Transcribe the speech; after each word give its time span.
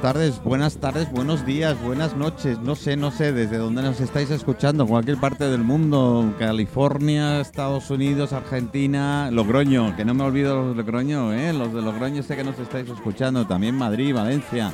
tardes, 0.00 0.42
buenas 0.42 0.78
tardes, 0.78 1.10
buenos 1.10 1.44
días, 1.44 1.80
buenas 1.82 2.16
noches. 2.16 2.58
No 2.58 2.74
sé, 2.74 2.96
no 2.96 3.10
sé 3.10 3.32
desde 3.32 3.58
dónde 3.58 3.82
nos 3.82 4.00
estáis 4.00 4.30
escuchando. 4.30 4.86
Cualquier 4.86 5.18
parte 5.18 5.44
del 5.44 5.62
mundo. 5.62 6.34
California, 6.38 7.40
Estados 7.40 7.90
Unidos, 7.90 8.32
Argentina, 8.32 9.30
Logroño. 9.30 9.94
Que 9.96 10.04
no 10.04 10.14
me 10.14 10.24
olvido 10.24 10.56
los 10.56 10.68
de 10.70 10.82
Logroño, 10.82 11.34
¿eh? 11.34 11.52
Los 11.52 11.74
de 11.74 11.82
Logroño 11.82 12.22
sé 12.22 12.36
que 12.36 12.44
nos 12.44 12.58
estáis 12.58 12.88
escuchando. 12.88 13.46
También 13.46 13.74
Madrid, 13.74 14.14
Valencia. 14.14 14.72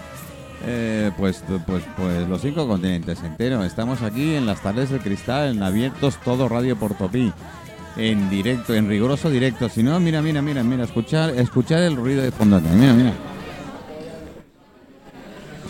Eh, 0.64 1.10
pues, 1.18 1.42
pues, 1.66 1.82
pues 1.96 2.28
los 2.28 2.40
cinco 2.40 2.68
continentes 2.68 3.22
enteros. 3.22 3.66
Estamos 3.66 4.02
aquí 4.02 4.34
en 4.34 4.46
las 4.46 4.62
tardes 4.62 4.90
del 4.90 5.00
cristal, 5.00 5.56
en 5.56 5.62
abiertos 5.62 6.18
todo 6.24 6.48
Radio 6.48 6.76
Portopí. 6.76 7.32
En 7.96 8.30
directo, 8.30 8.74
en 8.74 8.88
riguroso 8.88 9.28
directo. 9.28 9.68
Si 9.68 9.82
no, 9.82 9.98
mira, 9.98 10.22
mira, 10.22 10.40
mira, 10.40 10.62
mira, 10.62 10.84
escuchar, 10.84 11.30
escuchar 11.30 11.82
el 11.82 11.96
ruido 11.96 12.22
de 12.22 12.30
fondo. 12.30 12.60
Mira, 12.60 12.92
mira. 12.92 13.35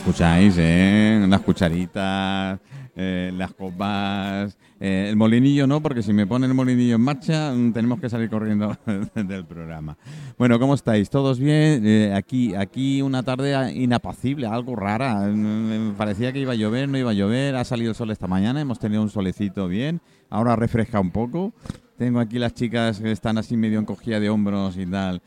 Escucháis, 0.06 0.54
¿eh? 0.56 1.26
Las 1.28 1.40
cucharitas, 1.40 2.60
eh, 2.94 3.32
las 3.36 3.52
copas. 3.52 4.56
eh, 4.78 5.06
el 5.08 5.16
molinillo 5.16 5.66
no, 5.66 5.80
porque 5.80 6.00
si 6.00 6.12
me 6.12 6.28
pone 6.28 6.46
el 6.46 6.54
molinillo 6.54 6.94
en 6.94 7.00
marcha, 7.00 7.52
mm, 7.52 7.72
tenemos 7.72 7.98
que 7.98 8.08
salir 8.08 8.30
corriendo 8.30 8.76
del 9.16 9.44
programa. 9.44 9.98
Bueno, 10.38 10.60
¿cómo 10.60 10.74
estáis? 10.74 11.10
¿Todos 11.10 11.40
bien? 11.40 11.82
Eh, 11.84 12.12
aquí, 12.14 12.54
aquí 12.54 13.02
una 13.02 13.24
tarde 13.24 13.72
inapacible, 13.74 14.46
algo 14.46 14.76
rara. 14.76 15.26
Mm, 15.26 15.94
Parecía 15.96 16.32
que 16.32 16.38
iba 16.38 16.52
a 16.52 16.56
llover, 16.56 16.88
no 16.88 16.98
iba 16.98 17.10
a 17.10 17.14
llover. 17.14 17.56
Ha 17.56 17.64
salido 17.64 17.90
el 17.90 17.96
sol 17.96 18.12
esta 18.12 18.28
mañana, 18.28 18.60
hemos 18.60 18.78
tenido 18.78 19.02
un 19.02 19.10
solecito 19.10 19.66
bien. 19.66 20.00
Ahora 20.30 20.54
refresca 20.54 21.00
un 21.00 21.10
poco. 21.10 21.52
Tengo 21.98 22.20
aquí 22.20 22.38
las 22.38 22.54
chicas 22.54 23.00
que 23.00 23.10
están 23.10 23.38
así 23.38 23.56
medio 23.56 23.80
encogida 23.80 24.20
de 24.20 24.30
hombros 24.30 24.76
y 24.76 24.86
tal. 24.86 25.20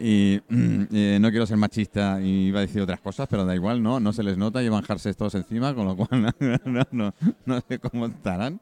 Y 0.00 0.40
eh, 0.48 1.18
no 1.20 1.30
quiero 1.30 1.46
ser 1.46 1.58
machista 1.58 2.20
y 2.22 2.46
iba 2.46 2.60
a 2.60 2.62
decir 2.62 2.80
otras 2.80 3.00
cosas, 3.00 3.28
pero 3.28 3.44
da 3.44 3.54
igual, 3.54 3.82
no, 3.82 4.00
no 4.00 4.14
se 4.14 4.22
les 4.22 4.38
nota, 4.38 4.62
llevan 4.62 4.82
jerseys 4.82 5.16
todos 5.16 5.34
encima, 5.34 5.74
con 5.74 5.86
lo 5.86 5.94
cual 5.94 6.34
no, 6.64 6.82
no, 6.90 7.14
no 7.44 7.60
sé 7.68 7.78
cómo 7.78 8.06
estarán. 8.06 8.60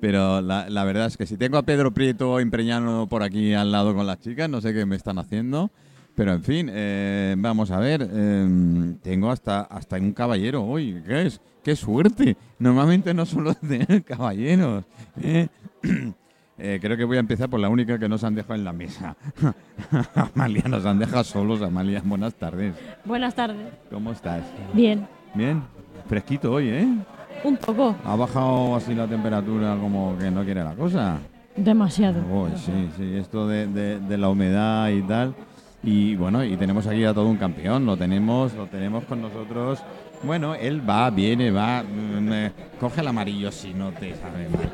Pero 0.00 0.40
la, 0.40 0.84
verdad 0.84 1.06
es 1.06 1.16
que 1.16 1.26
si 1.26 1.36
tengo 1.36 1.58
a 1.58 1.64
Pedro 1.64 1.92
Prieto 1.92 2.40
impreñado 2.40 3.06
por 3.08 3.22
aquí 3.22 3.52
al 3.52 3.72
lado 3.72 3.94
con 3.94 4.06
las 4.06 4.20
chicas, 4.20 4.48
no 4.48 4.60
sé 4.60 4.72
qué 4.72 4.86
me 4.86 4.96
están 4.96 5.18
haciendo. 5.18 5.70
Pero 6.14 6.32
en 6.32 6.42
fin, 6.42 6.70
eh, 6.72 7.34
vamos 7.38 7.70
a 7.70 7.78
ver, 7.78 8.08
eh, 8.10 8.94
tengo 9.02 9.30
hasta, 9.30 9.60
hasta 9.62 9.96
un 9.96 10.12
caballero 10.12 10.64
hoy, 10.64 11.02
¿qué 11.06 11.26
es? 11.26 11.40
¡Qué 11.62 11.76
suerte! 11.76 12.36
Normalmente 12.58 13.12
no 13.12 13.26
suelo 13.26 13.54
tener 13.68 14.02
caballeros. 14.04 14.84
¿eh? 16.58 16.78
Creo 16.80 16.96
que 16.96 17.04
voy 17.04 17.16
a 17.16 17.20
empezar 17.20 17.48
por 17.48 17.60
la 17.60 17.68
única 17.68 17.98
que 17.98 18.08
nos 18.08 18.22
han 18.24 18.34
dejado 18.34 18.54
en 18.54 18.64
la 18.64 18.72
mesa. 18.72 19.16
Amalia, 20.34 20.64
nos 20.68 20.84
han 20.84 20.98
dejado 20.98 21.24
solos. 21.24 21.62
Amalia, 21.62 22.02
buenas 22.04 22.34
tardes. 22.34 22.74
Buenas 23.04 23.34
tardes. 23.34 23.68
¿Cómo 23.90 24.12
estás? 24.12 24.42
Bien. 24.72 25.06
Bien. 25.34 25.62
Fresquito 26.08 26.52
hoy, 26.52 26.68
¿eh? 26.68 26.88
Un 27.44 27.56
poco. 27.56 27.94
Ha 28.04 28.16
bajado 28.16 28.74
así 28.76 28.94
la 28.94 29.06
temperatura 29.06 29.76
como 29.80 30.16
que 30.18 30.30
no 30.30 30.44
quiere 30.44 30.64
la 30.64 30.74
cosa. 30.74 31.18
Demasiado. 31.56 32.20
Uy, 32.30 32.50
sí, 32.56 32.88
sí, 32.96 33.16
esto 33.16 33.46
de, 33.48 33.66
de- 33.66 34.00
de 34.00 34.18
la 34.18 34.28
humedad 34.28 34.88
y 34.90 35.02
tal. 35.02 35.34
Y 35.82 36.16
bueno, 36.16 36.42
y 36.44 36.56
tenemos 36.56 36.86
aquí 36.86 37.04
a 37.04 37.14
todo 37.14 37.26
un 37.28 37.36
campeón, 37.36 37.86
lo 37.86 37.96
tenemos, 37.96 38.52
lo 38.54 38.66
tenemos 38.66 39.04
con 39.04 39.22
nosotros. 39.22 39.80
Bueno, 40.24 40.54
él 40.54 40.88
va, 40.88 41.08
viene, 41.10 41.50
va, 41.52 41.82
mm, 41.84 42.32
eh, 42.32 42.52
coge 42.80 43.00
el 43.00 43.08
amarillo 43.08 43.52
si 43.52 43.72
no 43.74 43.90
te 43.92 44.14
sabe 44.16 44.48
mal. 44.48 44.68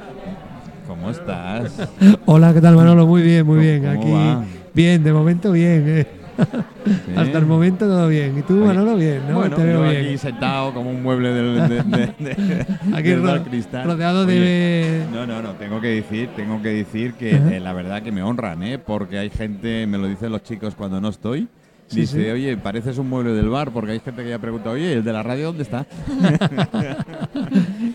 ¿Cómo 0.87 1.11
estás? 1.11 1.89
Hola, 2.27 2.53
¿qué 2.53 2.61
tal 2.61 2.77
Manolo? 2.77 3.07
Muy 3.07 3.23
bien, 3.23 3.47
muy 3.47 3.57
¿Cómo- 3.57 3.63
bien. 3.63 3.87
Aquí, 3.87 4.11
va? 4.11 4.45
bien, 4.75 5.03
de 5.03 5.13
momento 5.13 5.53
bien. 5.53 5.85
eh. 5.87 6.07
Sí. 6.37 7.13
Hasta 7.17 7.39
el 7.39 7.47
momento 7.47 7.87
todo 7.87 8.09
bien. 8.09 8.37
¿Y 8.39 8.43
tú, 8.43 8.57
Oye, 8.57 8.67
Manolo, 8.67 8.97
bien? 8.97 9.21
¿no? 9.29 9.37
Bueno, 9.37 9.55
Te 9.57 9.63
veo 9.65 9.85
yo 9.85 9.91
bien. 9.91 10.05
aquí 10.07 10.19
sentado 10.19 10.75
como 10.75 10.91
un 10.91 11.01
mueble 11.03 11.33
del, 11.33 11.55
de, 11.69 11.83
de- 11.83 12.15
de- 12.19 12.67
Aquí 12.93 13.09
del 13.11 13.23
ro- 13.23 13.29
Bar 13.29 13.43
Cristal. 13.45 13.85
rodeado 13.87 14.27
Oye, 14.27 14.41
de... 14.41 15.05
No, 15.13 15.27
no, 15.27 15.41
no, 15.41 15.53
tengo 15.53 15.81
que 15.81 15.89
decir, 15.89 16.29
tengo 16.37 16.61
que 16.61 16.69
decir 16.71 17.15
que 17.15 17.37
eh, 17.37 17.61
la 17.61 17.73
verdad 17.73 18.03
que 18.03 18.11
me 18.11 18.23
honran, 18.23 18.63
¿eh? 18.65 18.79
Porque 18.79 19.19
hay 19.19 19.31
gente, 19.31 19.87
me 19.87 19.97
lo 19.97 20.09
dicen 20.09 20.33
los 20.33 20.43
chicos 20.43 20.75
cuando 20.75 21.01
no 21.01 21.09
estoy, 21.09 21.47
Sí, 21.87 22.01
dice, 22.01 22.25
sí. 22.25 22.31
oye, 22.31 22.57
pareces 22.57 22.99
un 22.99 23.09
mueble 23.11 23.33
del 23.33 23.49
bar, 23.51 23.71
porque 23.71 23.93
hay 23.93 24.01
gente 24.01 24.25
que 24.25 24.31
ya 24.31 24.39
pregunta, 24.41 24.71
oye, 24.71 24.95
¿el 24.95 25.05
de 25.05 25.13
la 25.13 25.23
radio 25.23 25.47
dónde 25.49 25.63
está? 25.63 25.87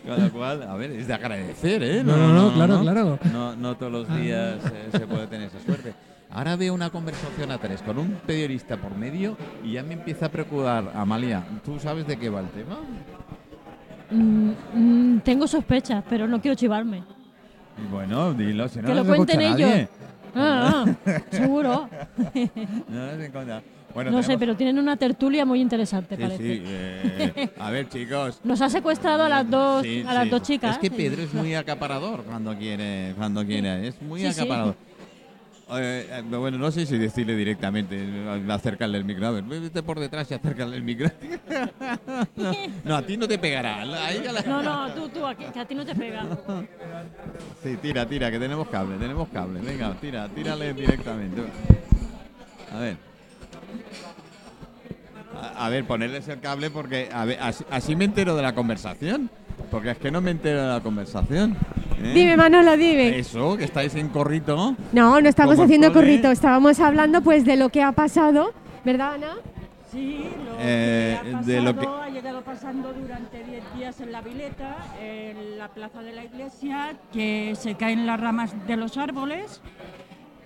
Con 0.09 0.23
lo 0.23 0.31
cual, 0.31 0.63
a 0.63 0.75
ver, 0.75 0.91
es 0.91 1.07
de 1.07 1.13
agradecer, 1.13 1.83
¿eh? 1.83 2.03
No, 2.03 2.17
no, 2.17 2.33
no, 2.33 2.53
claro, 2.53 2.81
claro. 2.81 3.19
No, 3.31 3.55
no 3.55 3.77
todos 3.77 3.91
los 3.91 4.15
días 4.17 4.57
eh, 4.65 4.89
se 4.91 5.07
puede 5.07 5.27
tener 5.27 5.47
esa 5.47 5.59
suerte. 5.59 5.93
Ahora 6.31 6.55
veo 6.55 6.73
una 6.73 6.89
conversación 6.89 7.51
a 7.51 7.57
tres 7.57 7.81
con 7.81 7.97
un 7.97 8.11
periodista 8.25 8.77
por 8.77 8.95
medio 8.95 9.37
y 9.63 9.73
ya 9.73 9.83
me 9.83 9.93
empieza 9.93 10.27
a 10.27 10.29
preocupar, 10.29 10.91
Amalia, 10.95 11.43
¿tú 11.65 11.79
sabes 11.79 12.05
de 12.07 12.17
qué 12.17 12.29
va 12.29 12.41
el 12.41 12.49
tema? 12.49 12.77
Mm, 14.11 14.51
mm, 14.73 15.19
tengo 15.21 15.47
sospechas, 15.47 16.03
pero 16.09 16.27
no 16.27 16.41
quiero 16.41 16.55
chivarme. 16.55 17.03
Y 17.83 17.87
bueno, 17.91 18.33
dilo, 18.33 18.67
si 18.67 18.79
no 18.79 18.87
que 18.87 18.93
lo 18.93 19.01
escucha 19.01 19.15
cuenten 19.17 19.41
ellos. 19.41 19.59
nadie. 19.69 19.89
Ah, 20.35 20.85
ah, 21.05 21.19
seguro. 21.31 21.89
No 22.89 23.05
nos 23.05 23.19
encuentra. 23.19 23.61
Bueno, 23.93 24.11
no 24.11 24.21
sé, 24.23 24.37
pero 24.37 24.55
tienen 24.55 24.77
una 24.77 24.97
tertulia 24.97 25.45
muy 25.45 25.61
interesante, 25.61 26.15
Sí, 26.15 26.21
parece. 26.21 26.37
sí, 26.55 26.63
eh, 26.65 27.49
a 27.57 27.71
ver, 27.71 27.89
chicos. 27.89 28.39
Nos 28.43 28.61
ha 28.61 28.69
secuestrado 28.69 29.23
a 29.23 29.29
las 29.29 29.49
dos, 29.49 29.81
Sí, 29.83 30.03
a 30.07 30.13
las 30.13 30.23
sí. 30.25 30.29
dos 30.29 30.41
chicas. 30.43 30.75
Es 30.75 30.77
que 30.81 30.91
Pedro 30.91 31.23
es 31.23 31.33
muy 31.33 31.55
acaparador 31.55 32.23
cuando 32.23 32.55
quiere, 32.55 33.13
cuando 33.17 33.45
quiere, 33.45 33.87
es 33.87 34.01
muy 34.01 34.25
acaparador. 34.25 34.75
Eh, 35.71 36.07
eh, 36.11 36.21
bueno, 36.35 36.57
no 36.57 36.71
sé 36.71 36.85
si 36.87 36.97
decirle 36.97 37.35
directamente, 37.35 38.03
acercarle 38.49 38.97
el 38.97 39.05
micro. 39.05 39.27
A 39.27 39.31
ver, 39.31 39.43
vete 39.43 39.83
por 39.83 39.99
detrás 39.99 40.29
y 40.31 40.33
acércale 40.33 40.75
el 40.75 40.81
micro. 40.83 41.09
no, 42.35 42.51
no, 42.85 42.95
a 42.95 43.01
ti 43.03 43.17
no 43.17 43.27
te 43.27 43.37
pegará. 43.37 43.81
a 43.81 44.11
ella 44.11 44.31
la- 44.31 44.41
No, 44.41 44.63
no, 44.63 44.93
tú, 44.93 45.09
tú, 45.09 45.25
a 45.27 45.35
que 45.35 45.59
a 45.59 45.65
ti 45.65 45.75
no 45.75 45.85
te 45.85 45.93
pega. 45.93 46.25
Sí, 47.63 47.77
tira, 47.81 48.07
tira, 48.07 48.31
que 48.31 48.39
tenemos 48.39 48.67
cable, 48.67 48.97
tenemos 48.97 49.27
cable. 49.29 49.59
Venga, 49.61 49.93
tira, 50.01 50.27
tírale 50.29 50.73
directamente. 50.73 51.41
A 52.73 52.79
ver. 52.79 53.08
A, 55.35 55.65
a 55.65 55.69
ver, 55.69 55.85
ponerles 55.85 56.27
el 56.27 56.39
cable 56.39 56.69
porque 56.69 57.09
a 57.13 57.25
ver, 57.25 57.37
así, 57.41 57.63
así 57.69 57.95
me 57.95 58.05
entero 58.05 58.35
de 58.35 58.41
la 58.41 58.53
conversación. 58.55 59.29
Porque 59.71 59.91
es 59.91 59.97
que 59.97 60.09
no 60.09 60.21
me 60.21 60.31
entero 60.31 60.61
de 60.61 60.67
la 60.69 60.79
conversación. 60.81 61.55
¿eh? 62.01 62.11
Dime, 62.13 62.35
Manolo, 62.37 62.75
dime. 62.77 63.19
Eso, 63.19 63.55
que 63.57 63.65
estáis 63.65 63.93
en 63.95 64.07
corrito. 64.09 64.75
No, 64.93 65.21
no 65.21 65.29
estamos 65.29 65.59
haciendo 65.59 65.93
corrito, 65.93 66.31
estábamos 66.31 66.79
hablando 66.79 67.21
pues 67.21 67.45
de 67.45 67.55
lo 67.57 67.69
que 67.69 67.83
ha 67.83 67.91
pasado, 67.91 68.53
¿verdad, 68.83 69.15
Ana? 69.15 69.35
Sí, 69.91 70.25
lo 70.45 70.55
Eh, 70.59 71.19
que 71.23 71.35
ha 71.35 71.41
de 71.41 71.61
lo 71.61 71.73
que- 71.73 71.79
pasado, 71.85 72.01
ha 72.01 72.09
llegado 72.09 72.41
pasando 72.41 72.93
durante 72.93 73.43
10 73.43 73.63
días 73.75 73.99
en 74.01 74.11
la 74.11 74.21
Vileta, 74.21 74.77
en 75.01 75.57
la 75.57 75.67
plaza 75.69 76.01
de 76.03 76.13
la 76.13 76.23
iglesia, 76.23 76.95
que 77.11 77.53
se 77.59 77.75
caen 77.75 78.05
las 78.07 78.19
ramas 78.19 78.53
de 78.67 78.77
los 78.77 78.97
árboles 78.97 79.61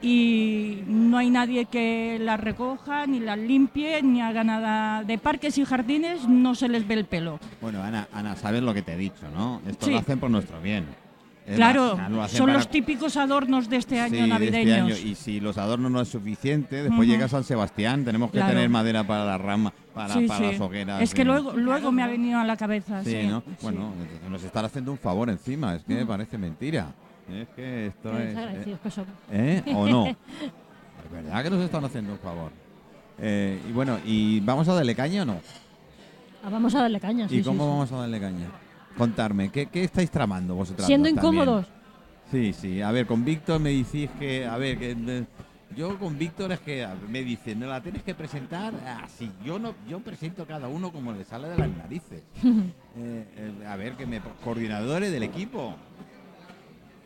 y 0.04 0.84
no 0.86 1.18
hay 1.18 1.30
nadie 1.30 1.66
que 1.66 2.18
las 2.20 2.40
recoja, 2.40 3.08
ni 3.08 3.20
las 3.22 3.38
limpie, 3.40 4.04
ni 4.04 4.22
haga 4.22 4.44
nada 4.44 5.04
de 5.04 5.18
parques 5.18 5.58
y 5.58 5.64
jardines, 5.66 6.28
no 6.28 6.56
se 6.56 6.68
les 6.68 6.86
ve 6.86 6.96
el 6.96 7.06
pelo. 7.06 7.40
Bueno, 7.62 7.82
Ana, 7.82 8.08
Ana, 8.14 8.36
sabes 8.36 8.62
lo 8.62 8.74
que 8.74 8.82
te 8.82 8.94
he 8.94 8.98
dicho, 8.98 9.30
¿no? 9.34 9.62
Esto 9.68 9.86
Sí. 9.86 9.92
lo 9.94 10.00
hacen 10.00 10.20
por 10.20 10.30
nuestro 10.30 10.62
bien. 10.62 10.86
Es 11.46 11.56
Claro, 11.58 11.98
la- 11.98 12.08
lo 12.10 12.22
hacen 12.24 12.38
son 12.38 12.46
para- 12.48 12.58
los 12.60 12.70
típicos 12.70 13.18
adornos 13.18 13.70
de 13.70 13.76
este 13.78 14.00
año 14.00 14.12
Sí, 14.14 14.20
este 14.20 14.28
navideños. 14.30 14.78
año. 14.92 14.96
Y 15.10 15.16
si 15.16 15.42
los 15.42 15.58
adornos 15.58 15.92
no 15.92 16.00
es 16.00 16.08
suficiente, 16.08 16.84
después 16.84 17.08
llega 17.08 17.28
San 17.28 17.44
Sebastián, 17.44 18.06
tenemos 18.06 18.32
que 18.32 18.38
Claro. 18.38 18.54
tener 18.54 18.70
madera 18.70 19.04
para 19.06 19.26
la 19.26 19.38
rama, 19.38 19.74
para, 19.94 20.14
Sí, 20.14 20.26
para 20.26 20.52
las 20.52 20.60
hogueras. 20.62 21.02
Es 21.02 21.14
que 21.14 21.26
luego, 21.26 21.52
luego 21.54 21.92
me 21.92 22.02
ha 22.02 22.08
venido 22.08 22.40
a 22.40 22.46
la 22.46 22.56
cabeza. 22.56 23.04
Sí, 23.04 23.24
¿no? 23.28 23.44
Bueno, 23.62 23.94
nos 24.30 24.42
están 24.44 24.64
haciendo 24.66 24.92
un 24.94 24.98
favor 24.98 25.30
encima, 25.30 25.76
es 25.76 25.84
que 25.84 25.96
me 25.96 26.06
parece 26.06 26.38
mentira. 26.38 26.94
Es 27.30 27.48
que 27.56 27.88
esto 27.88 28.12
Qué 28.12 28.18
es... 28.18 28.28
desagradecidos 28.30 28.80
que 28.80 28.92
somos. 28.92 29.14
¿Eh? 29.32 29.64
¿O 29.76 29.88
no? 29.88 30.06
Es 31.06 31.12
verdad 31.12 31.44
que 31.44 31.50
nos 31.50 31.62
están 31.64 31.84
haciendo 31.86 32.14
un 32.14 32.20
favor. 32.20 32.52
Eh, 33.20 33.60
y 33.70 33.72
bueno, 33.74 34.00
¿y 34.06 34.40
vamos 34.40 34.68
a 34.70 34.74
darle 34.74 34.96
caña 34.96 35.24
o 35.24 35.26
no? 35.26 35.40
Ah, 36.44 36.50
vamos 36.50 36.74
a 36.76 36.82
darle 36.82 37.00
caña. 37.00 37.28
sí, 37.28 37.40
¿Y 37.40 37.44
cómo 37.44 37.64
sí. 37.64 37.70
vamos 37.70 37.92
a 37.92 37.98
darle 37.98 38.20
caña? 38.20 38.48
Contarme, 38.98 39.50
¿qué, 39.52 39.66
qué 39.68 39.84
estáis 39.84 40.10
tramando 40.10 40.56
vosotros? 40.56 40.86
Siendo 40.88 41.10
incómodos. 41.10 41.68
Sí, 42.32 42.54
sí. 42.54 42.82
A 42.82 42.92
ver, 42.92 43.06
con 43.06 43.24
Víctor 43.26 43.60
me 43.60 43.72
decís 43.72 44.10
que. 44.18 44.46
A 44.46 44.58
ver, 44.58 44.80
que. 44.80 44.92
eh, 44.98 45.26
Yo 45.76 46.00
con 46.00 46.18
Víctor 46.18 46.52
es 46.54 46.60
que 46.62 46.88
me 47.10 47.24
dicen, 47.24 47.60
no 47.60 47.68
la 47.68 47.82
tienes 47.82 48.02
que 48.04 48.16
presentar 48.16 48.74
así. 49.04 49.30
Yo 49.44 49.60
no, 49.60 49.76
yo 49.90 50.00
presento 50.00 50.46
cada 50.48 50.68
uno 50.68 50.92
como 50.92 51.12
le 51.12 51.26
sale 51.26 51.50
de 51.50 51.58
las 51.58 51.70
narices. 51.70 52.24
Eh, 52.96 53.26
eh, 53.38 53.66
a 53.68 53.76
ver, 53.76 53.94
que 53.96 54.06
me 54.06 54.22
coordinadores 54.44 55.12
del 55.12 55.24
equipo, 55.24 55.76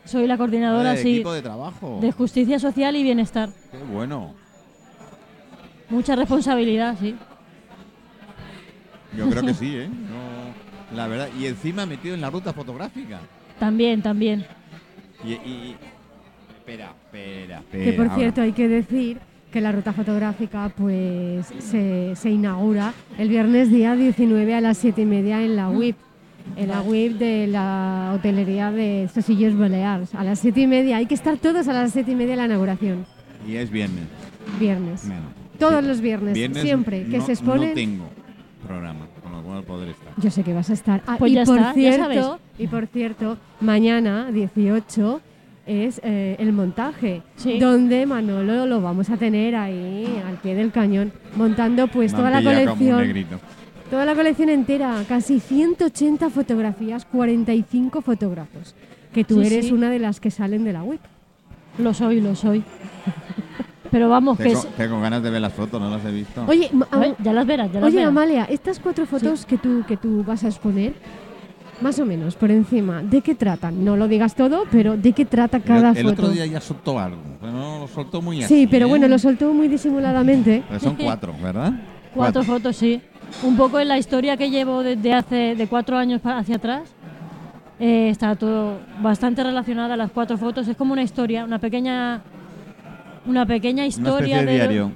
Soy 0.08 0.26
la 0.26 0.38
coordinadora 0.38 0.94
del 0.94 1.02
sí, 1.02 1.14
equipo 1.16 1.34
de 1.34 1.42
trabajo. 1.42 1.98
de 2.00 2.12
justicia 2.12 2.58
social 2.58 2.96
y 2.96 3.02
bienestar. 3.02 3.50
Qué 3.70 3.76
bueno. 3.92 4.32
Mucha 5.90 6.16
responsabilidad, 6.16 6.96
sí. 6.98 7.14
Yo 9.14 9.28
creo 9.28 9.42
que 9.42 9.52
sí, 9.62 9.76
¿eh? 9.76 9.88
No, 9.88 10.96
la 10.96 11.08
verdad. 11.08 11.28
Y 11.38 11.44
encima 11.44 11.84
metido 11.84 12.14
en 12.14 12.22
la 12.22 12.30
ruta 12.30 12.54
fotográfica. 12.54 13.20
También, 13.58 14.00
también. 14.00 14.46
Y, 15.22 15.76
espera, 16.56 16.94
espera, 17.04 17.58
espera. 17.58 17.84
que 17.84 17.92
por 17.92 18.06
ahora. 18.06 18.16
cierto 18.16 18.40
hay 18.40 18.52
que 18.52 18.66
decir 18.66 19.18
que 19.52 19.60
la 19.60 19.72
ruta 19.72 19.92
fotográfica 19.92 20.72
pues 20.74 21.46
se, 21.58 22.16
se 22.16 22.30
inaugura 22.30 22.94
el 23.18 23.28
viernes 23.28 23.70
día 23.70 23.94
19 23.94 24.54
a 24.54 24.60
las 24.62 24.78
7 24.78 25.02
y 25.02 25.04
media 25.04 25.42
en 25.42 25.54
la 25.56 25.68
WIP, 25.68 25.96
en 26.56 26.68
la 26.68 26.82
WIP 26.82 27.18
de 27.18 27.46
la 27.46 28.12
hotelería 28.14 28.70
de 28.70 29.08
Sosillos 29.12 29.56
Baleares. 29.56 30.14
A 30.14 30.24
las 30.24 30.38
7 30.40 30.60
y 30.60 30.66
media, 30.66 30.96
hay 30.98 31.06
que 31.06 31.14
estar 31.14 31.36
todos 31.38 31.68
a 31.68 31.72
las 31.72 31.92
7 31.92 32.10
y 32.10 32.14
media 32.14 32.30
de 32.32 32.36
la 32.36 32.46
inauguración, 32.46 33.06
Y 33.46 33.56
es 33.56 33.70
viernes. 33.70 34.04
viernes. 34.60 35.06
Bueno, 35.06 35.22
Todos 35.58 35.80
sí. 35.82 35.88
los 35.88 36.00
viernes, 36.00 36.34
Viernes 36.34 36.62
siempre, 36.62 37.04
que 37.06 37.20
se 37.20 37.32
exponen. 37.32 37.68
No 37.70 37.74
tengo 37.74 38.04
programa, 38.66 39.06
con 39.22 39.32
lo 39.32 39.42
cual 39.42 39.62
poder 39.64 39.88
estar. 39.90 40.12
Yo 40.18 40.30
sé 40.30 40.42
que 40.42 40.52
vas 40.52 40.70
a 40.70 40.72
estar. 40.74 41.02
Ah, 41.06 41.16
Pues 41.18 41.32
y 41.32 41.34
ya 41.36 41.44
por 41.44 41.56
está, 41.58 41.68
ya 41.68 41.74
cierto, 41.74 42.02
sabes. 42.22 42.40
y 42.58 42.66
por 42.66 42.86
cierto, 42.86 43.38
mañana 43.60 44.30
18 44.32 45.20
es 45.66 46.00
eh, 46.02 46.36
el 46.38 46.52
montaje, 46.52 47.22
Sí. 47.36 47.58
donde 47.58 48.06
Manolo 48.06 48.66
lo 48.66 48.80
vamos 48.80 49.10
a 49.10 49.16
tener 49.16 49.54
ahí 49.54 50.06
al 50.26 50.36
pie 50.36 50.54
del 50.54 50.70
cañón, 50.72 51.12
montando 51.36 51.88
pues 51.88 52.12
Me 52.12 52.18
toda 52.18 52.30
la 52.30 52.38
pillado 52.38 52.70
como 52.76 52.84
un 52.90 52.96
colección. 52.96 53.40
Toda 53.90 54.04
la 54.04 54.14
colección 54.14 54.48
entera, 54.48 55.02
casi 55.08 55.40
180 55.40 56.30
fotografías, 56.30 57.04
45 57.06 58.02
fotógrafos, 58.02 58.74
que 59.12 59.24
tú 59.24 59.40
Sí, 59.42 59.46
eres 59.46 59.66
sí. 59.66 59.72
una 59.72 59.90
de 59.90 59.98
las 59.98 60.20
que 60.20 60.30
salen 60.30 60.64
de 60.64 60.72
la 60.72 60.82
web. 60.82 61.00
Lo 61.78 61.94
soy, 61.94 62.20
lo 62.20 62.34
soy. 62.34 62.62
Pero 63.90 64.08
vamos, 64.10 64.36
que 64.36 64.44
Tengo, 64.44 64.58
es... 64.58 64.66
tengo 64.76 65.00
ganas 65.00 65.22
de 65.22 65.30
ver 65.30 65.40
las 65.40 65.52
fotos, 65.52 65.80
no 65.80 65.88
las 65.88 66.04
he 66.04 66.10
visto. 66.10 66.44
Oye, 66.46 66.70
ya 67.22 67.32
las 67.32 67.46
verás, 67.46 67.72
ya 67.72 67.80
las 67.80 67.86
Oye, 67.88 67.96
verás. 67.96 68.08
Amalia, 68.10 68.44
estas 68.44 68.78
cuatro 68.80 69.06
fotos 69.06 69.46
que, 69.46 69.56
tú, 69.56 69.82
que 69.88 69.96
tú 69.96 70.22
vas 70.24 70.44
a 70.44 70.48
exponer, 70.48 70.92
más 71.80 71.98
o 71.98 72.04
menos, 72.04 72.34
por 72.34 72.50
encima, 72.50 73.02
¿de 73.02 73.22
qué 73.22 73.34
tratan? 73.34 73.84
No 73.84 73.96
lo 73.96 74.06
digas 74.08 74.34
todo, 74.34 74.64
pero 74.70 74.96
¿de 74.96 75.12
qué 75.12 75.24
trata 75.24 75.60
cada 75.60 75.92
el, 75.92 75.96
el 75.98 76.02
foto? 76.08 76.22
otro 76.22 76.28
día 76.34 76.44
ya 76.44 76.60
soltó 76.60 76.98
algo, 76.98 77.20
pero 77.40 77.52
no 77.52 77.78
lo 77.78 77.88
soltó 77.88 78.20
muy 78.20 78.42
así. 78.42 78.54
sí, 78.62 78.66
pero 78.66 78.86
¿eh? 78.86 78.88
bueno, 78.90 79.08
lo 79.08 79.18
soltó 79.18 79.54
muy 79.54 79.68
disimuladamente. 79.68 80.64
Pero 80.68 80.80
son 80.80 80.96
cuatro, 80.96 81.32
¿verdad? 81.42 81.72
Cuatro 82.14 82.42
fotos, 82.42 82.76
sí. 82.76 83.00
Un 83.42 83.56
poco 83.56 83.78
en 83.78 83.88
la 83.88 83.98
historia 83.98 84.36
que 84.36 84.50
llevo 84.50 84.82
desde 84.82 85.12
hace 85.12 85.54
de 85.54 85.66
cuatro 85.66 85.96
años 85.96 86.20
hacia 86.24 86.56
atrás. 86.56 86.82
eh, 87.80 88.08
está 88.10 88.34
todo 88.34 88.78
bastante 89.00 89.42
relacionada 89.44 89.96
las 89.96 90.10
cuatro 90.10 90.36
fotos. 90.36 90.66
Es 90.66 90.76
como 90.76 90.92
una 90.94 91.02
historia, 91.02 91.44
una 91.44 91.58
pequeña, 91.60 92.22
una 93.26 93.46
pequeña 93.46 93.82
Una 93.82 93.86
historia 93.86 94.40
especie 94.40 94.46
de 94.46 94.52
diario. 94.54 94.92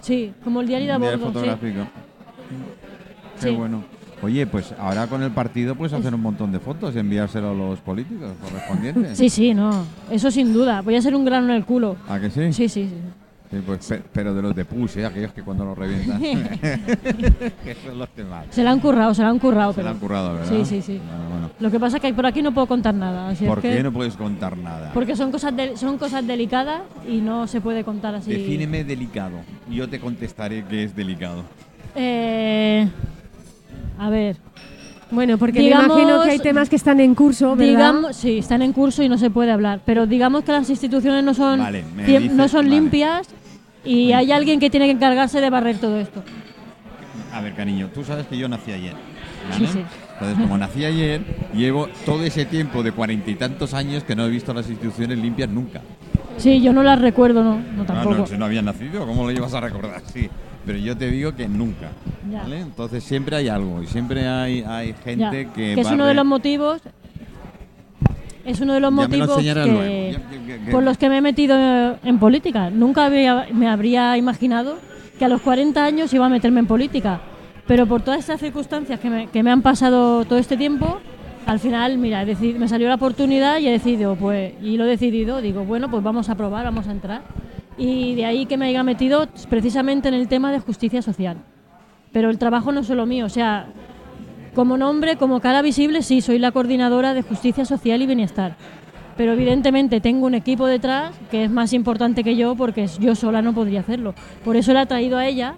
Sí, 0.00 0.32
como 0.42 0.60
el 0.62 0.66
diario 0.66 0.86
de 0.88 0.92
a 0.92 0.96
un 0.96 1.02
diario 1.02 1.18
bordo. 1.18 1.40
sí. 1.40 1.46
fotográfico. 1.48 1.86
Qué 3.40 3.48
Sí. 3.50 3.54
bueno. 3.54 3.84
Oye, 4.22 4.46
pues 4.46 4.74
ahora 4.78 5.06
con 5.06 5.22
el 5.22 5.30
partido 5.30 5.74
puedes 5.76 5.92
hacer 5.92 6.14
un 6.14 6.22
montón 6.22 6.50
de 6.50 6.58
fotos 6.58 6.96
y 6.96 6.98
enviárselo 6.98 7.50
a 7.50 7.54
los 7.54 7.78
políticos 7.80 8.32
correspondientes. 8.42 9.18
Sí, 9.18 9.28
sí, 9.28 9.52
no. 9.54 9.84
Eso 10.10 10.30
sin 10.30 10.52
duda. 10.54 10.80
Voy 10.80 10.96
a 10.96 11.02
ser 11.02 11.14
un 11.14 11.24
grano 11.24 11.50
en 11.50 11.56
el 11.56 11.64
culo. 11.66 11.96
¿A 12.08 12.18
que 12.18 12.30
sí? 12.30 12.52
Sí, 12.52 12.68
sí, 12.68 12.88
sí. 12.88 12.94
Sí, 13.50 13.58
pues, 13.64 13.86
pe- 13.86 14.02
pero 14.12 14.34
de 14.34 14.42
los 14.42 14.54
de 14.56 14.64
push, 14.64 14.98
¿eh? 14.98 15.06
aquellos 15.06 15.32
que 15.32 15.42
cuando 15.42 15.64
los 15.64 15.78
revientan. 15.78 16.20
que 16.20 17.76
son 17.84 17.98
los 17.98 18.08
que 18.10 18.24
más. 18.24 18.46
Se 18.50 18.64
la 18.64 18.72
han 18.72 18.80
currado, 18.80 19.14
se 19.14 19.22
la 19.22 19.28
han 19.28 19.38
currado. 19.38 19.72
Se 19.72 19.78
la 19.82 19.90
pero- 19.90 19.94
han 19.94 20.00
currado, 20.00 20.34
¿verdad? 20.34 20.48
Sí, 20.50 20.64
sí, 20.64 20.82
sí. 20.82 20.98
Bueno, 20.98 21.28
bueno. 21.30 21.50
Lo 21.60 21.70
que 21.70 21.78
pasa 21.80 21.96
es 21.98 22.02
que 22.02 22.12
por 22.12 22.26
aquí 22.26 22.42
no 22.42 22.52
puedo 22.52 22.66
contar 22.66 22.94
nada. 22.94 23.28
Así 23.28 23.44
es 23.44 23.48
¿Por 23.48 23.62
que- 23.62 23.76
qué 23.76 23.82
no 23.82 23.92
puedes 23.92 24.16
contar 24.16 24.56
nada? 24.58 24.90
Porque 24.92 25.14
son 25.16 25.30
cosas, 25.30 25.56
de- 25.56 25.76
son 25.76 25.96
cosas 25.98 26.26
delicadas 26.26 26.82
y 27.08 27.18
no 27.18 27.46
se 27.46 27.60
puede 27.60 27.84
contar 27.84 28.14
así. 28.16 28.32
Defíneme 28.32 28.82
delicado. 28.84 29.36
Y 29.70 29.76
yo 29.76 29.88
te 29.88 30.00
contestaré 30.00 30.64
que 30.64 30.84
es 30.84 30.96
delicado. 30.96 31.44
Eh, 31.94 32.88
a 33.98 34.10
ver, 34.10 34.36
Bueno, 35.10 35.38
porque 35.38 35.60
Digamos- 35.60 35.96
me 35.96 36.02
imagino 36.02 36.22
que 36.24 36.30
hay 36.30 36.38
temas 36.40 36.68
que 36.68 36.76
están 36.76 36.98
en 37.00 37.14
curso, 37.14 37.54
¿verdad? 37.54 37.64
digamos, 37.72 38.16
sí, 38.16 38.38
están 38.38 38.62
en 38.62 38.72
curso 38.72 39.02
y 39.04 39.08
no 39.08 39.18
se 39.18 39.30
puede 39.30 39.52
hablar, 39.52 39.80
pero 39.86 40.06
digamos 40.06 40.42
que 40.42 40.50
las 40.52 40.68
instituciones 40.68 41.22
no 41.22 41.32
son, 41.32 41.60
Vale, 41.60 41.84
dices- 42.06 42.32
no 42.32 42.48
son 42.48 42.64
vale. 42.66 42.70
limpias 42.80 43.28
y 43.84 44.10
hay 44.12 44.32
alguien 44.32 44.58
que 44.58 44.68
tiene 44.68 44.86
que 44.86 44.92
encargarse 44.92 45.40
de 45.40 45.48
barrer 45.48 45.78
todo 45.78 45.96
esto. 46.00 46.24
A 47.32 47.40
ver, 47.40 47.54
cariño, 47.54 47.88
tú 47.94 48.02
sabes 48.02 48.26
que 48.26 48.36
yo 48.36 48.48
nací 48.48 48.72
ayer. 48.72 48.94
¿vale? 49.50 49.66
Sí, 49.66 49.72
sí. 49.74 49.80
Entonces, 50.14 50.38
como 50.40 50.58
nací 50.58 50.84
ayer, 50.84 51.20
llevo 51.54 51.88
todo 52.04 52.24
ese 52.24 52.44
tiempo 52.46 52.82
de 52.82 52.90
cuarenta 52.90 53.30
y 53.30 53.36
tantos 53.36 53.74
años 53.74 54.02
que 54.02 54.16
no 54.16 54.24
he 54.24 54.30
visto 54.30 54.52
las 54.54 54.68
instituciones 54.68 55.18
limpias 55.18 55.48
nunca. 55.50 55.82
Sí, 56.38 56.60
yo 56.60 56.72
no 56.72 56.82
las 56.82 57.00
recuerdo, 57.00 57.44
no, 57.44 57.54
no 57.76 57.82
Ah, 57.82 57.86
tampoco. 57.86 58.16
no, 58.16 58.26
si 58.26 58.36
no 58.36 58.46
había 58.46 58.62
nacido, 58.62 59.06
¿cómo 59.06 59.24
lo 59.24 59.30
ibas 59.30 59.54
a 59.54 59.60
recordar? 59.60 60.00
Sí, 60.12 60.28
pero 60.66 60.78
yo 60.78 60.96
te 60.96 61.10
digo 61.10 61.34
que 61.34 61.48
nunca. 61.48 61.90
Entonces 62.50 63.04
siempre 63.04 63.36
hay 63.36 63.48
algo 63.48 63.82
y 63.82 63.86
siempre 63.86 64.26
hay, 64.28 64.62
hay 64.66 64.88
Ya, 64.88 65.30
gente 65.30 65.48
que... 65.54 65.80
es 65.80 65.90
uno 65.90 66.04
de 66.06 66.14
los 66.14 66.26
motivos 66.26 66.82
es 68.44 68.60
uno 68.60 68.74
de 68.74 68.80
los 68.80 68.90
Ya 68.94 69.08
me 69.08 69.16
lo 69.16 69.26
motivos 69.26 69.42
que- 69.42 70.70
por 70.70 70.82
los 70.82 70.98
que 70.98 71.08
me 71.08 71.18
he 71.18 71.20
metido 71.20 71.56
en 72.04 72.18
política. 72.18 72.70
Nunca 72.70 73.06
había- 73.06 73.46
me 73.52 73.68
habría 73.68 74.16
imaginado 74.16 74.76
que 75.18 75.24
a 75.24 75.28
los 75.28 75.40
40 75.40 75.84
años 75.84 76.12
iba 76.14 76.26
a 76.26 76.28
meterme 76.28 76.60
en 76.60 76.66
política. 76.66 77.20
Pero 77.66 77.86
por 77.86 78.02
todas 78.02 78.20
estas 78.20 78.38
circunstancias 78.40 79.00
que 79.00 79.10
me, 79.10 79.26
que 79.28 79.42
me 79.42 79.50
han 79.50 79.62
pasado 79.62 80.24
todo 80.24 80.38
este 80.38 80.56
tiempo, 80.56 80.98
al 81.46 81.58
final, 81.58 81.98
mira, 81.98 82.22
he 82.22 82.26
decid- 82.26 82.56
me 82.56 82.68
salió 82.68 82.86
la 82.88 82.94
oportunidad 82.94 83.58
y 83.58 83.66
he 83.66 83.72
decidido, 83.72 84.14
pues, 84.14 84.52
y 84.62 84.76
lo 84.76 84.84
he 84.84 84.88
decidido, 84.88 85.40
digo, 85.40 85.64
bueno, 85.64 85.90
pues 85.90 86.04
vamos 86.04 86.28
a 86.28 86.36
probar, 86.36 86.64
vamos 86.66 86.86
a 86.86 86.92
entrar. 86.92 87.22
Y 87.78 88.14
de 88.14 88.24
ahí 88.24 88.46
que 88.46 88.56
me 88.56 88.66
haya 88.66 88.82
metido 88.82 89.28
precisamente 89.50 90.08
en 90.08 90.14
el 90.14 90.28
tema 90.28 90.50
de 90.52 90.60
justicia 90.60 91.02
social. 91.02 91.36
Pero 92.12 92.30
el 92.30 92.38
trabajo 92.38 92.72
no 92.72 92.80
es 92.80 92.86
solo 92.86 93.04
mío, 93.04 93.26
o 93.26 93.28
sea, 93.28 93.66
como 94.54 94.78
nombre, 94.78 95.16
como 95.16 95.40
cara 95.40 95.60
visible, 95.60 96.00
sí, 96.02 96.22
soy 96.22 96.38
la 96.38 96.52
coordinadora 96.52 97.12
de 97.12 97.20
justicia 97.22 97.64
social 97.66 98.00
y 98.00 98.06
bienestar. 98.06 98.56
Pero 99.18 99.32
evidentemente 99.32 100.00
tengo 100.00 100.26
un 100.26 100.34
equipo 100.34 100.66
detrás 100.66 101.12
que 101.30 101.44
es 101.44 101.50
más 101.50 101.72
importante 101.74 102.24
que 102.24 102.36
yo 102.36 102.54
porque 102.54 102.86
yo 103.00 103.14
sola 103.14 103.42
no 103.42 103.52
podría 103.52 103.80
hacerlo. 103.80 104.14
Por 104.44 104.56
eso 104.56 104.72
la 104.72 104.82
he 104.82 104.86
traído 104.86 105.18
a 105.18 105.26
ella, 105.26 105.56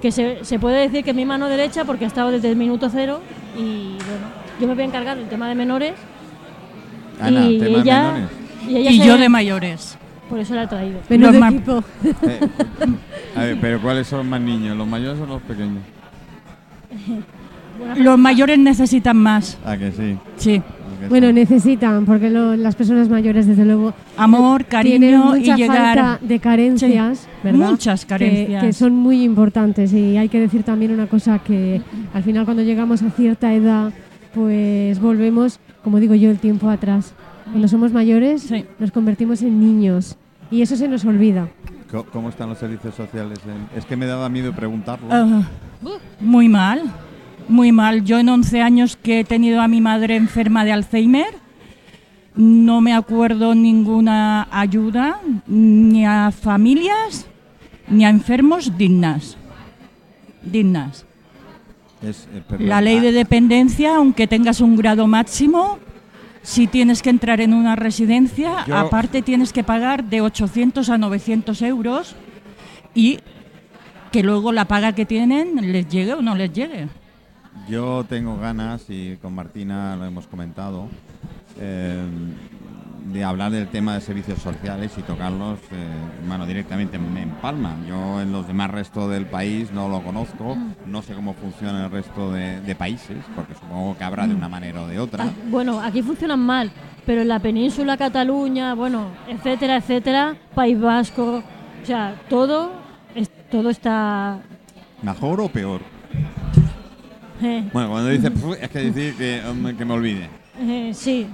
que 0.00 0.10
se, 0.12 0.44
se 0.44 0.58
puede 0.58 0.80
decir 0.80 1.04
que 1.04 1.10
es 1.10 1.16
mi 1.16 1.24
mano 1.26 1.48
derecha 1.48 1.84
porque 1.84 2.04
ha 2.04 2.08
estado 2.08 2.30
desde 2.30 2.48
el 2.50 2.56
minuto 2.56 2.88
cero 2.90 3.20
y 3.56 3.92
bueno, 3.96 4.26
yo 4.60 4.66
me 4.66 4.74
voy 4.74 4.82
a 4.82 4.86
encargar 4.86 5.16
del 5.16 5.28
tema 5.28 5.48
de 5.48 5.54
menores 5.54 5.92
Ana, 7.20 7.46
y, 7.48 7.58
tema 7.58 7.70
de 7.76 7.80
ella, 7.82 8.02
menores. 8.12 8.30
y 8.68 8.76
ella 8.76 8.90
Y 8.90 8.98
se- 8.98 9.06
yo 9.06 9.18
de 9.18 9.28
mayores. 9.28 9.98
Por 10.32 10.40
eso 10.40 10.54
la 10.54 10.62
he 10.62 10.66
traído. 10.66 10.98
Los 11.10 11.34
ma- 11.38 11.48
equipo. 11.50 11.84
Eh, 12.22 12.40
a 13.36 13.40
ver, 13.42 13.58
pero 13.60 13.82
¿cuáles 13.82 14.06
son 14.06 14.26
más 14.30 14.40
niños? 14.40 14.74
¿Los 14.74 14.88
mayores 14.88 15.20
o 15.20 15.26
los 15.26 15.42
pequeños? 15.42 15.82
Los 17.98 18.18
mayores 18.18 18.58
necesitan 18.58 19.16
más. 19.18 19.58
Ah, 19.62 19.76
que 19.76 19.92
sí. 19.92 20.16
Sí. 20.36 20.62
ah, 20.64 21.00
que 21.02 21.08
Bueno, 21.08 21.32
necesitan, 21.32 22.06
porque 22.06 22.30
lo- 22.30 22.56
las 22.56 22.76
personas 22.76 23.10
mayores, 23.10 23.46
desde 23.46 23.66
luego, 23.66 23.92
Amor, 24.16 24.64
tienen 24.64 25.10
cariño 25.20 25.36
y 25.36 25.40
mucha 25.40 25.56
llegar. 25.56 25.98
falta 25.98 26.18
de 26.26 26.38
carencias, 26.38 27.18
Sí, 27.18 27.26
¿verdad? 27.44 27.70
muchas 27.70 28.04
Que- 28.04 28.08
carencias. 28.08 28.64
Que, 28.64 28.72
son 28.72 28.94
muy 28.94 29.22
importantes 29.24 29.92
y 29.92 30.16
hay 30.16 30.30
que 30.30 30.40
decir 30.40 30.62
también 30.62 30.92
una 30.92 31.08
cosa 31.08 31.40
que 31.40 31.82
al 32.14 32.22
final 32.22 32.46
cuando 32.46 32.62
llegamos 32.62 33.02
a 33.02 33.10
cierta 33.10 33.52
edad, 33.52 33.92
pues 34.34 34.98
volvemos, 34.98 35.58
como 35.84 36.00
digo 36.00 36.14
yo, 36.14 36.30
el 36.30 36.38
tiempo 36.38 36.70
atrás. 36.70 37.12
Cuando 37.50 37.68
somos 37.68 37.92
mayores 37.92 38.42
Sí. 38.42 38.64
nos 38.78 38.92
convertimos 38.92 39.42
en 39.42 39.60
niños 39.60 40.16
y 40.52 40.62
eso 40.62 40.76
se 40.76 40.86
nos 40.86 41.04
olvida. 41.04 41.48
¿Cómo 42.12 42.28
están 42.28 42.48
los 42.50 42.58
servicios 42.58 42.94
sociales? 42.94 43.38
en- 43.46 43.76
Es 43.78 43.84
que 43.84 43.96
me 43.96 44.06
daba 44.06 44.28
miedo 44.28 44.52
preguntarlo. 44.52 45.08
Ah, 45.10 45.42
muy 46.20 46.48
mal, 46.48 46.82
muy 47.48 47.72
mal. 47.72 48.04
Yo 48.04 48.18
en 48.18 48.28
11 48.28 48.62
años 48.62 48.96
que 48.96 49.20
he 49.20 49.24
tenido 49.24 49.60
a 49.60 49.68
mi 49.68 49.80
madre 49.80 50.16
enferma 50.16 50.64
de 50.64 50.72
Alzheimer, 50.72 51.34
no 52.34 52.80
me 52.80 52.94
acuerdo 52.94 53.54
ninguna 53.54 54.46
ayuda 54.50 55.20
ni 55.46 56.06
a 56.06 56.30
familias 56.30 57.26
ni 57.88 58.04
a 58.04 58.10
enfermos 58.10 58.76
dignas. 58.78 59.36
Dignas. 60.42 61.04
Es, 62.02 62.26
eh, 62.32 62.42
La 62.58 62.80
ley 62.80 62.98
ah, 62.98 63.02
de 63.02 63.12
dependencia, 63.12 63.96
aunque 63.96 64.26
tengas 64.26 64.60
un 64.60 64.76
grado 64.76 65.06
máximo, 65.06 65.78
si 66.42 66.66
tienes 66.66 67.02
que 67.02 67.10
entrar 67.10 67.40
en 67.40 67.54
una 67.54 67.76
residencia, 67.76 68.64
Yo- 68.66 68.76
aparte 68.76 69.22
tienes 69.22 69.52
que 69.52 69.62
pagar 69.64 70.04
de 70.04 70.20
800 70.20 70.88
a 70.90 70.98
900 70.98 71.62
euros 71.62 72.14
y 72.94 73.18
que 74.10 74.22
luego 74.22 74.52
la 74.52 74.66
paga 74.66 74.92
que 74.94 75.06
tienen 75.06 75.72
les 75.72 75.88
llegue 75.88 76.12
o 76.14 76.22
no 76.22 76.34
les 76.34 76.52
llegue. 76.52 76.88
Yo 77.68 78.04
tengo 78.08 78.36
ganas, 78.38 78.84
y 78.88 79.16
con 79.22 79.34
Martina 79.34 79.94
lo 79.96 80.04
hemos 80.04 80.26
comentado, 80.26 80.88
eh, 81.60 82.02
de 83.06 83.24
hablar 83.24 83.50
del 83.50 83.68
tema 83.68 83.94
de 83.94 84.00
servicios 84.00 84.38
sociales 84.40 84.92
y 84.96 85.02
tocarlos 85.02 85.58
eh, 85.70 85.86
bueno, 86.26 86.46
directamente 86.46 86.96
en, 86.96 87.16
en 87.16 87.30
Palma. 87.30 87.76
Yo 87.88 88.20
en 88.20 88.32
los 88.32 88.46
demás 88.46 88.70
restos 88.70 89.10
del 89.10 89.26
país 89.26 89.72
no 89.72 89.88
lo 89.88 90.02
conozco, 90.02 90.56
no 90.86 91.02
sé 91.02 91.14
cómo 91.14 91.34
funciona 91.34 91.84
el 91.86 91.90
resto 91.90 92.32
de, 92.32 92.60
de 92.60 92.74
países, 92.74 93.18
porque 93.34 93.54
supongo 93.54 93.96
que 93.98 94.04
habrá 94.04 94.26
de 94.26 94.34
una 94.34 94.48
manera 94.48 94.82
o 94.82 94.86
de 94.86 94.98
otra. 94.98 95.24
Ah, 95.24 95.30
Bueno, 95.50 95.80
aquí 95.80 96.02
funcionan 96.02 96.40
mal, 96.40 96.70
pero 97.04 97.22
en 97.22 97.28
la 97.28 97.38
península, 97.40 97.96
Cataluña, 97.96 98.74
bueno, 98.74 99.08
etcétera, 99.28 99.76
etcétera, 99.76 100.36
País 100.54 100.80
Vasco, 100.80 101.42
o 101.82 101.86
sea, 101.86 102.14
todo, 102.28 102.72
es- 103.14 103.30
todo 103.50 103.70
está... 103.70 104.38
¿Mejor 105.02 105.40
o 105.40 105.48
peor? 105.48 105.80
eh, 107.42 107.68
Bueno, 107.72 107.90
cuando 107.90 108.10
dice 108.10 108.30
"Puf", 108.30 108.56
es 108.60 108.68
que 108.70 108.78
decir 108.78 109.16
que, 109.16 109.42
hombre, 109.48 109.74
que 109.76 109.84
me 109.84 109.94
olvide. 109.94 110.28
Eh, 110.62 110.94
sí, 110.94 111.26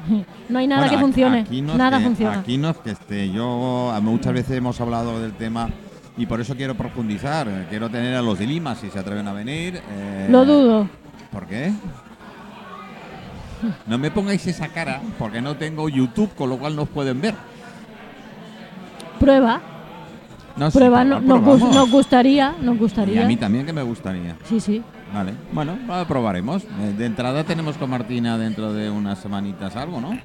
no 0.48 0.58
hay 0.58 0.66
nada 0.66 0.82
Bueno, 0.82 0.96
que 0.96 1.02
funcione, 1.02 1.40
aquí 1.40 1.60
no 1.62 1.76
nada 1.76 1.98
que- 1.98 2.04
funciona. 2.04 2.38
Aquí 2.40 2.58
no 2.58 2.70
es 2.70 2.76
que 2.78 2.90
esté. 2.90 3.30
Yo 3.30 3.90
a- 3.92 4.00
muchas 4.00 4.32
veces 4.32 4.56
hemos 4.56 4.80
hablado 4.80 5.20
del 5.20 5.32
tema 5.34 5.68
y 6.16 6.26
por 6.26 6.40
eso 6.40 6.54
quiero 6.56 6.74
profundizar. 6.74 7.66
Quiero 7.70 7.88
tener 7.90 8.14
a 8.16 8.22
los 8.22 8.38
de 8.38 8.46
Lima 8.46 8.74
si 8.74 8.90
se 8.90 8.98
atreven 8.98 9.26
a 9.28 9.32
venir. 9.32 9.80
eh, 9.90 10.26
Lo 10.30 10.44
dudo. 10.44 10.88
¿Por 11.32 11.46
qué? 11.46 11.72
No 13.86 13.98
me 13.98 14.10
pongáis 14.10 14.46
esa 14.46 14.68
cara 14.68 15.00
porque 15.18 15.40
no 15.40 15.56
tengo 15.56 15.88
YouTube, 15.88 16.32
con 16.34 16.48
lo 16.48 16.58
cual 16.58 16.76
no 16.76 16.82
os 16.82 16.88
pueden 16.88 17.20
ver. 17.20 17.34
Prueba. 19.18 19.60
No, 20.56 20.70
sí, 20.70 20.78
Prueba. 20.78 21.02
probar, 21.04 21.22
no- 21.24 21.40
nos, 21.40 21.60
nos 21.74 21.90
gustaría. 21.90 22.54
Nos 22.60 22.76
Y 22.76 22.78
gustaría. 22.78 23.24
a 23.24 23.26
mí 23.26 23.36
también 23.36 23.66
que 23.66 23.72
me 23.72 23.82
gustaría. 23.82 24.36
Sí, 24.44 24.60
sí. 24.60 24.82
Vale, 25.14 25.32
bueno, 25.52 25.78
ah, 25.88 26.04
probaremos. 26.06 26.64
Eh, 26.64 26.94
De 26.96 27.06
entrada 27.06 27.44
tenemos 27.44 27.76
con 27.78 27.90
Martina 27.90 28.36
dentro 28.38 28.72
de 28.72 28.90
unas 28.90 29.18
semanitas 29.18 29.74
algo, 29.76 30.00
¿no? 30.00 30.18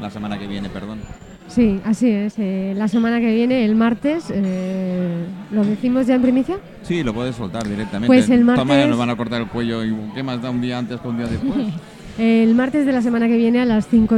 La 0.00 0.10
semana 0.10 0.38
que 0.38 0.46
viene, 0.46 0.68
perdón. 0.68 1.00
Sí, 1.46 1.78
así 1.84 2.10
es. 2.10 2.34
eh, 2.38 2.72
la 2.76 2.88
semana 2.88 3.20
que 3.20 3.32
viene, 3.34 3.64
el 3.64 3.74
martes, 3.76 4.32
eh, 4.32 5.24
¿lo 5.52 5.62
decimos 5.64 6.06
ya 6.06 6.14
en 6.14 6.22
primicia? 6.22 6.56
Sí, 6.82 7.02
lo 7.02 7.12
puedes 7.12 7.36
soltar 7.36 7.68
directamente. 7.68 8.06
Pues 8.06 8.30
el 8.30 8.40
De 8.40 8.44
todas 8.52 8.58
maneras 8.66 8.86
martes- 8.86 8.90
nos 8.90 8.98
van 8.98 9.10
a 9.10 9.16
cortar 9.16 9.40
el 9.42 9.48
cuello 9.48 9.84
y 9.84 9.94
¿qué 10.14 10.22
más 10.22 10.40
da 10.40 10.50
un 10.50 10.60
día 10.62 10.78
antes 10.78 11.00
que 11.00 11.08
un 11.08 11.16
día 11.18 11.26
después? 11.26 11.54
El 12.16 12.54
martes 12.54 12.86
de 12.86 12.92
la 12.92 13.02
semana 13.02 13.26
que 13.26 13.36
viene 13.36 13.60
a 13.60 13.64
las 13.64 13.88
5, 13.88 14.14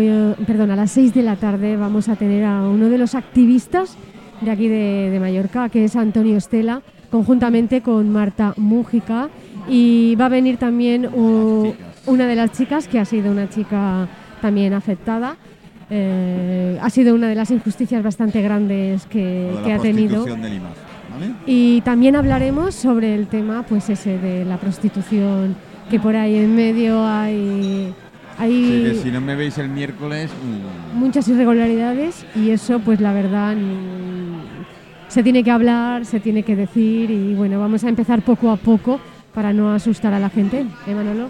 perdón, 0.47 0.71
a 0.71 0.77
las 0.77 0.91
6 0.91 1.15
de 1.15 1.23
la 1.23 1.37
tarde 1.37 1.79
vamos 1.79 2.11
a 2.11 2.17
tener 2.17 2.45
a 2.45 2.61
uno 2.69 2.91
de 2.91 2.99
los 2.99 3.15
activistas 3.15 3.97
de 4.43 4.51
aquí 4.51 4.69
de, 4.69 5.09
de 5.11 5.19
Mallorca, 5.19 5.71
que 5.71 5.83
es 5.87 5.97
Antonio 5.97 6.37
Estela, 6.37 6.83
conjuntamente 7.11 7.81
con 7.81 8.11
Marta 8.13 8.53
Mújica 8.59 9.31
y 9.69 10.15
va 10.17 10.27
a 10.27 10.29
venir 10.29 10.57
también 10.59 11.07
u- 11.07 11.75
una 12.07 12.27
de 12.27 12.37
las 12.37 12.53
chicas 12.53 12.87
que 12.89 12.99
ha 12.99 13.05
sido 13.05 13.31
una 13.33 13.49
chica 13.49 14.07
también 14.41 14.73
afectada. 14.73 15.37
Eh, 15.91 16.79
ha 16.83 16.91
sido 16.91 17.15
una 17.15 17.29
de 17.29 17.35
las 17.37 17.51
injusticias 17.51 18.03
bastante 18.03 18.43
grandes 18.43 19.07
que, 19.07 19.51
ha 19.73 19.79
tenido. 19.79 20.25
de 20.25 20.37
Limas, 20.51 20.73
¿vale? 21.13 21.33
Y 21.47 21.81
también 21.83 22.17
hablaremos 22.17 22.75
sobre 22.75 23.15
el 23.15 23.29
tema, 23.29 23.65
pues 23.69 23.89
ese 23.91 24.19
de 24.19 24.45
la 24.45 24.57
prostitución, 24.59 25.55
que 25.91 26.01
por 26.01 26.17
ahí 26.17 26.37
en 26.37 26.57
medio 26.57 27.07
hay, 27.07 27.95
hay 28.37 28.53
Sí, 28.53 28.83
que 28.83 28.95
si 29.05 29.11
no 29.13 29.21
me 29.21 29.37
veis 29.37 29.59
el 29.59 29.69
miércoles, 29.69 30.29
mm, 30.95 30.99
muchas 30.99 31.29
irregularidades 31.29 32.27
y 32.35 32.51
eso, 32.51 32.81
pues 32.81 33.01
la 33.01 33.13
verdad, 33.13 33.57
se 35.09 35.23
tiene 35.23 35.45
que 35.45 35.51
hablar, 35.53 36.05
se 36.05 36.19
tiene 36.21 36.43
que 36.43 36.57
decir 36.57 37.11
y 37.11 37.35
bueno, 37.35 37.61
vamos 37.61 37.85
a 37.85 37.89
empezar 37.89 38.23
poco 38.23 38.51
a 38.51 38.57
poco 38.57 38.99
para 39.37 39.53
no 39.53 39.71
asustar 39.75 40.15
a 40.15 40.19
la 40.19 40.31
gente, 40.31 40.65
¿eh, 40.87 40.95
Manolo? 40.95 41.29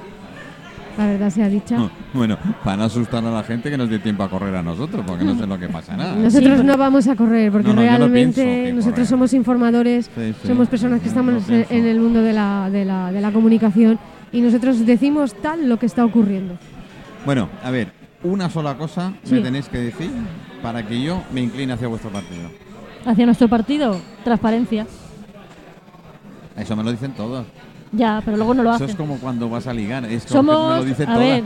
La 0.97 1.07
verdad 1.07 1.29
sea 1.29 1.49
dicha. 1.49 1.77
no, 1.77 1.91
bueno, 2.15 2.39
para 2.65 2.77
no 2.79 2.85
asustar 2.85 3.23
a 3.27 3.31
la 3.33 3.43
gente 3.43 3.69
que 3.69 3.77
nos 3.77 3.91
dé 3.91 3.99
tiempo 3.99 4.23
a 4.23 4.31
correr 4.31 4.55
a 4.55 4.63
nosotros, 4.63 5.05
porque 5.05 5.25
no 5.25 5.37
sé 5.37 5.45
lo 5.45 5.59
que 5.59 5.69
pasa 5.69 5.95
nada. 5.97 6.15
Nosotros 6.15 6.61
Sí, 6.61 6.65
no 6.65 6.77
vamos 6.79 7.09
a 7.09 7.17
correr 7.17 7.51
porque 7.51 7.67
No, 7.69 7.75
no, 7.75 7.81
realmente 7.83 8.73
nosotros 8.73 8.93
correr. 8.95 9.07
somos 9.09 9.33
informadores, 9.35 10.07
Sí, 10.15 10.33
sí. 10.41 10.47
somos 10.49 10.69
personas 10.69 11.01
que 11.03 11.09
estamos 11.09 11.43
en- 11.51 11.67
el 11.85 11.99
mundo 12.01 12.23
de 12.23 12.33
la, 12.33 12.71
de, 12.71 12.85
la, 12.85 13.11
de 13.13 13.21
la 13.21 13.33
comunicación 13.33 13.99
y 14.33 14.41
nosotros 14.41 14.87
decimos 14.87 15.35
tal 15.43 15.69
lo 15.69 15.79
que 15.81 15.87
está 15.87 16.05
ocurriendo. 16.05 16.57
Bueno, 17.27 17.49
a 17.65 17.71
ver, 17.73 17.93
una 18.23 18.49
sola 18.49 18.79
cosa 18.79 19.13
me 19.29 19.41
tenéis 19.41 19.69
que 19.69 19.79
decir 19.79 20.11
para 20.63 20.87
que 20.87 21.03
yo 21.03 21.25
me 21.33 21.43
incline 21.43 21.73
hacia 21.73 21.89
vuestro 21.89 22.11
partido. 22.11 22.49
Hacia 23.05 23.27
nuestro 23.27 23.49
partido, 23.49 24.01
transparencia. 24.25 24.87
Eso 26.57 26.75
me 26.75 26.83
lo 26.85 26.91
dicen 26.91 27.13
todos. 27.13 27.45
Ya, 27.93 28.21
pero 28.25 28.37
luego 28.37 28.53
no 28.55 28.63
lo 28.63 28.71
Eso 28.71 28.77
hacen. 28.85 28.91
es 28.91 28.97
como 28.97 29.17
cuando 29.19 29.49
vas 29.49 29.67
a 29.67 29.73
ligar. 29.73 30.05
Es 30.05 30.27
como 30.27 30.43
que 30.43 30.47
me 30.47 30.53
Somos, 30.57 30.79
lo 30.79 30.85
dicen 30.85 31.09
a 31.09 31.15
todas. 31.15 31.29
ver, 31.29 31.45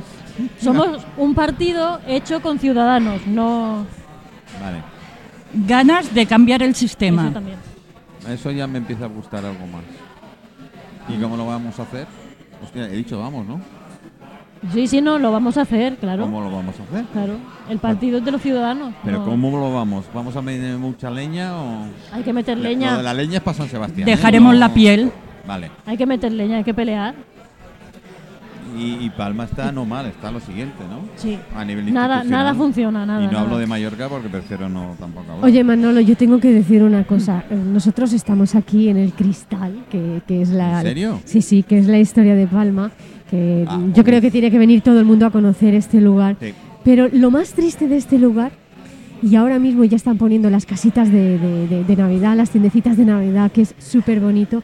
somos 0.60 1.02
un 1.16 1.34
partido 1.34 2.00
hecho 2.06 2.40
con 2.40 2.58
ciudadanos, 2.58 3.26
no 3.26 3.84
Vale. 4.60 4.82
Ganas 5.66 6.14
de 6.14 6.26
cambiar 6.26 6.62
el 6.62 6.70
eso 6.70 6.80
sistema. 6.80 7.32
también. 7.32 7.58
Eso 8.28 8.50
ya 8.50 8.66
me 8.66 8.78
empieza 8.78 9.04
a 9.04 9.08
gustar 9.08 9.44
algo 9.44 9.66
más. 9.66 9.82
¿Y 11.08 11.20
cómo 11.20 11.36
lo 11.36 11.46
vamos 11.46 11.78
a 11.78 11.82
hacer? 11.82 12.06
Hostia, 12.62 12.84
he 12.86 12.96
dicho 12.96 13.18
vamos, 13.18 13.46
¿no? 13.46 13.60
Sí, 14.74 14.86
sí, 14.86 15.00
no, 15.00 15.18
lo 15.18 15.32
vamos 15.32 15.56
a 15.56 15.62
hacer, 15.62 15.96
claro. 15.96 16.24
¿Cómo 16.24 16.42
lo 16.42 16.50
vamos 16.50 16.74
a 16.78 16.82
hacer? 16.82 17.04
Claro, 17.12 17.32
el 17.70 17.78
partido 17.78 18.18
es 18.18 18.24
de 18.26 18.30
los 18.30 18.42
ciudadanos. 18.42 18.92
¿Pero 19.02 19.20
no. 19.20 19.24
cómo 19.24 19.50
lo 19.58 19.72
vamos? 19.72 20.04
¿Vamos 20.14 20.36
a 20.36 20.42
meter 20.42 20.76
mucha 20.76 21.10
leña 21.10 21.56
o...? 21.56 21.86
Hay 22.12 22.22
que 22.22 22.32
meter 22.34 22.58
Lo 22.58 22.64
de 22.64 22.68
leña, 22.70 23.00
la 23.02 23.14
leña 23.14 23.38
es 23.38 23.42
para 23.42 23.56
San 23.56 23.68
Sebastián. 23.70 24.06
¿eh? 24.06 24.10
Dejaremos 24.12 24.52
No- 24.52 24.58
la 24.60 24.74
piel. 24.74 25.10
Vale. 25.50 25.70
hay 25.86 25.96
que 25.96 26.06
meter 26.06 26.30
leña, 26.32 26.58
hay 26.58 26.64
que 26.64 26.74
pelear. 26.74 27.14
Y, 28.78 29.04
y 29.04 29.10
Palma 29.10 29.44
está 29.44 29.72
no 29.72 29.84
mal, 29.84 30.06
está 30.06 30.30
lo 30.30 30.38
siguiente, 30.38 30.76
¿no? 30.88 31.00
Sí. 31.16 31.36
A 31.56 31.64
nivel 31.64 31.92
Nada, 31.92 32.22
nada 32.22 32.54
funciona, 32.54 33.04
nada. 33.04 33.22
Y 33.22 33.26
no 33.26 33.32
nada. 33.32 33.42
hablo 33.44 33.58
de 33.58 33.66
Mallorca 33.66 34.08
porque 34.08 34.28
prefiero 34.28 34.68
no 34.68 34.94
tampoco 34.98 35.32
hablar. 35.32 35.44
Oye 35.44 35.64
Manolo, 35.64 36.00
yo 36.00 36.16
tengo 36.16 36.38
que 36.38 36.52
decir 36.52 36.84
una 36.84 37.02
cosa. 37.02 37.42
Eh, 37.50 37.56
Nosotros 37.56 38.12
estamos 38.12 38.54
aquí 38.54 38.88
en 38.88 38.96
el 38.96 39.12
Cristal, 39.12 39.84
que, 39.90 40.22
que 40.26 40.42
es 40.42 40.50
la... 40.50 40.78
¿En 40.82 40.86
serio? 40.86 41.20
Sí, 41.24 41.42
sí, 41.42 41.64
que 41.64 41.78
es 41.78 41.88
la 41.88 41.98
historia 41.98 42.36
de 42.36 42.46
Palma, 42.46 42.92
que 43.28 43.64
Ah, 43.68 43.80
yo 43.92 44.04
creo 44.04 44.20
que 44.20 44.30
tiene 44.30 44.52
que 44.52 44.58
venir 44.58 44.82
todo 44.82 45.00
el 45.00 45.04
mundo 45.04 45.26
a 45.26 45.30
conocer 45.30 45.74
este 45.74 46.00
lugar. 46.00 46.36
Sí. 46.40 46.54
Pero 46.84 47.08
lo 47.12 47.32
más 47.32 47.52
triste 47.54 47.88
de 47.88 47.96
este 47.96 48.20
lugar, 48.20 48.52
y 49.20 49.34
ahora 49.34 49.58
mismo 49.58 49.82
ya 49.84 49.96
están 49.96 50.16
poniendo 50.16 50.48
las 50.48 50.64
casitas 50.64 51.10
de, 51.10 51.38
de- 51.38 51.66
de- 51.66 51.84
de 51.84 51.96
Navidad, 51.96 52.36
las 52.36 52.50
tiendecitas 52.50 52.96
de 52.96 53.04
Navidad, 53.04 53.50
que 53.50 53.62
es 53.62 53.74
súper 53.78 54.20
bonito. 54.20 54.62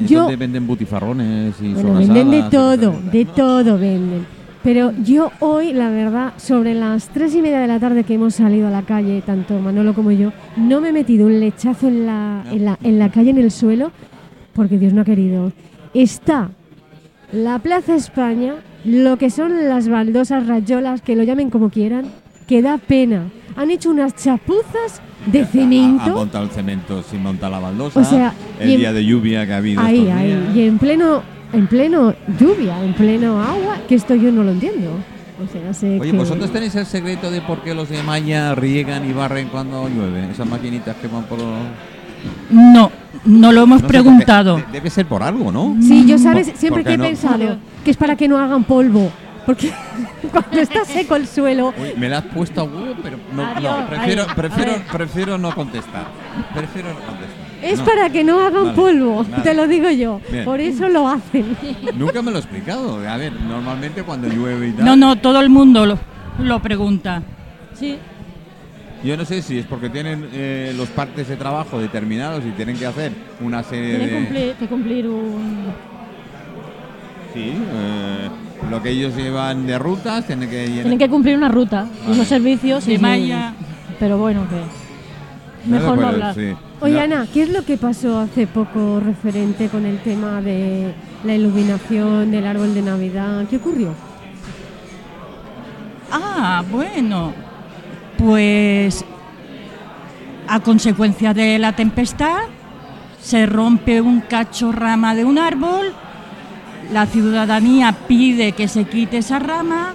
Es 0.00 0.08
Yo, 0.08 0.20
donde 0.22 0.36
venden 0.36 0.66
butifarrones 0.66 1.54
y 1.60 1.74
bueno, 1.74 1.94
venden 1.94 2.30
de 2.30 2.42
todo, 2.44 2.94
de 3.12 3.24
todo 3.24 3.78
venden. 3.78 4.26
Pero 4.62 4.92
yo 5.02 5.30
hoy, 5.40 5.72
la 5.72 5.88
verdad, 5.88 6.34
sobre 6.36 6.74
las 6.74 7.08
tres 7.08 7.34
y 7.34 7.42
media 7.42 7.60
de 7.60 7.68
la 7.68 7.78
tarde 7.78 8.04
que 8.04 8.14
hemos 8.14 8.34
salido 8.34 8.68
a 8.68 8.70
la 8.70 8.82
calle, 8.82 9.22
tanto 9.22 9.58
Manolo 9.58 9.94
como 9.94 10.10
yo, 10.10 10.32
no 10.56 10.80
me 10.80 10.88
he 10.88 10.92
metido 10.92 11.26
un 11.26 11.40
lechazo 11.40 11.88
en 11.88 12.06
la, 12.06 12.44
en 12.50 12.64
la, 12.64 12.78
en 12.82 12.98
la 12.98 13.08
calle, 13.10 13.30
en 13.30 13.38
el 13.38 13.50
suelo, 13.50 13.92
porque 14.52 14.78
Dios 14.78 14.92
no 14.92 15.02
ha 15.02 15.04
querido. 15.04 15.52
Está 15.94 16.50
la 17.32 17.58
Plaza 17.60 17.94
España, 17.94 18.56
lo 18.84 19.16
que 19.16 19.30
son 19.30 19.68
las 19.68 19.88
baldosas 19.88 20.46
rayolas, 20.46 21.02
que 21.02 21.16
lo 21.16 21.22
llamen 21.22 21.50
como 21.50 21.70
quieran, 21.70 22.06
que 22.48 22.62
da 22.62 22.78
pena. 22.78 23.24
Han 23.56 23.70
hecho 23.70 23.90
unas 23.90 24.14
chapuzas 24.16 25.00
de 25.26 25.44
cemento. 25.44 26.14
montado 26.14 26.44
el 26.44 26.50
cemento 26.50 27.02
sin 27.02 27.22
montar 27.22 27.50
la 27.50 27.58
baldosa. 27.58 28.00
O 28.00 28.04
sea, 28.04 28.32
el 28.58 28.70
en- 28.70 28.78
día 28.78 28.92
de 28.92 29.04
lluvia 29.04 29.46
que 29.46 29.52
ha 29.52 29.56
habido. 29.58 29.80
Ahí, 29.82 29.98
estos 30.00 30.14
ahí. 30.16 30.26
días. 30.28 30.56
Y 30.56 30.62
en 30.62 30.78
pleno, 30.78 31.22
en 31.52 31.66
pleno 31.66 32.14
lluvia, 32.40 32.82
en 32.84 32.94
pleno 32.94 33.42
agua, 33.42 33.76
que 33.88 33.94
esto 33.96 34.14
yo 34.14 34.32
no 34.32 34.42
lo 34.42 34.50
entiendo. 34.52 34.90
O 35.44 35.46
sea, 35.52 35.72
sé 35.74 35.98
Oye, 36.00 36.10
que- 36.10 36.16
¿vosotros 36.16 36.50
tenéis 36.52 36.74
el 36.76 36.86
secreto 36.86 37.30
de 37.30 37.40
por 37.42 37.62
qué 37.62 37.74
los 37.74 37.88
de 37.88 38.02
Maya 38.02 38.54
riegan 38.54 39.08
y 39.08 39.12
barren 39.12 39.48
cuando 39.48 39.88
llueve? 39.88 40.30
Esas 40.32 40.48
maquinitas 40.48 40.96
que 40.96 41.06
van 41.08 41.24
por... 41.24 41.38
No, 42.50 42.90
no 43.24 43.52
lo 43.52 43.62
hemos 43.62 43.82
No 43.82 43.88
preguntado. 43.88 44.60
Debe 44.72 44.90
ser 44.90 45.06
por 45.06 45.22
algo, 45.22 45.52
¿no? 45.52 45.76
Sí, 45.80 46.04
yo 46.06 46.18
sabes, 46.18 46.48
¿Por- 46.50 46.58
siempre 46.58 46.84
que 46.84 46.94
he 46.94 46.96
no? 46.96 47.04
pensado 47.04 47.58
que 47.84 47.90
es 47.92 47.96
para 47.96 48.16
que 48.16 48.26
no 48.26 48.38
hagan 48.38 48.64
polvo. 48.64 49.10
Porque 49.48 49.72
cuando 50.30 50.60
está 50.60 50.84
seco 50.84 51.16
el 51.16 51.26
suelo, 51.26 51.72
Uy, 51.78 51.94
me 51.96 52.10
la 52.10 52.18
has 52.18 52.24
puesto 52.26 52.60
a 52.60 52.64
huevo, 52.64 52.94
pero 53.02 53.16
no, 53.34 53.86
prefiero, 53.88 54.26
prefiero, 54.36 54.72
prefiero 54.92 55.38
no 55.38 55.54
contestar. 55.54 56.04
Prefiero 56.54 56.90
no 56.90 56.96
contestar. 56.96 57.62
es 57.62 57.78
No, 57.78 57.84
para 57.86 58.10
que 58.10 58.24
no 58.24 58.42
hagan 58.42 58.64
Vale, 58.64 58.76
polvo, 58.76 59.24
te 59.42 59.54
lo 59.54 59.66
digo 59.66 59.88
yo. 59.88 60.20
Bien. 60.30 60.44
Por 60.44 60.60
eso 60.60 60.90
lo 60.90 61.08
hacen. 61.08 61.56
Nunca 61.96 62.20
me 62.20 62.30
lo 62.30 62.36
he 62.36 62.40
explicado. 62.40 63.08
A 63.08 63.16
ver, 63.16 63.32
normalmente 63.40 64.02
cuando 64.02 64.28
llueve 64.28 64.68
y 64.68 64.72
tal... 64.72 64.84
No, 64.84 64.96
no, 64.96 65.16
todo 65.16 65.40
el 65.40 65.48
mundo 65.48 65.86
lo, 65.86 65.98
lo 66.40 66.60
pregunta. 66.60 67.22
Sí, 67.72 67.96
Yo 69.02 69.16
no 69.16 69.24
sé 69.24 69.40
si 69.40 69.60
es 69.60 69.64
porque 69.64 69.88
tienen 69.88 70.28
eh, 70.30 70.74
los 70.76 70.90
partes 70.90 71.26
de 71.26 71.36
trabajo 71.36 71.80
determinados 71.80 72.44
y 72.44 72.50
tienen 72.50 72.76
que 72.76 72.84
hacer 72.84 73.12
una 73.40 73.62
serie 73.62 73.96
tiene 73.96 74.04
de... 74.04 74.10
que 74.10 74.16
cumplir, 74.16 74.54
que 74.56 74.66
cumplir 74.66 75.06
un... 75.08 75.72
Sí, 77.32 77.54
eh, 77.54 78.28
lo 78.70 78.82
que 78.82 78.90
ellos 78.90 79.14
llevan 79.16 79.66
de 79.66 79.78
rutas 79.78 80.26
tienen 80.26 80.48
que 80.48 80.66
llenar... 80.66 80.82
Tienen 80.82 80.98
que 80.98 81.08
cumplir 81.08 81.36
una 81.36 81.48
ruta, 81.48 81.86
Vale. 82.02 82.12
unos 82.14 82.28
servicios 82.28 82.86
y 82.86 82.92
De 82.92 82.96
sí. 82.96 83.02
malla. 83.02 83.54
Pero 83.98 84.18
bueno, 84.18 84.46
que 84.48 85.70
mejor 85.70 85.98
no 85.98 86.08
hablar. 86.08 86.34
sí. 86.34 86.54
Oye, 86.80 86.94
No, 86.94 87.00
Ana, 87.00 87.26
¿qué 87.32 87.42
es 87.42 87.48
lo 87.50 87.64
que 87.64 87.76
pasó 87.76 88.20
hace 88.20 88.46
poco 88.46 89.00
referente 89.00 89.68
con 89.68 89.84
el 89.84 89.98
tema 89.98 90.40
de 90.40 90.94
la 91.24 91.34
iluminación 91.34 92.30
del 92.30 92.46
árbol 92.46 92.72
de 92.74 92.82
Navidad? 92.82 93.46
¿Qué 93.50 93.56
ocurrió? 93.56 93.92
Ah, 96.10 96.62
bueno. 96.70 97.32
Pues 98.16 99.04
a 100.46 100.60
consecuencia 100.60 101.34
de 101.34 101.58
la 101.58 101.72
tempestad 101.74 102.38
se 103.20 103.46
rompe 103.46 104.00
un 104.00 104.20
cacho 104.22 104.72
rama 104.72 105.14
de 105.14 105.24
un 105.24 105.38
árbol, 105.38 105.92
la 106.92 107.06
ciudadanía 107.06 107.92
pide 108.06 108.52
que 108.52 108.68
se 108.68 108.84
quite 108.84 109.18
esa 109.18 109.38
rama, 109.38 109.94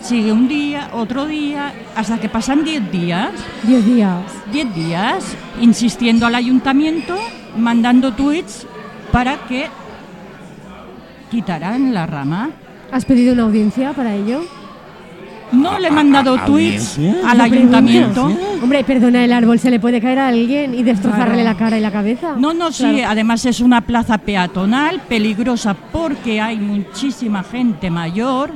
sigue 0.00 0.32
un 0.32 0.48
día, 0.48 0.90
otro 0.92 1.26
día, 1.26 1.72
hasta 1.96 2.18
que 2.18 2.28
pasan 2.28 2.64
10 2.64 2.92
días. 2.92 3.30
Diez 3.62 3.84
días. 3.84 4.22
10 4.52 4.74
días 4.74 5.36
insistiendo 5.60 6.26
al 6.26 6.34
ayuntamiento, 6.34 7.16
mandando 7.56 8.12
tweets 8.12 8.66
para 9.12 9.36
que 9.46 9.68
quitaran 11.30 11.94
la 11.94 12.06
rama. 12.06 12.50
¿Has 12.90 13.04
pedido 13.04 13.32
una 13.34 13.42
audiencia 13.42 13.92
para 13.92 14.14
ello? 14.14 14.42
No 15.52 15.78
le 15.78 15.88
he 15.88 15.90
mandado 15.90 16.34
¿A- 16.36 16.42
a- 16.42 16.44
tweets 16.44 16.98
audiencia? 16.98 17.30
al 17.30 17.40
ayuntamiento. 17.40 18.30
Hombre, 18.62 18.84
perdona, 18.84 19.24
el 19.24 19.32
árbol 19.32 19.58
se 19.58 19.70
le 19.70 19.80
puede 19.80 20.00
caer 20.00 20.18
a 20.18 20.28
alguien 20.28 20.74
y 20.74 20.82
destrozarle 20.82 21.34
Claro. 21.36 21.44
la 21.44 21.56
cara 21.56 21.78
y 21.78 21.80
la 21.80 21.90
cabeza. 21.90 22.34
No, 22.36 22.52
no, 22.52 22.70
sí, 22.70 23.00
además 23.02 23.44
es 23.46 23.60
una 23.60 23.80
plaza 23.80 24.18
peatonal 24.18 25.00
peligrosa 25.08 25.74
porque 25.74 26.40
hay 26.40 26.58
muchísima 26.58 27.42
gente 27.42 27.90
mayor 27.90 28.50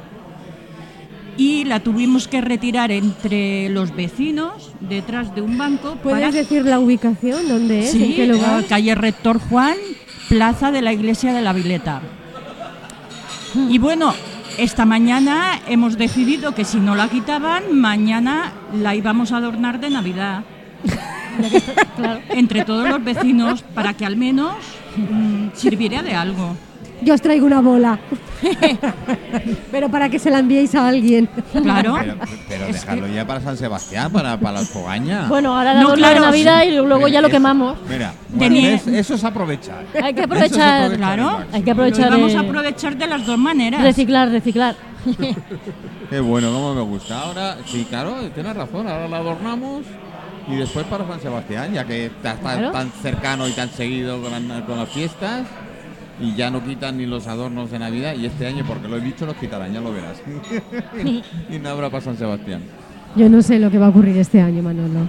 y 1.39 1.65
la 1.65 1.81
tuvimos 1.81 2.29
que 2.29 2.43
retirar 2.43 2.93
entre 2.93 3.71
los 3.71 3.95
vecinos 3.97 4.73
detrás 4.81 5.35
de 5.35 5.41
un 5.41 5.57
banco. 5.57 5.97
¿Puedes 6.03 6.21
para- 6.21 6.31
decir 6.33 6.65
la 6.67 6.79
ubicación? 6.79 7.49
¿Dónde 7.49 7.81
es? 7.81 7.91
Sí, 7.93 8.05
¿En 8.05 8.15
qué 8.17 8.27
lugar? 8.27 8.65
calle 8.67 8.95
Rector 8.95 9.41
Juan, 9.41 9.77
plaza 10.29 10.71
de 10.71 10.83
la 10.83 10.93
iglesia 10.93 11.33
de 11.33 11.41
la 11.41 11.55
Vileta. 11.55 12.03
Y 13.69 13.79
bueno, 13.79 14.15
esta 14.59 14.85
mañana 14.85 15.61
hemos 15.69 15.97
decidido 15.97 16.55
que 16.55 16.65
si 16.65 16.79
no 16.79 16.95
la 16.95 17.09
quitaban, 17.09 17.79
mañana 17.79 18.53
la 18.73 18.95
íbamos 18.95 19.33
a 19.33 19.39
adornar 19.39 19.81
de 19.81 19.91
Navidad. 19.91 20.45
Entre 22.31 22.65
todos 22.65 22.89
los 22.89 23.03
vecinos, 23.03 23.63
para 23.75 23.95
que 23.95 24.05
al 24.05 24.17
menos 24.17 24.57
mm, 24.97 25.49
sirviera 25.55 26.03
de 26.03 26.15
algo. 26.15 26.57
Yo 27.05 27.15
os 27.15 27.21
traigo 27.21 27.47
una 27.47 27.61
bola. 27.61 27.99
Pero 29.71 29.89
para 29.89 30.09
que 30.09 30.19
se 30.19 30.31
la 30.31 30.39
enviéis 30.41 30.75
a 30.75 30.89
alguien. 30.89 31.29
Claro. 31.63 31.95
Pero, 32.01 32.17
pero 32.49 32.67
dejarlo 32.67 33.07
ya 33.09 33.27
para 33.27 33.41
San 33.41 33.57
Sebastián, 33.57 34.11
para, 34.13 34.39
para 34.39 34.59
las 34.61 34.69
fogañas. 34.69 35.29
Bueno, 35.29 35.57
ahora 35.57 35.75
la 35.75 35.81
No, 35.81 35.91
de 35.91 35.97
claro, 35.97 36.21
Navidad 36.21 36.63
sí. 36.63 36.69
y 36.69 36.77
luego 36.77 37.09
ya 37.09 37.21
lo 37.21 37.29
Eso- 37.29 37.37
quemamos. 37.37 37.79
Mira, 37.89 38.13
bueno, 38.31 38.57
eso 38.57 39.15
es 39.15 39.25
aprovechar. 39.25 39.85
Hay 40.03 40.13
que 40.15 40.21
es 40.21 40.27
aprovechar, 40.27 40.97
Claro. 40.97 41.45
hay 41.53 41.61
que 41.63 41.67
Lo 41.67 41.73
aprovechar. 41.73 42.11
vamos 42.11 42.35
a 42.35 42.41
aprovechar 42.41 42.97
de 42.97 43.07
las 43.07 43.27
dos 43.27 43.39
maneras. 43.39 43.83
reciclar, 43.83 44.29
reciclar. 44.31 44.75
Qué 46.11 46.21
bueno, 46.21 46.53
cómo 46.53 46.75
me 46.75 46.83
gusta. 46.83 47.21
Ahora, 47.21 47.57
sí, 47.67 47.87
claro, 47.89 48.15
tienes 48.35 48.55
razón. 48.57 48.87
Ahora 48.89 49.09
la 49.09 49.17
adornamos 49.19 49.83
y 50.49 50.57
después 50.57 50.85
para 50.87 51.07
San 51.07 51.21
Sebastián, 51.21 51.73
ya 51.73 51.85
que 51.85 52.07
está 52.07 52.35
tan, 52.35 52.59
Claro. 52.59 52.71
tan 52.73 52.91
cercano 53.03 53.49
y 53.49 53.53
tan 53.53 53.71
seguido 53.71 54.21
con, 54.21 54.31
la- 54.49 54.65
con 54.67 54.79
las 54.79 54.89
fiestas. 54.91 55.43
Y 56.23 56.35
ya 56.37 56.51
no 56.51 56.63
quitan 56.65 56.97
ni 56.99 57.07
los 57.07 57.27
adornos 57.27 57.71
de 57.71 57.79
Navidad. 57.79 58.15
Y 58.15 58.27
este 58.27 58.47
año, 58.47 58.65
porque 58.67 58.89
lo 58.89 58.97
he 58.97 59.01
dicho, 59.01 59.27
los 59.27 59.37
quitarán, 59.37 59.73
ya 59.73 59.81
lo 59.81 59.93
verás. 59.93 60.23
y 61.51 61.59
no 61.59 61.69
habrá 61.69 61.91
para 61.91 62.03
San 62.05 62.17
Sebastián. 62.17 62.61
Yo 63.17 63.29
no 63.29 63.43
sé 63.43 63.59
lo 63.59 63.71
que 63.71 63.79
va 63.79 63.87
a 63.87 63.89
ocurrir 63.91 64.17
este 64.17 64.41
año, 64.41 64.63
Manolo. 64.63 65.01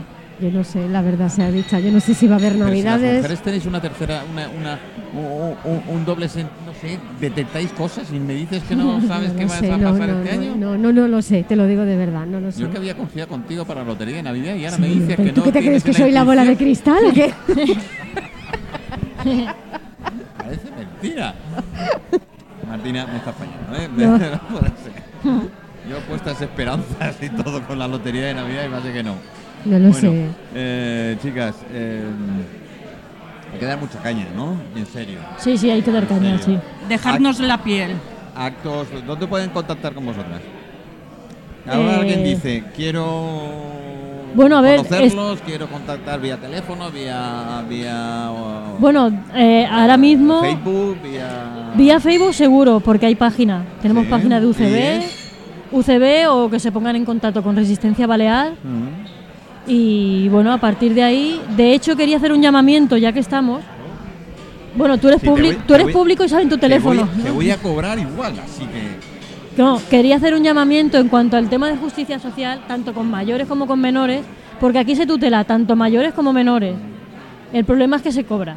Yo 0.42 0.50
no 0.52 0.64
sé, 0.64 0.90
la 0.90 1.02
verdad 1.04 1.30
sea 1.30 1.52
dicha. 1.52 1.80
Yo 1.80 1.92
no 1.92 2.00
sé 2.00 2.14
si 2.16 2.28
va 2.28 2.36
a 2.36 2.40
haber 2.40 2.54
Pero 2.54 2.66
si 2.66 2.82
las 2.82 2.86
navidades. 3.00 3.16
mujeres 3.18 3.42
tenéis 3.44 3.66
una 3.68 3.80
tercera, 3.80 4.24
una, 4.30 4.50
una, 4.50 4.80
un, 5.90 6.04
doble, 6.04 6.26
sen- 6.26 6.48
no 6.66 6.74
sé, 6.82 6.98
detectáis 7.22 7.72
cosas 7.72 8.12
y 8.12 8.20
me 8.20 8.34
dices 8.34 8.64
que 8.64 8.76
no 8.76 9.00
sabes 9.08 9.32
No 9.34 9.40
qué 9.40 9.46
vas 9.46 9.60
sé, 9.60 9.72
a 9.72 9.78
pasar 9.78 10.10
no, 10.10 10.18
este 10.24 10.32
año. 10.32 10.56
No, 10.58 10.78
no, 10.78 10.92
no 10.92 11.08
lo 11.08 11.22
sé, 11.22 11.44
te 11.48 11.56
lo 11.56 11.68
digo 11.68 11.86
de 11.86 11.96
verdad, 11.96 12.26
no 12.26 12.40
lo 12.42 12.52
sé. 12.52 12.60
Yo 12.62 12.72
que 12.72 12.78
había 12.78 12.98
confiado 12.98 13.30
contigo 13.30 13.64
para 13.64 13.82
la 13.82 13.88
lotería 13.88 14.16
de 14.18 14.24
Navidad 14.24 14.56
y 14.56 14.66
ahora 14.66 14.76
Sí, 14.78 14.82
me 14.82 14.88
dices 14.90 15.16
que 15.16 15.32
¿Tú 15.32 15.40
no 15.42 15.44
qué 15.46 15.52
te 15.52 15.60
crees 15.60 15.84
que 15.84 15.94
soy 15.94 16.12
la 16.12 16.24
bola 16.24 16.44
de 16.44 16.58
cristal 16.58 17.04
o 17.10 17.14
qué? 17.14 17.32
Parece 21.04 21.16
mentira. 21.16 21.34
Martina, 22.68 23.06
me 23.08 23.18
estás 23.18 23.36
fallando, 23.36 23.76
¿eh? 23.76 23.90
No. 23.96 24.18
No 24.18 24.40
puede 24.50 24.72
ser. 24.84 25.52
Yo 25.90 25.98
he 25.98 26.02
puestas 26.02 26.42
esperanzas 26.42 27.16
y 27.22 27.30
todo 27.30 27.62
con 27.64 27.78
la 27.78 27.88
lotería 27.88 28.28
de 28.28 28.34
Navidad 28.36 28.66
y 28.66 28.70
me 28.70 28.78
hace 28.78 28.94
que 28.94 29.04
no. 29.04 29.16
No 29.66 29.80
lo 29.80 29.90
bueno, 29.90 30.00
sé. 30.12 30.28
eh, 30.56 31.18
chicas, 31.22 31.56
eh, 31.72 32.04
hay 33.54 33.60
que 33.60 33.66
dar 33.66 33.80
mucha 33.80 34.00
caña, 34.00 34.28
¿no? 34.36 34.56
En 34.76 34.86
serio. 34.86 35.20
Sí, 35.38 35.58
sí, 35.58 35.70
hay 35.70 35.82
que 35.82 35.92
dar 35.92 36.04
En 36.04 36.10
caña, 36.10 36.38
sí. 36.40 36.58
Dejarnos 36.88 37.40
la 37.40 37.58
piel. 37.64 37.92
Actos, 38.36 38.88
¿dónde 39.06 39.28
pueden 39.28 39.50
contactar 39.52 39.94
con 39.94 40.06
vosotras? 40.06 40.42
Ahora 41.68 41.96
Eh, 41.96 42.00
alguien 42.00 42.24
dice, 42.24 42.64
quiero 42.76 43.44
Bueno, 44.36 44.58
a 44.58 44.62
ver, 44.62 44.78
conocerlos, 44.78 45.42
quiero 45.46 45.68
contactar 45.68 46.20
vía 46.20 46.38
teléfono, 46.38 46.90
vía, 46.92 47.64
vía 47.70 48.30
o- 48.32 48.78
Bueno, 48.80 49.12
eh, 49.36 49.68
ahora 49.70 49.96
mismo 49.98 50.42
Facebook, 50.42 50.98
vía... 51.04 51.72
vía 51.76 52.00
Facebook 52.00 52.34
seguro, 52.34 52.80
porque 52.80 53.06
hay 53.06 53.16
página. 53.16 53.64
Tenemos 53.82 54.06
Sí, 54.06 54.10
página 54.10 54.40
de 54.40 54.48
UCB, 54.48 55.04
UCB 55.72 56.28
o 56.30 56.50
que 56.50 56.60
se 56.60 56.72
pongan 56.72 56.96
en 56.96 57.06
contacto 57.06 57.44
con 57.44 57.56
Resistencia 57.56 58.08
Balear. 58.08 58.54
Y 59.68 60.28
bueno, 60.30 60.52
a 60.52 60.58
partir 60.58 60.94
de 60.94 61.04
ahí, 61.04 61.42
de 61.56 61.74
hecho 61.74 61.96
quería 61.96 62.18
hacer 62.18 62.32
un 62.34 62.42
llamamiento 62.42 62.98
ya 62.98 63.14
que 63.14 63.20
estamos. 63.20 63.62
Bueno, 64.76 64.98
tú 64.98 65.08
eres, 65.08 65.22
Sí, 65.22 65.28
te 65.28 65.32
voy- 65.32 65.56
tú 65.56 65.62
te 65.68 65.74
eres 65.76 65.84
voy- 65.86 65.94
público 65.94 66.24
y 66.24 66.30
sabes 66.30 66.50
tu 66.50 66.58
Te 66.58 66.68
voy, 66.68 66.70
teléfono. 66.70 67.08
te 67.22 67.30
¿no? 67.30 67.36
voy 67.36 67.52
a 67.52 67.58
cobrar 67.58 68.00
igual, 68.00 68.34
así 68.44 68.66
que... 68.66 69.13
No, 69.58 69.80
quería 69.90 70.16
hacer 70.16 70.34
un 70.34 70.44
llamamiento 70.44 70.98
en 70.98 71.10
cuanto 71.10 71.38
al 71.38 71.50
tema 71.50 71.68
de 71.70 71.78
justicia 71.78 72.18
social, 72.20 72.62
tanto 72.68 72.94
con 72.94 73.10
mayores 73.10 73.48
como 73.48 73.68
con 73.68 73.80
menores, 73.80 74.24
porque 74.60 74.80
aquí 74.80 74.96
se 74.96 75.06
tutela 75.06 75.44
tanto 75.44 75.76
mayores 75.76 76.14
como 76.14 76.34
menores. 76.34 76.76
El 77.52 77.64
problema 77.66 77.98
es 77.98 78.02
que 78.02 78.12
se 78.12 78.24
cobra. 78.24 78.56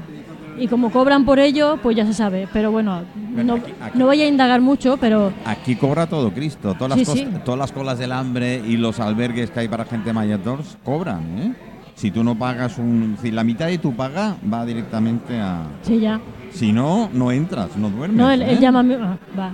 Y 0.59 0.69
como 0.69 0.91
cobran 0.91 1.27
por 1.27 1.39
ello, 1.39 1.79
pues 1.83 1.95
ya 1.99 2.07
se 2.07 2.15
sabe. 2.15 2.49
Pero 2.51 2.73
bueno, 2.73 3.03
Bueno, 3.35 3.57
no, 3.57 3.63
aquí- 3.63 3.75
aquí- 3.79 3.99
no 3.99 4.07
voy 4.07 4.23
a 4.23 4.27
indagar 4.27 4.63
mucho, 4.63 4.97
pero 4.97 5.31
Aquí 5.45 5.77
cobra 5.77 6.07
todo 6.07 6.33
Cristo. 6.33 6.75
Todas 6.79 6.97
las, 6.99 7.07
Sí, 7.07 7.29
todas 7.45 7.59
las 7.59 7.73
colas 7.73 7.99
del 7.99 8.11
hambre 8.13 8.63
y 8.67 8.79
los 8.79 8.99
albergues 8.99 9.51
que 9.51 9.61
hay 9.61 9.69
para 9.69 9.85
gente 9.85 10.15
mayor 10.15 10.41
cobran, 10.83 11.39
¿eh? 11.39 11.53
Si 11.95 12.11
tú 12.11 12.25
no 12.25 12.39
pagas 12.39 12.79
un... 12.79 13.19
Si 13.21 13.31
la 13.31 13.45
mitad 13.45 13.67
de 13.67 13.77
tu 13.79 13.95
paga 13.95 14.37
va 14.51 14.65
directamente 14.65 15.39
a... 15.39 15.63
sí, 15.83 15.99
ya. 16.01 16.21
Si 16.53 16.73
no, 16.73 17.11
no 17.13 17.33
entras, 17.33 17.77
no 17.77 17.91
duermes. 17.91 18.17
No, 18.17 18.31
el, 18.31 18.41
el 18.43 18.57
¿eh? 18.57 18.61
llamamiento... 18.61 19.05
ah, 19.07 19.19
va. 19.39 19.53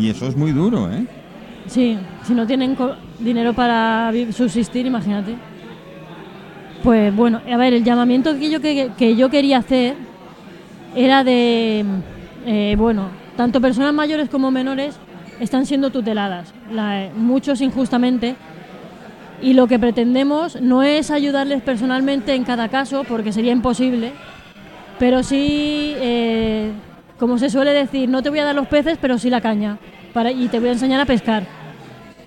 Y 0.00 0.08
eso 0.08 0.26
es 0.26 0.34
muy 0.34 0.52
duro, 0.52 0.90
¿eh? 0.90 1.04
Sí, 1.66 1.98
si 2.24 2.32
no 2.32 2.46
tienen 2.46 2.76
dinero 3.18 3.52
para 3.52 4.10
subsistir, 4.32 4.86
imagínate. 4.86 5.34
Pues 6.82 7.14
bueno, 7.14 7.42
a 7.52 7.56
ver, 7.58 7.74
el 7.74 7.84
llamamiento 7.84 8.36
que 8.38 8.50
yo, 8.50 8.60
que, 8.62 9.14
yo 9.16 9.28
quería 9.28 9.58
hacer 9.58 9.94
era 10.96 11.22
de, 11.22 11.84
eh, 12.46 12.74
bueno, 12.78 13.08
tanto 13.36 13.60
personas 13.60 13.92
mayores 13.92 14.30
como 14.30 14.50
menores 14.50 14.96
están 15.38 15.66
siendo 15.66 15.90
tuteladas, 15.90 16.54
la- 16.72 17.10
muchos 17.14 17.60
injustamente, 17.60 18.36
y 19.42 19.52
lo 19.52 19.66
que 19.66 19.78
pretendemos 19.78 20.60
no 20.60 20.82
es 20.82 21.10
ayudarles 21.10 21.62
personalmente 21.62 22.34
en 22.34 22.44
cada 22.44 22.68
caso, 22.68 23.04
porque 23.04 23.32
sería 23.32 23.52
imposible, 23.52 24.12
pero 24.98 25.22
sí, 25.22 25.94
eh, 25.98 26.70
como 27.20 27.38
se 27.38 27.50
suele 27.50 27.72
decir, 27.72 28.08
no 28.08 28.22
te 28.22 28.30
voy 28.30 28.38
a 28.38 28.46
dar 28.46 28.54
los 28.54 28.66
peces, 28.66 28.96
pero 28.98 29.18
sí 29.18 29.28
la 29.28 29.42
caña, 29.42 29.78
para, 30.14 30.32
y 30.32 30.48
te 30.48 30.58
voy 30.58 30.70
a 30.70 30.72
enseñar 30.72 31.02
a 31.02 31.04
pescar. 31.04 31.44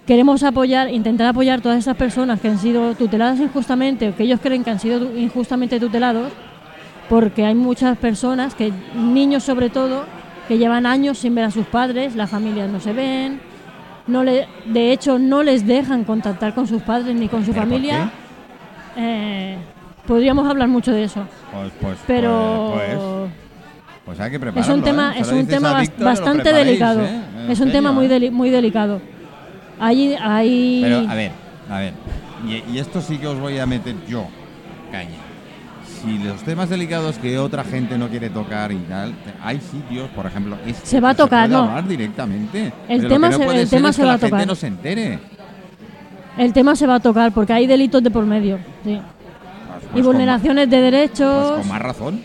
Queremos 0.06 0.44
apoyar, 0.44 0.90
intentar 0.92 1.28
apoyar 1.28 1.62
todas 1.62 1.80
esas 1.80 1.98
personas 1.98 2.40
que 2.40 2.48
han 2.50 2.60
sido 2.60 2.94
tuteladas 2.94 3.40
injustamente 3.40 4.10
o 4.10 4.16
que 4.16 4.24
ellos 4.24 4.40
creen 4.42 4.64
que 4.64 4.70
han 4.70 4.80
sido 4.80 5.18
injustamente 5.18 5.80
tutelados, 5.80 6.32
porque 7.10 7.44
hay 7.44 7.56
muchas 7.56 7.98
personas, 7.98 8.54
que 8.54 8.72
niños 8.96 9.44
sobre 9.44 9.72
todo, 9.72 10.06
que 10.48 10.60
llevan 10.60 10.86
años 10.86 11.18
sin 11.18 11.34
ver 11.34 11.46
a 11.46 11.52
sus 11.52 11.66
padres, 11.66 12.16
las 12.16 12.30
familias 12.30 12.70
no 12.70 12.80
se 12.80 12.94
ven, 12.94 13.42
no 14.06 14.24
le, 14.24 14.48
de 14.66 14.92
hecho 14.92 15.18
no 15.18 15.42
les 15.42 15.66
dejan 15.66 16.04
contactar 16.04 16.54
con 16.54 16.68
sus 16.68 16.84
padres 16.84 17.16
ni 17.16 17.28
con 17.30 17.44
su 17.44 17.52
¿Pero 17.52 17.64
por 17.64 17.70
familia. 17.70 18.12
Eh, 18.96 19.58
podríamos 20.06 20.48
hablar 20.48 20.68
mucho 20.68 20.92
de 20.92 21.06
eso, 21.06 21.24
Pues, 21.52 21.72
pues, 21.82 21.98
pero 22.06 22.74
pues, 22.76 23.43
pues, 24.06 24.18
pues 24.18 24.20
hay 24.20 24.30
que 24.32 24.36
es 24.36 24.42
prepararlo, 24.42 24.76
un 24.76 24.84
tema, 24.84 25.12
¿eh? 25.12 25.16
Se 25.16 25.22
es 25.22 25.42
un 25.42 25.48
tema 25.48 25.80
Víctor, 25.80 26.06
bastante 26.06 26.54
delicado. 26.54 27.02
¿eh? 27.04 27.22
Es 27.50 27.60
un 27.60 27.72
tema 27.72 27.92
muy, 27.92 28.06
¿eh? 28.06 28.10
deli- 28.10 28.32
muy 28.32 28.50
delicado. 28.50 29.02
Hay, 29.80 30.14
hay 30.22 30.80
Pero, 30.84 31.10
a 31.10 31.16
ver, 31.16 31.32
a 31.70 31.80
ver. 31.80 31.94
Y, 32.48 32.74
y 32.74 32.80
esto 32.80 33.02
sí 33.02 33.18
que 33.18 33.28
os 33.28 33.40
voy 33.40 33.58
a 33.60 33.66
meter 33.66 33.96
yo, 34.08 34.28
caña. 34.92 35.10
Si 36.02 36.18
los 36.20 36.42
temas 36.44 36.70
delicados 36.70 37.18
que 37.18 37.40
otra 37.40 37.64
gente 37.64 37.98
no 37.98 38.10
quiere 38.10 38.30
tocar 38.30 38.74
y 38.74 38.78
tal, 38.80 39.14
hay 39.42 39.62
sitios, 39.62 40.10
por 40.10 40.26
ejemplo, 40.26 40.58
Se 40.84 41.00
va 41.00 41.12
a 41.12 41.16
tocar, 41.16 41.48
puede 41.50 41.62
no. 41.62 41.70
hablar 41.70 41.88
directamente. 41.88 42.74
El 42.90 42.98
Pero 42.98 43.10
tema 43.10 43.28
lo 43.30 43.32
que 43.32 43.38
no 43.38 43.40
se- 43.40 43.46
puede 43.46 43.62
el 43.62 43.68
ser 43.70 43.78
tema 43.80 43.90
es 43.90 43.96
se 43.96 44.02
que 44.02 44.06
va 44.06 44.12
la 44.12 44.16
a 44.16 44.20
tocar. 44.20 44.40
gente 44.40 44.46
no 44.48 44.56
se 44.56 44.68
entere. 44.68 45.20
El 46.38 46.52
tema 46.52 46.76
se 46.76 46.88
va 46.88 46.96
a 46.96 47.00
tocar 47.00 47.32
porque 47.32 47.54
hay 47.54 47.68
delitos 47.68 48.04
de 48.04 48.12
por 48.12 48.26
medio. 48.26 48.58
sí. 48.84 49.00
Pues- 49.00 49.84
y 49.86 49.88
pues 49.94 50.06
vulneraciones 50.06 50.70
de 50.70 50.76
Con, 50.78 50.84
derechos. 50.92 51.48
pues 51.52 51.60
con 51.60 51.68
más 51.70 51.82
razón. 51.82 52.22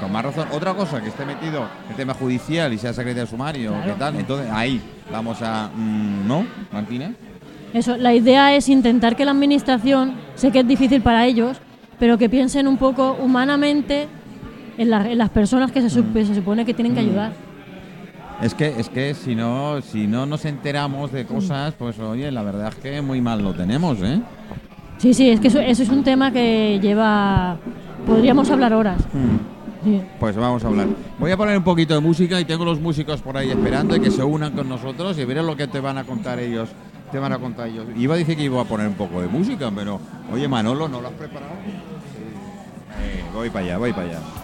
Con 0.00 0.12
más 0.12 0.24
razón. 0.24 0.48
Otra 0.52 0.74
cosa, 0.74 1.00
que 1.00 1.08
esté 1.08 1.24
metido 1.24 1.66
el 1.90 1.96
tema 1.96 2.14
judicial 2.14 2.72
y 2.72 2.78
sea 2.78 2.92
secretario 2.92 3.26
sumario, 3.26 3.70
Claro. 3.72 3.84
¿qué 3.92 3.98
tal? 3.98 4.16
Entonces 4.16 4.48
ahí 4.52 4.80
vamos 5.10 5.40
a. 5.42 5.70
mm, 5.74 6.26
¿No, 6.26 6.44
Martina? 6.72 7.12
Eso, 7.74 7.96
la 7.96 8.12
idea 8.14 8.54
es 8.54 8.68
intentar 8.68 9.16
que 9.16 9.24
la 9.24 9.30
administración, 9.30 10.12
sé 10.34 10.50
que 10.50 10.60
es 10.60 10.68
difícil 10.68 11.00
para 11.02 11.24
ellos, 11.26 11.58
pero 11.98 12.18
que 12.18 12.28
piensen 12.28 12.66
un 12.68 12.76
poco 12.76 13.16
humanamente 13.20 14.08
en, 14.76 14.90
la- 14.90 15.10
en 15.10 15.16
las 15.18 15.30
personas 15.30 15.72
que 15.72 15.88
se, 15.88 16.00
Mm. 16.02 16.14
se 16.26 16.34
supone 16.34 16.64
que 16.64 16.74
tienen 16.74 16.94
que 16.94 17.00
ayudar. 17.00 17.32
Es 18.42 18.54
que, 18.54 18.74
es 18.78 18.88
que 18.88 19.14
si 19.14 19.34
no, 19.36 19.80
si 19.82 20.06
no 20.08 20.26
nos 20.26 20.44
enteramos 20.44 21.12
de 21.12 21.24
cosas, 21.24 21.74
pues 21.78 21.98
oye, 22.00 22.30
la 22.32 22.42
verdad 22.42 22.68
es 22.68 22.74
que 22.74 23.00
muy 23.00 23.20
mal 23.20 23.40
lo 23.42 23.54
tenemos, 23.54 23.98
¿eh? 24.02 24.20
Sí, 24.98 25.14
sí, 25.14 25.30
es 25.30 25.38
que 25.40 25.48
eso, 25.48 25.60
eso 25.60 25.82
es 25.82 25.88
un 25.88 26.02
tema 26.04 26.30
que 26.32 26.78
lleva. 26.82 27.56
Podríamos 28.06 28.50
hablar 28.50 28.72
horas. 28.74 29.00
Sí. 29.00 29.18
Pues 30.20 30.36
vamos 30.36 30.64
a 30.64 30.68
hablar. 30.68 30.88
Voy 31.18 31.30
a 31.30 31.36
poner 31.36 31.56
un 31.56 31.64
poquito 31.64 31.94
de 31.94 32.00
música 32.00 32.40
y 32.40 32.44
tengo 32.44 32.64
los 32.64 32.80
músicos 32.80 33.20
por 33.20 33.36
ahí 33.36 33.50
esperando 33.50 33.96
y 33.96 34.00
que 34.00 34.10
se 34.10 34.22
unan 34.22 34.52
con 34.52 34.68
nosotros 34.68 35.18
y 35.18 35.24
veré 35.24 35.42
lo 35.42 35.56
que 35.56 35.66
te 35.66 35.80
van 35.80 35.98
a 35.98 36.04
contar 36.04 36.38
ellos. 36.38 36.68
Te 37.10 37.18
van 37.18 37.32
a 37.32 37.38
contar 37.38 37.68
ellos. 37.68 37.86
Iba 37.96 38.14
a 38.14 38.18
decir 38.18 38.36
que 38.36 38.44
iba 38.44 38.60
a 38.60 38.64
poner 38.64 38.88
un 38.88 38.94
poco 38.94 39.20
de 39.20 39.28
música, 39.28 39.70
pero 39.74 40.00
oye 40.32 40.48
Manolo, 40.48 40.88
¿no 40.88 41.00
lo 41.00 41.08
has 41.08 41.14
preparado? 41.14 41.52
Eh, 43.00 43.24
voy 43.34 43.50
para 43.50 43.64
allá, 43.64 43.78
voy 43.78 43.92
para 43.92 44.08
allá. 44.08 44.41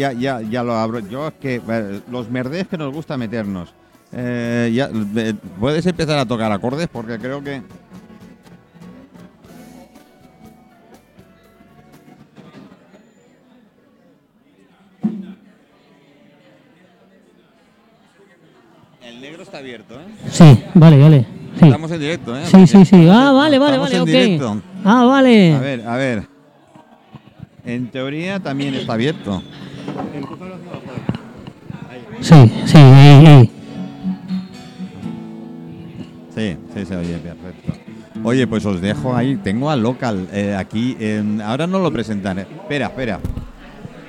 Ya, 0.00 0.12
ya, 0.12 0.40
ya 0.40 0.62
lo 0.62 0.74
abro. 0.74 1.00
Yo 1.00 1.28
es 1.28 1.34
que 1.34 1.60
eh, 1.68 2.00
los 2.10 2.30
merdes 2.30 2.66
que 2.66 2.78
nos 2.78 2.92
gusta 2.92 3.16
meternos. 3.16 3.74
Eh, 4.12 4.72
ya, 4.74 4.90
eh, 5.16 5.34
Puedes 5.60 5.84
empezar 5.86 6.18
a 6.18 6.26
tocar 6.26 6.50
acordes 6.50 6.88
porque 6.88 7.18
creo 7.18 7.42
que... 7.44 7.62
El 19.02 19.20
negro 19.20 19.42
está 19.42 19.58
abierto, 19.58 19.94
¿eh? 19.94 20.04
Sí, 20.30 20.64
vale, 20.74 20.98
vale. 21.02 21.26
Sí, 21.58 21.64
Estamos 21.66 21.90
en 21.90 22.00
directo, 22.00 22.36
¿eh? 22.36 22.42
sí, 22.46 22.66
sí. 22.66 22.84
sí. 22.84 23.08
Ah, 23.10 23.32
vale, 23.32 23.58
vale, 23.58 23.76
Estamos 23.76 23.80
vale, 23.80 23.96
en 23.96 24.02
ok. 24.02 24.06
directo. 24.08 24.62
Ah, 24.84 25.04
vale. 25.04 25.52
A 25.54 25.60
ver, 25.60 25.86
a 25.86 25.96
ver. 25.96 26.26
En 27.64 27.88
teoría 27.90 28.40
también 28.40 28.74
está 28.74 28.94
abierto. 28.94 29.42
Sí, 32.20 32.52
sí, 32.66 32.76
ahí, 32.78 33.26
ahí. 33.26 33.50
Sí, 36.34 36.56
sí, 36.74 36.86
se 36.86 36.96
oye, 36.96 37.16
perfecto. 37.18 37.72
Oye, 38.22 38.46
pues 38.46 38.64
os 38.66 38.80
dejo 38.80 39.16
ahí. 39.16 39.36
Tengo 39.36 39.70
al 39.70 39.82
local 39.82 40.28
eh, 40.32 40.54
aquí. 40.58 40.96
ahora 41.44 41.66
no 41.66 41.78
lo 41.78 41.90
presentaré. 41.92 42.42
Espera, 42.42 42.86
espera. 42.86 43.18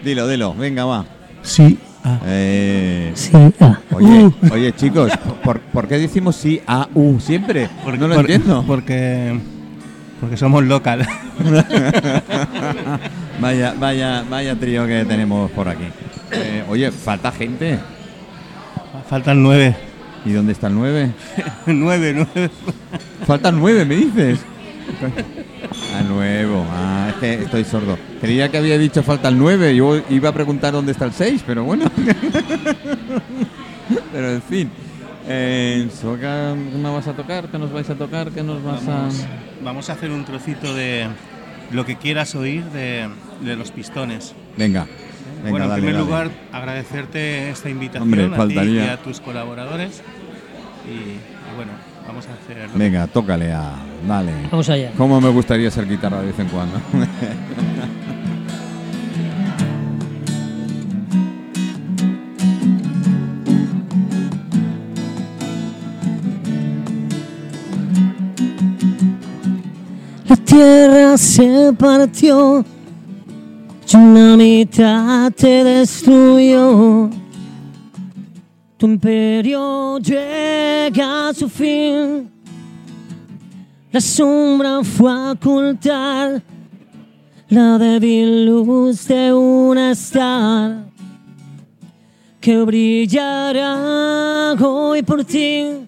Dilo, 0.03 0.27
dilo. 0.27 0.53
Venga, 0.53 0.85
va. 0.85 1.05
Sí. 1.41 1.77
Ah. 2.03 2.19
Eh, 2.25 3.11
Sí, 3.15 3.31
ah. 3.59 3.79
oye, 3.93 4.25
Uh, 4.25 4.33
oye, 4.53 4.73
chicos, 4.73 5.11
¿por, 5.43 5.59
por 5.61 5.87
qué 5.87 5.97
decimos 5.99 6.35
sí 6.35 6.59
a 6.67 6.87
U 6.95 7.19
siempre? 7.19 7.69
No 7.99 8.07
lo 8.07 8.15
por- 8.15 8.29
entiendo. 8.31 8.63
Porque, 8.67 9.39
porque 10.21 10.37
somos 10.37 10.63
local. 10.63 11.05
Vaya, 13.41 13.73
vaya, 13.75 14.23
vaya 14.29 14.55
trío 14.55 14.85
que 14.85 15.03
tenemos 15.03 15.49
por 15.49 15.67
aquí. 15.67 15.85
Eh, 16.31 16.63
oye, 16.69 16.91
falta 16.91 17.31
gente. 17.31 17.79
Faltan 19.09 19.41
nueve. 19.41 19.75
¿Y 20.23 20.31
dónde 20.31 20.51
está 20.51 20.67
el 20.67 20.75
9? 20.75 21.11
nueve, 21.65 22.13
nueve. 22.13 22.51
Faltan 23.25 23.57
nueve, 23.57 23.83
me 23.83 23.95
dices. 23.95 24.41
A 25.97 26.03
nuevo. 26.07 26.63
Ah, 26.69 27.07
es 27.09 27.15
que 27.15 27.33
estoy 27.45 27.63
sordo. 27.63 27.97
Creía 28.19 28.49
que 28.49 28.59
había 28.59 28.77
dicho 28.77 29.01
falta 29.01 29.29
el 29.29 29.39
9. 29.39 29.75
Yo 29.75 29.99
iba 30.11 30.29
a 30.29 30.33
preguntar 30.33 30.71
dónde 30.73 30.91
está 30.91 31.05
el 31.05 31.13
6, 31.13 31.43
pero 31.45 31.63
bueno. 31.63 31.85
pero 34.13 34.33
en 34.33 34.41
fin. 34.43 34.69
Eh, 35.27 35.87
¿Qué 36.01 36.77
me 36.77 36.89
vas 36.89 37.07
a 37.07 37.13
tocar? 37.13 37.47
¿Qué 37.47 37.57
nos 37.57 37.71
vais 37.71 37.89
a 37.89 37.95
tocar? 37.95 38.31
¿Qué 38.31 38.43
nos 38.43 38.63
vas 38.63 38.85
Vamos, 38.85 39.21
a...? 39.21 39.63
vamos 39.63 39.89
a 39.89 39.93
hacer 39.93 40.11
un 40.11 40.25
trocito 40.25 40.73
de 40.73 41.07
lo 41.71 41.85
que 41.85 41.95
quieras 41.97 42.35
oír 42.35 42.63
de, 42.65 43.07
de 43.41 43.55
los 43.55 43.71
pistones. 43.71 44.33
Venga. 44.57 44.85
Venga, 45.43 45.49
bueno, 45.51 45.65
en 45.65 45.69
dale, 45.69 45.81
primer 45.81 45.93
dale. 45.95 46.05
lugar, 46.05 46.31
agradecerte 46.51 47.49
esta 47.49 47.69
invitación 47.69 48.03
Hombre, 48.03 48.25
a 48.35 48.47
ti 48.65 48.69
y 48.71 48.79
a 48.79 48.97
tus 48.97 49.19
colaboradores. 49.21 50.01
Y, 50.87 50.91
y 50.91 51.55
bueno, 51.55 51.71
vamos 52.07 52.27
a 52.27 52.33
hacer. 52.33 52.69
Venga, 52.75 53.07
tócale 53.07 53.51
a... 53.53 53.73
Dale. 54.07 54.31
Vamos 54.51 54.69
allá. 54.69 54.91
¿Cómo 54.97 55.21
me 55.21 55.29
gustaría 55.29 55.69
ser 55.71 55.87
guitarra 55.87 56.19
de 56.21 56.27
vez 56.27 56.39
en 56.39 56.47
cuando? 56.47 56.79
tierra 70.61 71.17
se 71.17 71.73
partió 71.73 72.63
y 73.91 73.95
una 73.97 74.37
mitad 74.37 75.31
te 75.31 75.63
destruyó. 75.63 77.09
Tu 78.77 78.85
imperio 78.85 79.97
llega 79.97 81.29
a 81.29 81.33
su 81.33 81.49
fin. 81.49 82.29
La 83.91 83.99
sombra 83.99 84.83
fue 84.83 85.11
a 85.11 85.31
ocultar 85.31 86.43
la 87.49 87.79
débil 87.79 88.45
luz 88.45 89.07
de 89.07 89.33
una 89.33 89.91
star 89.91 90.85
que 92.39 92.61
brillará 92.61 94.53
hoy 94.59 95.01
por 95.01 95.23
ti 95.25 95.87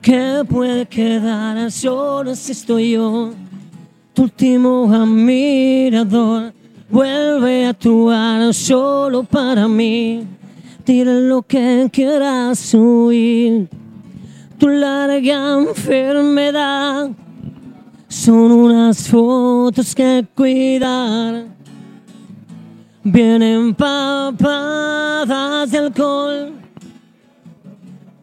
que 0.00 0.44
puede 0.48 0.86
quedar 0.86 1.72
solo 1.72 2.36
si 2.36 2.52
estoy 2.52 2.92
yo. 2.92 3.34
Tu 4.14 4.22
último 4.22 4.90
admirador 4.92 6.54
vuelve 6.88 7.66
a 7.66 7.70
actuar 7.70 8.54
solo 8.54 9.24
para 9.24 9.68
mí. 9.68 10.26
Dile 10.86 11.20
lo 11.28 11.42
que 11.42 11.90
quieras 11.92 12.74
oír. 12.74 13.68
Tu 14.58 14.68
larga 14.68 15.58
enfermedad 15.58 17.10
son 18.08 18.52
unas 18.52 19.08
fotos 19.08 19.94
que 19.94 20.24
cuidar. 20.34 21.46
Bien 23.02 23.42
empapadas 23.42 24.48
de 25.70 25.78
alcohol 25.78 26.64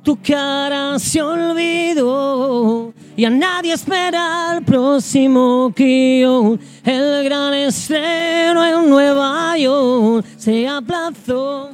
tu 0.03 0.17
cara 0.17 0.97
se 0.97 1.21
olvidó 1.21 2.91
y 3.21 3.25
a 3.25 3.29
nadie 3.29 3.73
espera 3.73 4.55
el 4.57 4.63
próximo 4.63 5.71
guion. 5.75 6.59
El 6.83 7.23
gran 7.23 7.53
estreno 7.53 8.65
en 8.65 8.89
Nueva 8.89 9.55
York 9.59 10.25
se 10.37 10.67
aplazó. 10.67 11.69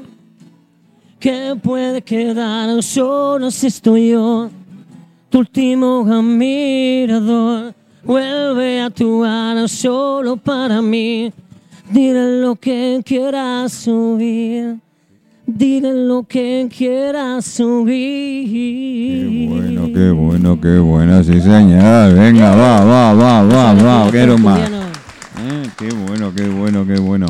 Que 1.17 1.55
puede 1.63 2.01
quedar 2.01 2.83
solo 2.83 3.49
si 3.49 3.67
estoy 3.67 4.09
yo. 4.09 4.49
Tu 5.29 5.37
último 5.37 6.05
admirador 6.09 7.73
vuelve 8.03 8.81
a 8.81 8.87
actuar 8.87 9.69
solo 9.69 10.35
para 10.35 10.81
mí. 10.81 11.31
Dile 11.89 12.41
lo 12.41 12.57
que 12.57 13.01
quieras 13.05 13.87
oír. 13.87 14.81
Dile 15.49 15.93
lo 15.93 16.23
que 16.27 16.67
quieras 16.75 17.55
Qué 17.57 17.63
oír. 17.63 19.49
bueno, 19.49 19.87
qué 19.93 20.09
bueno, 20.11 20.59
qué 20.61 20.77
bueno, 20.77 21.23
sí 21.23 21.39
señor. 21.39 22.13
Venga, 22.13 22.53
va, 22.55 22.83
va, 22.83 23.13
va, 23.13 23.43
va, 23.43 23.73
va, 23.73 24.11
quiero 24.11 24.37
más. 24.37 24.59
Eh, 24.69 25.63
qué 25.79 25.89
bueno, 25.93 26.33
qué 26.35 26.49
bueno, 26.49 26.85
qué 26.85 26.99
bueno. 26.99 27.27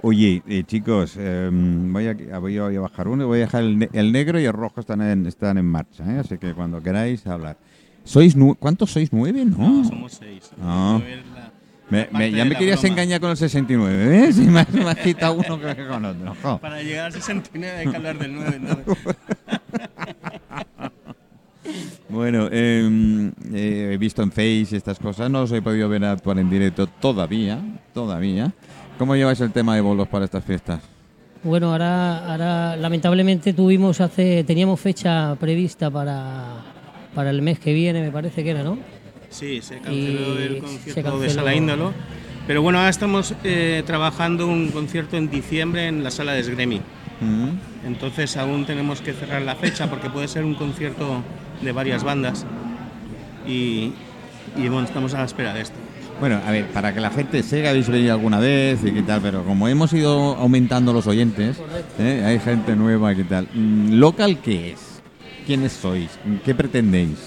Oye, 0.00 0.42
eh, 0.48 0.64
chicos, 0.66 1.16
eh, 1.18 1.50
voy, 1.52 2.06
a, 2.08 2.14
voy, 2.38 2.56
a, 2.58 2.62
voy 2.64 2.76
a 2.76 2.80
bajar 2.80 3.08
uno, 3.08 3.26
voy 3.26 3.38
a 3.38 3.42
dejar 3.42 3.62
el, 3.64 3.78
ne- 3.78 3.88
el 3.92 4.10
negro 4.12 4.40
y 4.40 4.44
el 4.44 4.52
rojo 4.52 4.80
están 4.80 5.00
en, 5.02 5.26
están 5.26 5.56
en 5.58 5.66
marcha, 5.66 6.04
¿eh? 6.10 6.18
así 6.20 6.36
que 6.38 6.54
cuando 6.54 6.82
queráis 6.82 7.26
hablar. 7.26 7.56
¿Sois 8.04 8.36
¿Cuántos 8.58 8.90
sois? 8.92 9.12
¿Nueve? 9.12 9.44
No. 9.46 9.56
No, 9.82 9.84
somos 9.84 10.12
seis. 10.12 10.50
Ah. 10.62 10.98
Nueve 11.00 11.20
es 11.20 11.26
la- 11.32 11.33
Me- 11.90 12.08
me- 12.12 12.30
ya 12.30 12.44
me 12.44 12.56
querías 12.56 12.80
broma. 12.80 12.92
engañar 12.94 13.20
con 13.20 13.30
el 13.30 13.36
69, 13.36 14.06
¿ves? 14.08 14.38
Y 14.38 14.42
me 14.42 14.60
has, 14.60 14.70
me 14.72 14.88
has 14.90 14.96
quitado 14.98 15.34
uno 15.34 15.60
que 15.60 15.86
con 15.86 16.04
otro. 16.04 16.34
jo. 16.42 16.58
Para 16.58 16.82
llegar 16.82 17.06
al 17.06 17.12
69 17.12 17.76
hay 17.78 17.86
que 17.88 17.96
hablar 17.96 18.18
del 18.18 18.34
9. 18.34 18.58
¿no? 18.60 18.78
Bueno, 22.08 22.48
eh, 22.52 23.30
eh, 23.52 23.96
visto 23.98 24.22
en 24.22 24.30
Face 24.30 24.68
y 24.70 24.76
estas 24.76 24.98
cosas, 24.98 25.30
no 25.30 25.42
os 25.42 25.52
he 25.52 25.60
podido 25.62 25.88
ver 25.88 26.04
actuar 26.04 26.38
en 26.38 26.48
directo 26.50 26.86
todavía, 26.86 27.58
todavía. 27.92 28.52
¿Cómo 28.98 29.16
lleváis 29.16 29.40
el 29.40 29.50
tema 29.50 29.74
de 29.74 29.80
bolos 29.80 30.06
para 30.06 30.26
estas 30.26 30.44
fiestas? 30.44 30.80
Bueno, 31.42 31.72
ahora, 31.72 32.30
ahora 32.30 32.76
lamentablemente 32.76 33.52
tuvimos 33.52 34.00
hace, 34.00 34.44
teníamos 34.44 34.78
fecha 34.78 35.34
prevista 35.40 35.90
para, 35.90 36.44
para 37.14 37.30
el 37.30 37.42
mes 37.42 37.58
que 37.58 37.72
viene, 37.72 38.00
me 38.02 38.12
parece 38.12 38.44
que 38.44 38.50
era, 38.50 38.62
¿no? 38.62 38.78
Sí, 39.34 39.60
se 39.62 39.78
canceló 39.78 40.40
Y 40.40 40.42
el 40.44 40.58
concierto 40.58 41.18
de. 41.18 41.28
Sala 41.28 41.54
Índolo. 41.54 41.92
Pero 42.46 42.62
bueno, 42.62 42.78
ahora 42.78 42.90
estamos 42.90 43.34
eh, 43.42 43.82
trabajando 43.84 44.46
un 44.46 44.68
concierto 44.68 45.16
en 45.16 45.28
diciembre 45.28 45.88
en 45.88 46.04
la 46.04 46.10
sala 46.12 46.34
de 46.34 46.40
Esgremi. 46.40 46.80
Mm. 47.20 47.86
Entonces 47.86 48.36
aún 48.36 48.64
tenemos 48.64 49.00
que 49.00 49.12
cerrar 49.12 49.42
la 49.42 49.56
fecha 49.56 49.90
porque 49.90 50.08
puede 50.08 50.28
ser 50.28 50.44
un 50.44 50.54
concierto 50.54 51.22
de 51.62 51.72
varias 51.72 52.04
bandas. 52.04 52.46
Y, 53.46 53.92
y 54.56 54.68
bueno, 54.68 54.84
estamos 54.84 55.14
a 55.14 55.18
la 55.18 55.24
espera 55.24 55.52
de 55.52 55.62
esto. 55.62 55.76
Bueno, 56.20 56.40
a 56.46 56.50
ver, 56.52 56.68
para 56.68 56.94
que 56.94 57.00
la 57.00 57.10
gente 57.10 57.42
sepa, 57.42 57.70
habéis 57.70 57.88
venido 57.88 58.12
alguna 58.12 58.38
vez 58.38 58.84
y 58.84 58.92
qué 58.92 59.02
tal, 59.02 59.20
pero 59.20 59.42
como 59.42 59.66
hemos 59.66 59.92
ido 59.92 60.36
aumentando 60.36 60.92
los 60.92 61.08
oyentes, 61.08 61.60
¿eh? 61.98 62.22
hay 62.24 62.38
gente 62.38 62.76
nueva 62.76 63.12
y 63.12 63.16
qué 63.16 63.24
tal. 63.24 63.48
Mm, 63.52 63.94
¿Local 63.94 64.38
qué 64.38 64.72
es? 64.72 65.02
¿Quiénes 65.44 65.72
sois? 65.72 66.10
¿Qué 66.44 66.54
pretendéis? 66.54 67.18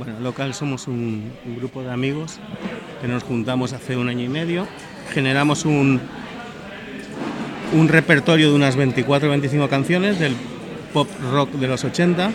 Bueno, 0.00 0.18
local 0.20 0.54
somos 0.54 0.88
un, 0.88 1.30
un 1.44 1.56
grupo 1.56 1.82
de 1.82 1.92
amigos 1.92 2.38
que 3.02 3.06
nos 3.06 3.22
juntamos 3.22 3.74
hace 3.74 3.98
un 3.98 4.08
año 4.08 4.24
y 4.24 4.30
medio. 4.30 4.66
Generamos 5.12 5.66
un, 5.66 6.00
un 7.74 7.88
repertorio 7.88 8.48
de 8.48 8.54
unas 8.56 8.76
24 8.76 9.28
o 9.28 9.30
25 9.30 9.68
canciones 9.68 10.18
del 10.18 10.32
pop 10.94 11.06
rock 11.30 11.50
de 11.50 11.68
los 11.68 11.84
80. 11.84 12.30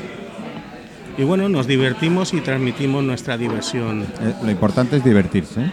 Y 1.18 1.24
bueno, 1.24 1.50
nos 1.50 1.66
divertimos 1.66 2.36
y 2.36 2.42
transmitimos 2.42 3.04
nuestra 3.04 3.36
diversión. 3.36 4.04
Eh, 4.04 4.36
lo 4.44 4.52
importante 4.52 4.98
es 4.98 5.04
divertirse. 5.04 5.62
¿eh? 5.62 5.72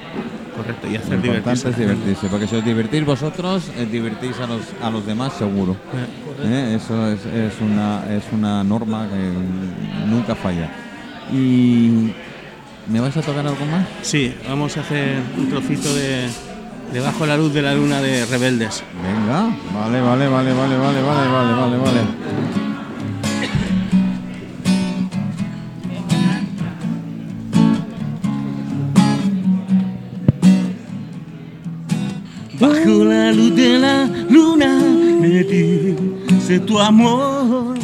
Correcto, 0.56 0.86
y 0.86 0.92
Lo 0.92 0.98
hacer 0.98 1.14
importante 1.16 1.28
divertirse. 1.28 1.68
es 1.68 1.76
divertirse, 1.76 2.26
porque 2.28 2.46
si 2.46 2.56
os 2.56 2.64
divertís 2.64 3.04
vosotros, 3.04 3.70
eh, 3.76 3.84
divertís 3.84 4.40
a 4.40 4.46
los, 4.46 4.62
a 4.80 4.88
los 4.88 5.04
demás 5.04 5.34
seguro. 5.34 5.76
¿Eh? 6.42 6.72
Eso 6.74 7.12
es, 7.12 7.26
es 7.26 7.60
una, 7.60 8.10
es 8.10 8.24
una 8.32 8.64
norma 8.64 9.06
que 9.10 10.08
nunca 10.08 10.34
falla. 10.34 10.70
¿Y 11.32 12.12
me 12.88 13.00
vais 13.00 13.16
a 13.16 13.22
tocar 13.22 13.46
algo 13.46 13.64
más? 13.66 13.86
Sí, 14.02 14.34
vamos 14.46 14.76
a 14.76 14.80
hacer 14.80 15.16
un 15.38 15.48
trocito 15.48 15.94
de, 15.94 16.28
de 16.92 17.00
Bajo 17.00 17.24
la 17.24 17.36
luz 17.36 17.54
de 17.54 17.62
la 17.62 17.74
luna 17.74 18.02
de 18.02 18.26
Rebeldes. 18.26 18.84
Venga, 19.02 19.48
vale, 19.74 20.00
vale, 20.00 20.28
vale, 20.28 20.52
vale, 20.52 20.76
vale, 20.76 21.02
vale, 21.02 21.28
vale, 21.30 21.54
vale, 21.54 21.76
vale. 21.78 22.00
Bajo 32.60 33.04
la 33.04 33.32
luz 33.32 33.56
de 33.56 33.78
la 33.78 34.04
luna 34.28 34.80
me 35.20 35.42
dice 35.44 36.60
tu 36.60 36.78
amor. 36.78 37.76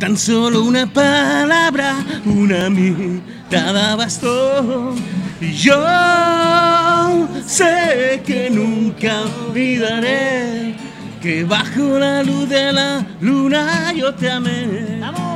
Tan 0.00 0.16
solo 0.16 0.64
una 0.64 0.86
palabra, 0.86 1.94
una 2.24 2.70
mirada 2.70 3.96
bastó. 3.96 4.94
Y 5.42 5.52
yo 5.52 5.76
sé 7.46 8.22
que 8.24 8.48
nunca 8.48 9.20
olvidaré 9.46 10.74
que 11.20 11.44
bajo 11.44 11.98
la 11.98 12.22
luz 12.22 12.48
de 12.48 12.72
la 12.72 13.06
luna 13.20 13.92
yo 13.92 14.14
te 14.14 14.30
amé. 14.30 14.98
¡Vamos! 15.02 15.29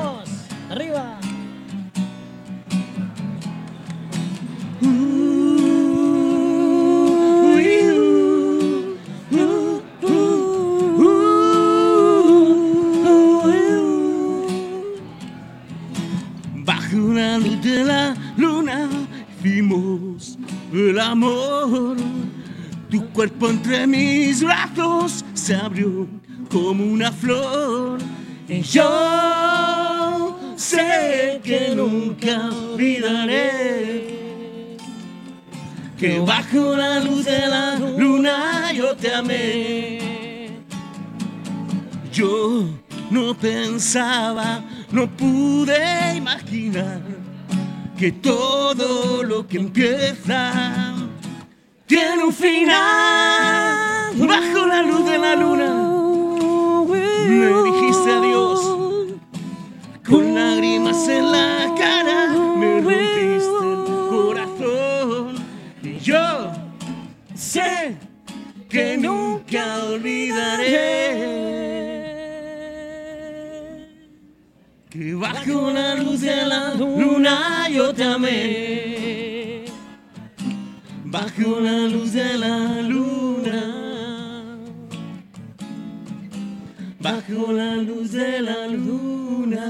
El 20.75 20.99
amor. 20.99 21.97
Tu 22.91 23.07
cuerpo 23.11 23.49
entre 23.49 23.87
mis 23.87 24.43
brazos 24.43 25.25
se 25.35 25.55
abrió 25.55 26.07
como 26.51 26.85
una 26.85 27.13
flor. 27.13 27.99
Y 28.49 28.61
yo 28.61 30.37
sé 30.57 31.41
que 31.43 31.75
nunca 31.75 32.51
olvidaré 32.73 34.15
que 35.99 36.19
bajo 36.19 36.77
la 36.77 37.01
luz 37.01 37.25
de 37.25 37.47
la 37.47 37.77
luna 37.77 38.73
yo 38.73 38.95
te 38.97 39.15
amé. 39.15 40.51
Yo 42.13 42.69
no 43.11 43.35
pensaba, 43.35 44.63
no 44.91 45.09
pude 45.09 46.17
imaginar 46.17 47.24
que 47.99 48.13
todo 48.13 49.23
lo 49.23 49.47
que 49.47 49.59
empieza 49.59 50.95
tiene 51.87 52.25
un 52.25 52.33
final. 52.33 54.17
Bajo 54.17 54.67
la 54.67 54.83
luz 54.83 55.05
de 55.05 55.19
la 55.19 55.35
luna 55.37 55.95
me 57.27 57.63
dijiste 57.71 58.11
adiós 58.11 58.61
con 60.07 60.35
lágrimas 60.35 61.09
en 61.09 61.33
la 61.33 61.75
cara, 61.77 62.29
me 62.59 62.81
rompiste 62.81 63.65
el 63.73 63.85
corazón 64.11 65.35
y 65.83 65.99
yo 65.99 66.53
sé 67.35 67.97
que 68.69 68.99
nunca 68.99 69.85
olvidaré 69.85 71.34
que 74.95 75.13
bajo 75.15 75.73
la 75.73 75.97
luz 75.97 76.21
de 76.21 76.47
la 76.47 76.73
luna 76.75 77.69
yo 77.69 77.93
te 77.93 78.05
amé. 78.05 79.65
Bajo 81.05 81.59
la 81.61 81.89
luz 81.89 82.13
de 82.13 82.39
la 82.39 82.81
luna. 82.83 84.57
Bajo 87.01 87.53
la 87.53 87.75
luz 87.77 88.13
de 88.13 88.41
la 88.41 88.69
luna. 88.69 89.67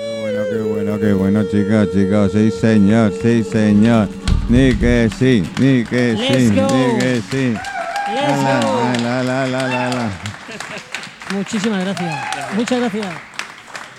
Qué 0.00 0.20
bueno, 0.22 0.42
qué 0.50 0.62
bueno, 0.62 0.98
qué 1.00 1.12
bueno, 1.12 1.44
chicas, 1.50 1.88
chicos. 1.92 2.32
Sí, 2.32 2.50
señor, 2.50 3.12
sí, 3.20 3.44
señor. 3.44 4.08
Ni 4.48 4.74
que 4.74 5.10
sí, 5.18 5.42
ni 5.58 5.84
que 5.84 6.16
sí, 6.16 6.48
go. 6.54 6.62
ni 6.62 6.98
que 6.98 7.20
sí. 7.30 7.54
Let's 8.08 8.42
La, 8.42 8.60
go. 8.62 9.02
la, 9.02 9.22
la, 9.22 9.46
la, 9.46 9.68
la, 9.68 9.90
la. 9.90 10.10
Muchísimas 11.32 11.84
gracias. 11.84 12.54
Muchas 12.54 12.80
gracias. 12.80 13.06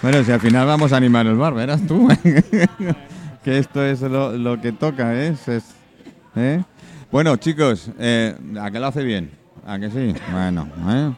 Bueno, 0.01 0.23
si 0.23 0.31
al 0.31 0.39
final 0.39 0.65
vamos 0.67 0.93
a 0.93 0.97
animar 0.97 1.25
el 1.27 1.35
bar, 1.35 1.53
verás 1.53 1.85
tú. 1.85 2.07
que 3.43 3.57
esto 3.57 3.83
es 3.85 4.01
lo, 4.01 4.31
lo 4.37 4.61
que 4.61 4.71
toca, 4.71 5.13
¿eh? 5.15 5.35
Es- 5.47 5.75
¿eh? 6.35 6.63
Bueno, 7.11 7.35
chicos, 7.37 7.89
eh, 7.99 8.35
¿a 8.61 8.69
qué 8.71 8.79
lo 8.79 8.87
hace 8.87 9.03
bien? 9.03 9.31
¿A 9.65 9.79
que 9.79 9.89
sí? 9.89 10.13
Bueno, 10.31 10.67
¿eh? 10.89 11.11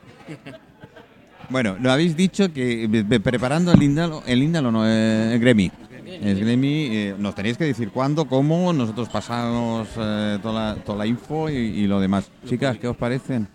Bueno, 1.50 1.78
lo 1.80 1.92
habéis 1.92 2.16
dicho 2.16 2.52
que 2.54 2.84
eh, 2.86 3.20
preparando 3.20 3.72
el 3.72 3.82
Índalo, 3.82 4.24
el 4.26 4.42
Índalo 4.44 4.72
no, 4.72 4.88
eh, 4.88 5.34
el 5.34 5.40
Gremi. 5.40 5.72
El 6.06 6.40
Gremi, 6.40 6.88
eh, 6.92 7.16
nos 7.18 7.36
tenéis 7.36 7.58
que 7.58 7.66
decir 7.66 7.92
cuándo, 7.92 8.26
cómo, 8.26 8.74
nosotros 8.74 9.10
pasamos 9.10 9.88
eh, 9.98 10.40
toda, 10.42 10.76
la, 10.76 10.82
toda 10.82 10.98
la 11.00 11.06
info 11.06 11.50
y, 11.50 11.54
y 11.56 11.88
lo 11.88 12.00
demás. 12.00 12.30
Chicas, 12.48 12.78
¿qué 12.78 12.88
os 12.88 12.98
parecen? 12.98 13.48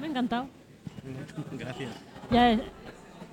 Me 0.00 0.06
ha 0.06 0.10
encantado. 0.10 0.48
Gracias. 1.58 1.90
Ya 2.30 2.52
eh, 2.52 2.60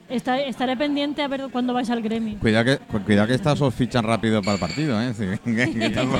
esta- 0.10 0.40
estaré 0.42 0.76
pendiente 0.78 1.22
a 1.22 1.28
ver 1.28 1.48
cuándo 1.52 1.74
vais 1.74 1.90
al 1.90 2.02
gremio. 2.02 2.40
Cuidado 2.40 2.66
que, 2.66 2.78
cu- 2.80 3.00
cuidado 3.02 3.28
que 3.28 3.34
estas 3.36 3.60
os 3.62 3.74
fichan 3.74 4.04
rápido 4.04 4.42
para 4.42 4.54
el 4.54 4.60
partido, 4.60 5.02
¿eh? 5.02 5.14
Sí, 5.14 5.26
que- 5.44 5.72
que 5.74 5.86
estamos-. 5.88 6.20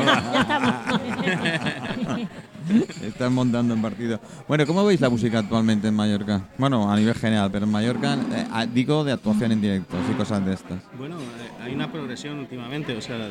Están 3.02 3.34
montando 3.34 3.74
en 3.74 3.82
partido. 3.82 4.20
Bueno, 4.46 4.66
¿cómo 4.66 4.84
veis 4.86 5.00
la 5.00 5.10
música 5.10 5.40
actualmente 5.40 5.88
en 5.88 5.94
Mallorca? 5.94 6.42
Bueno, 6.58 6.92
a 6.92 6.98
nivel 6.98 7.14
general, 7.16 7.50
pero 7.50 7.64
en 7.66 7.72
Mallorca, 7.72 8.16
eh, 8.16 8.68
digo 8.74 9.06
de 9.06 9.14
actuación 9.14 9.54
en 9.54 9.62
directo 9.62 9.96
y 10.12 10.14
cosas 10.16 10.46
de 10.46 10.54
estas. 10.54 10.80
Bueno, 10.98 11.16
eh, 11.18 11.50
hay 11.64 11.74
una 11.74 11.90
progresión 11.90 12.40
últimamente, 12.40 12.94
o 12.98 13.00
sea, 13.02 13.30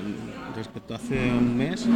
respecto 0.54 0.94
a 0.94 0.96
hace 0.96 1.30
un 1.32 1.54
mes, 1.54 1.86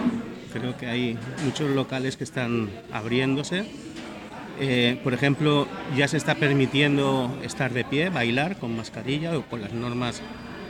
creo 0.52 0.76
que 0.76 0.86
hay 0.86 1.18
muchos 1.42 1.70
locales 1.70 2.18
que 2.18 2.24
están 2.24 2.68
abriéndose. 2.92 3.64
Eh, 4.60 4.98
por 5.02 5.14
ejemplo, 5.14 5.66
ya 5.96 6.06
se 6.06 6.16
está 6.18 6.34
permitiendo 6.34 7.34
estar 7.42 7.72
de 7.72 7.82
pie, 7.84 8.10
bailar 8.10 8.56
con 8.56 8.76
mascarilla 8.76 9.36
o 9.38 9.42
con 9.42 9.62
las 9.62 9.72
normas 9.72 10.20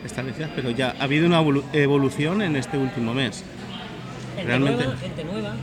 establecidas, 0.04 0.50
pero 0.54 0.70
ya 0.70 0.94
ha 0.98 1.04
habido 1.04 1.26
una 1.26 1.42
evolu- 1.42 1.64
evolución 1.72 2.40
en 2.40 2.54
este 2.56 2.78
último 2.78 3.12
mes. 3.14 3.44
Gente 4.36 4.46
Realmente. 4.46 4.84
nueva, 4.84 4.98
gente 4.98 5.24
nueva, 5.24 5.54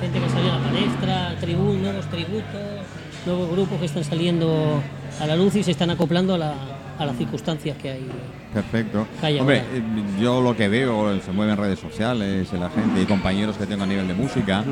gente 0.00 0.20
que 0.20 0.28
salió 0.30 0.52
a 0.52 0.58
la 0.58 0.64
palestra, 0.64 1.36
tributos, 1.40 1.76
nuevos 1.82 2.06
tributos, 2.10 2.86
nuevos 3.26 3.50
grupos 3.50 3.80
que 3.80 3.86
están 3.86 4.04
saliendo 4.04 4.80
a 5.20 5.26
la 5.26 5.34
luz 5.36 5.56
y 5.56 5.62
se 5.64 5.72
están 5.72 5.90
acoplando 5.90 6.34
a 6.34 6.38
la, 6.38 6.54
a 6.98 7.04
las 7.04 7.16
circunstancias 7.16 7.76
que 7.78 7.90
hay. 7.90 8.06
Perfecto. 8.54 9.06
Hombre, 9.40 9.60
ahora. 9.60 9.70
eh, 9.74 9.82
yo 10.20 10.40
lo 10.40 10.56
que 10.56 10.68
veo, 10.68 11.20
se 11.20 11.30
mueven 11.32 11.56
redes 11.56 11.78
sociales, 11.78 12.52
la 12.52 12.70
gente 12.70 13.02
y 13.02 13.04
compañeros 13.04 13.56
que 13.56 13.66
tengo 13.66 13.84
a 13.84 13.86
nivel 13.86 14.08
de 14.08 14.14
música 14.14 14.64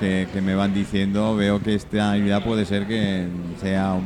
que, 0.00 0.26
que 0.32 0.40
me 0.40 0.54
van 0.54 0.72
diciendo, 0.72 1.36
veo 1.36 1.60
que 1.62 1.74
esta 1.74 2.12
Navidad 2.16 2.42
puede 2.42 2.64
ser 2.64 2.86
que 2.86 3.26
sea 3.60 3.92
un... 3.92 4.04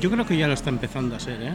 Yo 0.00 0.10
creo 0.10 0.24
que 0.26 0.36
ya 0.36 0.46
lo 0.46 0.54
está 0.54 0.70
empezando 0.70 1.16
a 1.16 1.20
ser, 1.20 1.42
¿eh? 1.42 1.52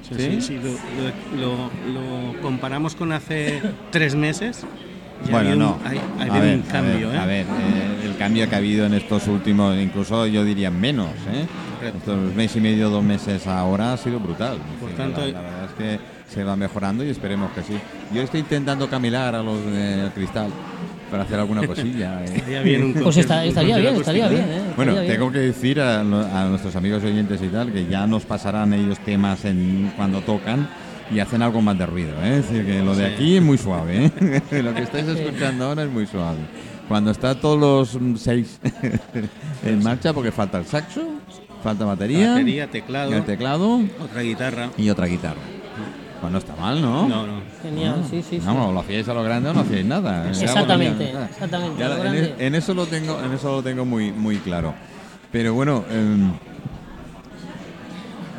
O 0.00 0.04
sea, 0.14 0.18
¿Sí? 0.18 0.40
Si, 0.40 0.46
si 0.48 0.54
lo, 0.58 0.70
lo- 0.70 1.70
lo- 1.92 2.32
lo 2.32 2.40
comparamos 2.40 2.94
con 2.94 3.12
hace 3.12 3.60
tres 3.90 4.14
meses, 4.14 4.64
ya 5.26 5.32
Bueno, 5.32 5.50
un- 5.50 5.58
no. 5.58 5.78
hay, 5.84 5.98
hay 6.20 6.28
A 6.28 6.32
habido 6.32 6.40
ver, 6.46 6.56
un 6.56 6.62
cambio, 6.62 7.08
a 7.08 7.10
ver, 7.10 7.16
¿eh? 7.16 7.18
a 7.18 7.26
ver, 7.26 7.46
eh, 7.46 8.06
el 8.06 8.16
cambio 8.16 8.48
que 8.48 8.54
ha 8.54 8.58
habido 8.58 8.86
en 8.86 8.94
estos 8.94 9.26
últimos, 9.26 9.76
incluso 9.78 10.26
yo 10.28 10.44
diría 10.44 10.70
menos, 10.70 11.10
¿eh? 11.32 11.44
Correcto. 11.76 11.98
Estos 11.98 12.34
mes 12.34 12.56
y 12.56 12.60
medio, 12.60 12.90
dos 12.90 13.04
meses 13.04 13.46
ahora 13.46 13.92
ha 13.92 13.96
sido 13.96 14.18
brutal. 14.20 14.58
Por 14.80 14.90
Sí, 14.90 14.96
tanto, 14.96 15.20
la, 15.20 15.26
la 15.26 15.40
verdad 15.40 15.64
es 15.64 15.72
que 15.72 16.00
se 16.32 16.44
va 16.44 16.56
mejorando 16.56 17.04
y 17.04 17.10
esperemos 17.10 17.50
que 17.52 17.62
sí. 17.62 17.74
Yo 18.12 18.22
estoy 18.22 18.40
intentando 18.40 18.88
caminar 18.88 19.34
a 19.34 19.42
los 19.42 19.64
de 19.66 20.10
cristal 20.14 20.50
para 21.10 21.22
hacer 21.22 21.38
alguna 21.38 21.66
cosilla. 21.66 22.24
¿eh? 22.24 22.32
Estaría 22.36 22.62
bien 22.62 22.82
un 22.84 22.94
Pues 23.02 23.16
estaría 23.16 23.76
bien, 23.78 23.96
estaría 23.96 24.28
bien, 24.28 24.42
¿eh? 24.42 24.62
Bueno, 24.76 24.92
Estaría 24.92 25.00
bien. 25.02 25.12
tengo 25.20 25.32
que 25.32 25.38
decir 25.38 25.80
a, 25.80 26.02
nuestros 26.02 26.74
amigos 26.76 27.04
oyentes 27.04 27.40
y 27.42 27.48
tal 27.48 27.72
que 27.72 27.86
ya 27.86 28.06
nos 28.06 28.24
pasarán 28.24 28.72
ellos 28.72 28.98
temas 29.00 29.44
en, 29.44 29.92
cuando 29.96 30.20
tocan 30.20 30.68
y 31.10 31.20
hacen 31.20 31.40
algo 31.42 31.62
más 31.62 31.78
de 31.78 31.86
ruido. 31.86 32.12
¿eh? 32.24 32.38
Es 32.38 32.50
decir, 32.50 32.66
que 32.66 32.82
lo 32.82 32.96
de 32.96 33.06
aquí 33.06 33.36
es 33.36 33.42
muy 33.42 33.58
suave. 33.58 34.06
¿eh? 34.20 34.42
lo 34.62 34.74
que 34.74 34.82
estáis 34.82 35.06
escuchando 35.06 35.66
ahora 35.66 35.84
es 35.84 35.90
muy 35.90 36.06
suave. 36.06 36.38
Cuando 36.88 37.10
está 37.10 37.34
todos 37.34 37.58
los 37.94 38.20
seis 38.20 38.60
en 39.64 39.82
marcha, 39.82 40.12
porque 40.12 40.30
falta 40.30 40.58
el 40.58 40.66
saxo, 40.66 41.02
falta 41.66 41.84
batería, 41.84 42.30
Batería, 42.30 42.66
teclado, 42.70 43.12
el 43.12 43.24
teclado 43.24 43.80
otra 44.00 44.22
guitarra. 44.22 44.70
y 44.76 44.88
otra 44.88 45.06
guitarra. 45.06 45.40
Pues 46.20 46.32
no 46.32 46.38
está 46.38 46.54
mal, 46.54 46.80
¿no? 46.80 47.08
No, 47.08 47.26
no. 47.26 47.40
Genial, 47.60 48.04
sí, 48.08 48.22
sí, 48.22 48.38
sí. 48.38 48.46
Vamos, 48.46 48.72
lo 48.72 48.80
hacíais 48.80 49.08
a 49.08 49.14
lo 49.14 49.22
grande 49.24 49.50
o 49.50 49.52
no 49.54 49.60
hacíais 49.62 49.84
nada. 49.84 50.28
Exactamente, 50.30 51.06
genial. 51.06 51.28
exactamente, 51.30 51.78
Ya 51.80 51.88
lo 51.88 52.04
en, 52.38 52.54
eso 52.54 52.72
lo 52.72 52.86
tengo, 52.86 53.20
en 53.20 53.32
eso 53.32 53.50
lo 53.50 53.62
tengo 53.64 53.84
muy, 53.84 54.12
muy 54.12 54.36
claro. 54.36 54.74
Pero 55.32 55.54
bueno, 55.54 55.84
em, 55.90 56.30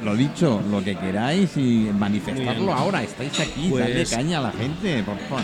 lo 0.06 0.16
dicho, 0.16 0.62
lo 0.72 0.82
que 0.84 0.96
queráis 0.96 1.58
y 1.58 1.90
manifestarlo 1.98 2.74
ahora. 2.74 3.04
Estáis 3.04 3.38
aquí, 3.42 3.68
Pues- 3.70 3.86
dadle 3.88 4.06
caña 4.06 4.38
a 4.40 4.42
la 4.44 4.52
gente, 4.52 5.04
por 5.04 5.18
favor. 5.20 5.44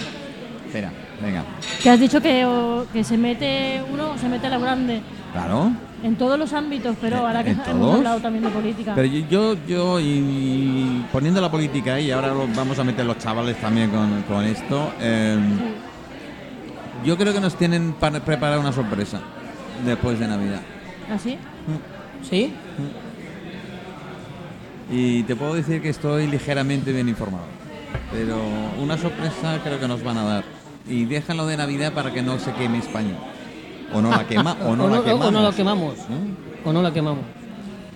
Espera, 0.65 0.91
venga. 1.21 1.43
Que 1.83 1.89
has 1.89 1.99
dicho 1.99 2.21
que, 2.21 2.45
o- 2.45 2.85
que 2.93 3.03
se 3.03 3.17
mete 3.17 3.81
uno, 3.91 4.17
se 4.17 4.29
mete 4.29 4.47
a 4.47 4.51
la 4.51 4.57
grande 4.57 5.01
Claro. 5.33 5.71
en 6.03 6.15
todos 6.15 6.37
los 6.37 6.53
ámbitos, 6.53 6.95
pero 7.01 7.17
¿En- 7.17 7.25
ahora 7.25 7.43
que 7.43 7.51
hemos 7.51 7.95
hablado 7.95 8.19
también 8.19 8.43
de 8.43 8.49
política. 8.51 8.93
Pero 8.93 9.07
yo, 9.07 9.55
yo, 9.67 9.99
y, 9.99 11.03
poniendo 11.11 11.41
la 11.41 11.49
política 11.49 11.95
ahí, 11.95 12.11
ahora 12.11 12.33
vamos 12.55 12.77
a 12.77 12.83
meter 12.83 13.05
los 13.05 13.17
chavales 13.17 13.57
también 13.59 13.89
con, 13.89 14.21
con 14.23 14.43
esto. 14.45 14.91
em, 15.01 15.57
yo 17.03 17.17
creo 17.17 17.33
que 17.33 17.39
nos 17.41 17.55
tienen 17.55 17.93
para 17.93 18.19
preparar 18.23 18.59
una 18.59 18.71
sorpresa 18.71 19.19
después 19.85 20.19
de 20.19 20.27
Navidad. 20.27 20.61
¿Así? 21.11 21.37
¿Sí? 22.29 22.53
Y 24.91 25.23
te 25.23 25.35
puedo 25.35 25.55
decir 25.55 25.81
que 25.81 25.89
estoy 25.89 26.27
ligeramente 26.27 26.91
bien 26.91 27.09
informado. 27.09 27.45
Pero 28.11 28.37
una 28.81 28.97
sorpresa 28.97 29.59
creo 29.63 29.79
que 29.79 29.87
nos 29.87 30.03
van 30.03 30.17
a 30.17 30.23
dar. 30.23 30.43
Y 30.87 31.05
déjalo 31.05 31.45
de 31.47 31.57
Navidad 31.57 31.93
para 31.93 32.11
que 32.13 32.21
no 32.21 32.37
se 32.39 32.51
queme 32.53 32.77
España. 32.79 33.15
O 33.93 34.01
no 34.01 34.09
la 34.11 34.23
quema, 34.27 34.57
o 34.65 34.75
no 34.75 34.85
O 34.85 34.89
la 34.89 34.95
no- 34.97 35.03
quemamos. 35.03 35.25
o 35.27 35.31
no 35.31 35.41
la 35.41 35.51
quemamos. 35.53 35.97
¿Mm? 36.09 36.67
¿O 36.67 36.73
no 36.73 36.81
la 36.81 36.93
quemamos? 36.93 37.23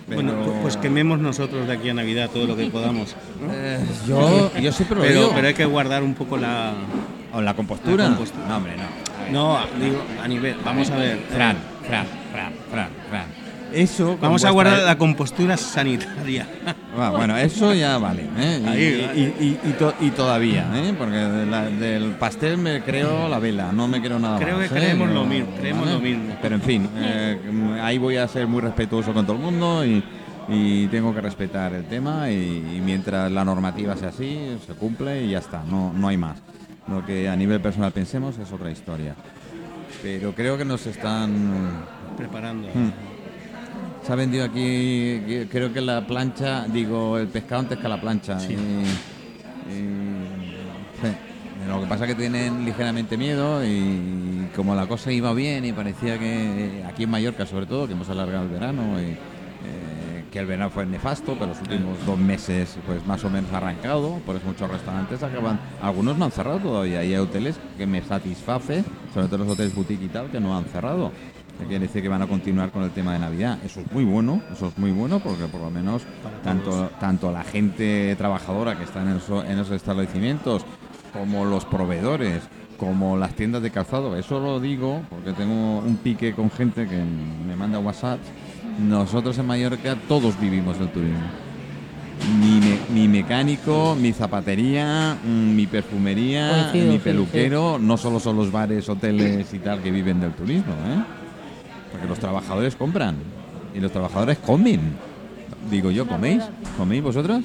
Bueno, 0.06 0.32
Pero- 0.40 0.52
pues 0.62 0.76
quememos 0.78 1.18
nosotros 1.18 1.66
de 1.66 1.72
aquí 1.74 1.90
a 1.90 1.94
Navidad 1.94 2.30
todo 2.32 2.46
lo 2.46 2.56
que 2.56 2.66
podamos. 2.66 3.14
¿no? 3.40 3.52
Eh, 3.52 3.78
yo, 4.06 4.50
yo 4.60 4.72
siempre 4.72 4.96
lo 4.96 5.02
Pero, 5.02 5.20
digo. 5.20 5.32
pero 5.34 5.48
hay 5.48 5.54
que 5.54 5.64
guardar 5.66 6.02
un 6.02 6.14
poco 6.14 6.36
la. 6.36 6.72
¿O 7.32 7.42
la 7.42 7.54
compostura? 7.54 8.04
La 8.04 8.10
compostura. 8.16 8.46
No, 8.48 8.56
hombre, 8.56 8.72
no. 8.76 9.08
No, 9.30 9.58
digo, 9.78 9.98
a 10.24 10.26
nivel. 10.28 10.56
Vamos 10.64 10.90
a 10.90 10.96
ver. 10.96 11.18
Fran, 11.28 11.56
Fran, 11.86 12.06
Fran, 12.32 12.52
Fran, 12.70 12.88
Fran. 13.10 13.26
Eso. 13.72 14.16
Vamos 14.20 14.44
a 14.44 14.50
guardar 14.50 14.82
la 14.82 14.96
compostura 14.98 15.56
sanitaria. 15.56 16.46
Ah, 17.00 17.10
bueno, 17.10 17.36
eso 17.36 17.72
ya 17.74 17.96
vale. 17.98 18.24
¿eh? 18.36 18.60
Y, 18.60 18.66
Ahí, 18.68 19.10
y- 19.38 19.44
y- 19.44 19.70
y 19.70 19.72
to- 19.74 19.94
y 20.00 20.10
todavía, 20.10 20.68
¿eh? 20.74 20.92
porque 20.98 21.14
de 21.16 21.46
la- 21.46 21.66
del 21.70 22.16
pastel 22.16 22.58
me 22.58 22.82
creo 22.82 23.28
la 23.28 23.38
vela, 23.38 23.70
no 23.70 23.86
me 23.86 24.02
creo 24.02 24.18
nada 24.18 24.36
Creo 24.40 24.58
más. 24.58 24.68
que 24.68 24.74
¿eh? 24.74 24.80
creemos 24.80 25.06
No, 25.08 25.14
lo 25.14 25.24
mismo, 25.24 25.48
creemos 25.60 25.88
lo 25.88 26.00
mismo. 26.00 26.34
Pero 26.42 26.56
en 26.56 26.60
fin, 26.62 26.88
eh, 26.96 27.78
ahí 27.80 27.98
voy 27.98 28.16
a 28.16 28.26
ser 28.26 28.48
muy 28.48 28.60
respetuoso 28.62 29.12
con 29.14 29.24
todo 29.24 29.36
el 29.36 29.42
mundo 29.42 29.84
y, 29.86 30.02
tengo 30.90 31.14
que 31.14 31.20
respetar 31.20 31.72
el 31.74 31.84
tema 31.84 32.30
y, 32.32 32.34
y 32.78 32.80
mientras 32.84 33.30
la 33.30 33.44
normativa 33.44 33.96
sea 33.96 34.08
así, 34.08 34.56
se 34.66 34.72
cumple 34.72 35.22
y 35.24 35.30
ya 35.30 35.38
está, 35.38 35.62
no, 35.70 35.92
no 35.92 36.08
hay 36.08 36.16
más. 36.16 36.38
Lo 36.88 37.06
que 37.06 37.28
a 37.28 37.36
nivel 37.36 37.60
personal 37.60 37.92
pensemos 37.92 38.36
es 38.38 38.50
otra 38.50 38.72
historia. 38.72 39.14
Pero 40.02 40.32
creo 40.34 40.58
que 40.58 40.64
nos 40.64 40.84
están 40.86 41.84
Preparando. 42.16 42.66
Hmm. 42.74 42.90
Se 44.08 44.12
ha 44.14 44.16
vendido 44.16 44.42
aquí, 44.46 45.20
creo 45.50 45.70
que 45.70 45.82
la 45.82 46.06
plancha, 46.06 46.64
digo, 46.66 47.18
el 47.18 47.28
pescado 47.28 47.60
antes 47.60 47.76
que 47.76 47.88
la 47.88 48.00
plancha. 48.00 48.40
Sí. 48.40 48.54
Y- 48.54 49.70
y- 49.70 50.56
sí. 51.02 51.68
Lo 51.68 51.82
que 51.82 51.86
pasa 51.88 52.06
es 52.06 52.12
que 52.12 52.14
tienen 52.14 52.64
ligeramente 52.64 53.18
miedo 53.18 53.62
y 53.62 54.48
como 54.56 54.74
la 54.74 54.86
cosa 54.86 55.12
iba 55.12 55.34
bien 55.34 55.66
y 55.66 55.74
parecía 55.74 56.18
que 56.18 56.82
aquí 56.88 57.02
en 57.02 57.10
Mallorca 57.10 57.44
sobre 57.44 57.66
todo, 57.66 57.86
que 57.86 57.92
hemos 57.92 58.08
alargado 58.08 58.44
el 58.44 58.48
verano 58.50 58.98
y 58.98 59.04
eh, 59.10 60.24
que 60.32 60.38
el 60.38 60.46
verano 60.46 60.70
fue 60.70 60.86
nefasto, 60.86 61.34
pero 61.34 61.48
los 61.48 61.60
últimos 61.60 62.06
dos 62.06 62.18
meses 62.18 62.78
pues 62.86 63.04
más 63.04 63.22
o 63.24 63.28
menos 63.28 63.52
arrancado, 63.52 64.20
por 64.24 64.36
eso 64.36 64.46
muchos 64.46 64.70
restaurantes 64.70 65.22
acaban, 65.22 65.60
algunos 65.82 66.16
no 66.16 66.24
han 66.24 66.30
cerrado 66.32 66.60
todavía 66.60 67.04
y 67.04 67.08
hay 67.12 67.16
hoteles 67.16 67.56
que 67.76 67.86
me 67.86 68.00
satisface, 68.00 68.84
sobre 69.12 69.26
todo 69.26 69.36
los 69.44 69.48
hoteles 69.48 69.74
boutique 69.74 70.04
y 70.06 70.08
tal, 70.08 70.30
que 70.30 70.40
no 70.40 70.56
han 70.56 70.64
cerrado. 70.64 71.12
Que 71.58 71.64
quiere 71.66 71.86
decir 71.86 72.02
que 72.02 72.08
van 72.08 72.22
a 72.22 72.26
continuar 72.26 72.70
con 72.70 72.82
el 72.84 72.90
tema 72.90 73.12
de 73.14 73.18
Navidad. 73.18 73.58
Eso 73.64 73.80
es 73.80 73.92
muy 73.92 74.04
bueno, 74.04 74.40
eso 74.52 74.68
es 74.68 74.78
muy 74.78 74.92
bueno 74.92 75.18
porque 75.20 75.44
por 75.46 75.60
lo 75.60 75.70
menos 75.70 76.02
tanto, 76.44 76.90
tanto 77.00 77.32
la 77.32 77.42
gente 77.42 78.14
trabajadora 78.16 78.76
que 78.78 78.84
está 78.84 79.02
en, 79.02 79.16
eso- 79.16 79.44
en 79.44 79.52
esos 79.58 79.72
establecimientos 79.72 80.64
como 81.12 81.44
los 81.44 81.64
proveedores, 81.64 82.42
como 82.78 83.16
las 83.16 83.34
tiendas 83.34 83.60
de 83.62 83.70
calzado, 83.72 84.16
eso 84.16 84.38
lo 84.38 84.60
digo 84.60 85.02
porque 85.10 85.32
tengo 85.32 85.78
un 85.80 85.96
pique 85.96 86.32
con 86.32 86.48
gente 86.50 86.86
que 86.86 87.02
me 87.46 87.56
manda 87.56 87.80
WhatsApp. 87.80 88.20
Nosotros 88.88 89.36
en 89.38 89.46
Mallorca 89.46 89.96
todos 90.06 90.38
vivimos 90.40 90.78
del 90.78 90.88
turismo. 90.90 91.18
Mi, 92.40 92.60
me- 92.60 92.78
mi 93.00 93.08
mecánico, 93.08 93.96
mi 94.00 94.12
zapatería, 94.12 95.16
mm, 95.24 95.56
mi 95.56 95.66
perfumería, 95.66 96.48
Coincido, 96.50 96.92
mi 96.92 96.98
sí, 96.98 97.04
peluquero, 97.04 97.78
no 97.80 97.96
solo 97.96 98.20
son 98.20 98.36
los 98.36 98.52
bares, 98.52 98.88
hoteles 98.88 99.52
y 99.54 99.58
tal 99.58 99.80
que 99.82 99.90
viven 99.90 100.20
del 100.20 100.32
turismo, 100.32 100.72
¿eh? 100.86 101.02
Porque 101.98 102.08
los 102.08 102.18
trabajadores 102.18 102.76
compran 102.76 103.16
y 103.74 103.80
los 103.80 103.90
trabajadores 103.92 104.38
comen. 104.38 104.80
Digo 105.70 105.90
yo, 105.90 106.06
¿coméis? 106.06 106.42
¿Coméis 106.76 107.02
vosotros? 107.02 107.42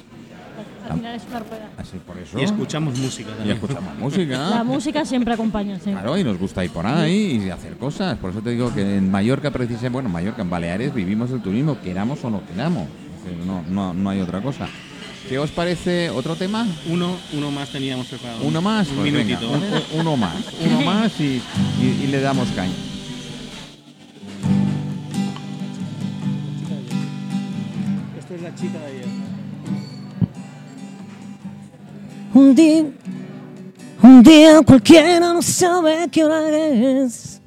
Al 0.88 0.96
final 0.98 1.14
es 1.16 1.22
una 1.28 1.38
rueda. 1.40 1.70
Así 1.78 1.96
por 2.06 2.18
eso. 2.18 2.38
Y 2.38 2.42
escuchamos 2.44 2.98
música 2.98 3.30
Y 3.30 3.34
también. 3.36 3.56
escuchamos 3.56 3.98
música. 3.98 4.50
La 4.50 4.64
música 4.64 5.04
siempre 5.04 5.32
acompaña, 5.34 5.78
sí. 5.82 5.90
Claro, 5.90 6.16
y 6.18 6.24
nos 6.24 6.38
gusta 6.38 6.64
ir 6.64 6.70
por 6.70 6.86
ahí 6.86 7.42
y 7.46 7.50
hacer 7.50 7.76
cosas. 7.78 8.16
Por 8.18 8.30
eso 8.30 8.40
te 8.42 8.50
digo 8.50 8.72
que 8.72 8.96
en 8.98 9.10
Mallorca, 9.10 9.50
precisamente, 9.50 9.88
bueno, 9.90 10.08
en 10.08 10.12
Mallorca, 10.12 10.42
en 10.42 10.50
Baleares, 10.50 10.94
vivimos 10.94 11.30
el 11.30 11.40
turismo, 11.40 11.78
queramos 11.80 12.22
o 12.24 12.30
no 12.30 12.42
queramos. 12.46 12.86
No, 13.46 13.62
no, 13.70 13.94
no 13.94 14.10
hay 14.10 14.20
otra 14.20 14.40
cosa. 14.42 14.68
¿Qué 15.28 15.38
os 15.38 15.50
parece 15.50 16.10
otro 16.10 16.36
tema? 16.36 16.66
Uno, 16.90 17.16
uno 17.32 17.50
más 17.50 17.70
teníamos 17.70 18.06
preparado. 18.08 18.40
Uno 18.44 18.60
más, 18.60 18.86
Un 18.88 18.96
Pues 18.96 19.12
venga, 19.12 19.40
minutito. 19.40 19.50
un- 19.94 20.00
uno 20.00 20.16
más, 20.18 20.36
uno 20.62 20.80
más 20.84 21.18
y, 21.18 21.40
y- 21.80 22.00
y 22.04 22.06
le 22.08 22.20
damos 22.20 22.46
caña. 22.50 22.74
Chica 28.54 28.78
de 28.78 28.86
ayer. 28.86 29.06
Un 32.32 32.54
día, 32.54 32.84
un 34.02 34.22
día 34.22 34.62
cualquiera 34.62 35.32
no 35.32 35.40
sabe 35.40 36.08
qué 36.10 36.24
hora 36.24 36.48
es. 36.48 37.40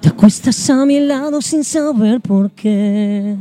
Te 0.00 0.08
acuestas 0.08 0.70
a 0.70 0.84
mi 0.84 1.00
lado 1.00 1.40
sin 1.40 1.62
saber 1.62 2.20
por 2.20 2.50
qué. 2.50 3.36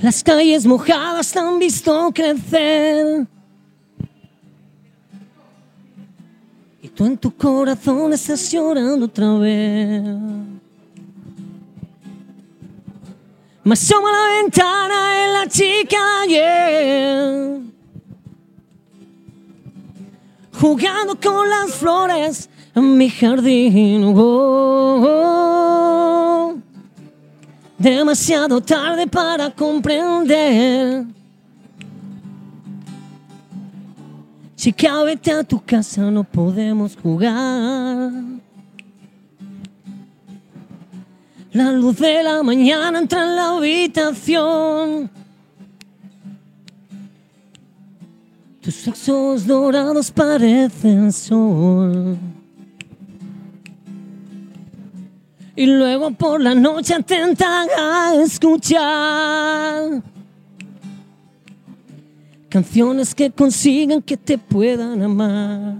Las 0.00 0.22
calles 0.22 0.66
mojadas 0.66 1.30
te 1.30 1.38
han 1.38 1.60
visto 1.60 2.10
crecer. 2.12 3.24
Y 6.82 6.88
tú 6.88 7.06
en 7.06 7.16
tu 7.16 7.30
corazón 7.36 8.12
estás 8.12 8.50
llorando 8.50 9.06
otra 9.06 9.34
vez. 9.34 10.04
Me 13.64 13.74
asoma 13.74 14.08
a 14.08 14.12
la 14.12 14.42
ventana 14.42 15.24
en 15.24 15.32
la 15.34 15.46
chica 15.48 15.96
de 16.26 16.34
ayer. 16.34 17.60
Jugando 20.60 21.14
con 21.20 21.48
las 21.48 21.72
flores 21.74 22.48
en 22.74 22.98
mi 22.98 23.08
jardín. 23.08 24.02
Oh, 24.04 24.14
oh, 24.16 25.04
oh. 25.04 26.56
demasiado 27.78 28.60
tarde 28.60 29.06
para 29.06 29.48
comprender. 29.50 31.04
Chica, 34.56 35.02
vete 35.04 35.32
a 35.32 35.44
tu 35.44 35.60
casa, 35.64 36.10
no 36.10 36.24
podemos 36.24 36.96
jugar. 36.96 38.10
La 41.52 41.70
luz 41.70 41.98
de 41.98 42.22
la 42.22 42.42
mañana 42.42 42.98
entra 42.98 43.24
en 43.24 43.36
la 43.36 43.50
habitación. 43.50 45.10
Tus 48.62 48.88
ojos 48.88 49.46
dorados 49.46 50.10
parecen 50.10 51.12
sol. 51.12 52.16
Y 55.54 55.66
luego 55.66 56.10
por 56.12 56.40
la 56.40 56.54
noche 56.54 56.94
atenta 56.94 57.66
a 57.76 58.14
escuchar 58.14 60.02
canciones 62.48 63.14
que 63.14 63.30
consigan 63.30 64.00
que 64.00 64.16
te 64.16 64.38
puedan 64.38 65.02
amar. 65.02 65.74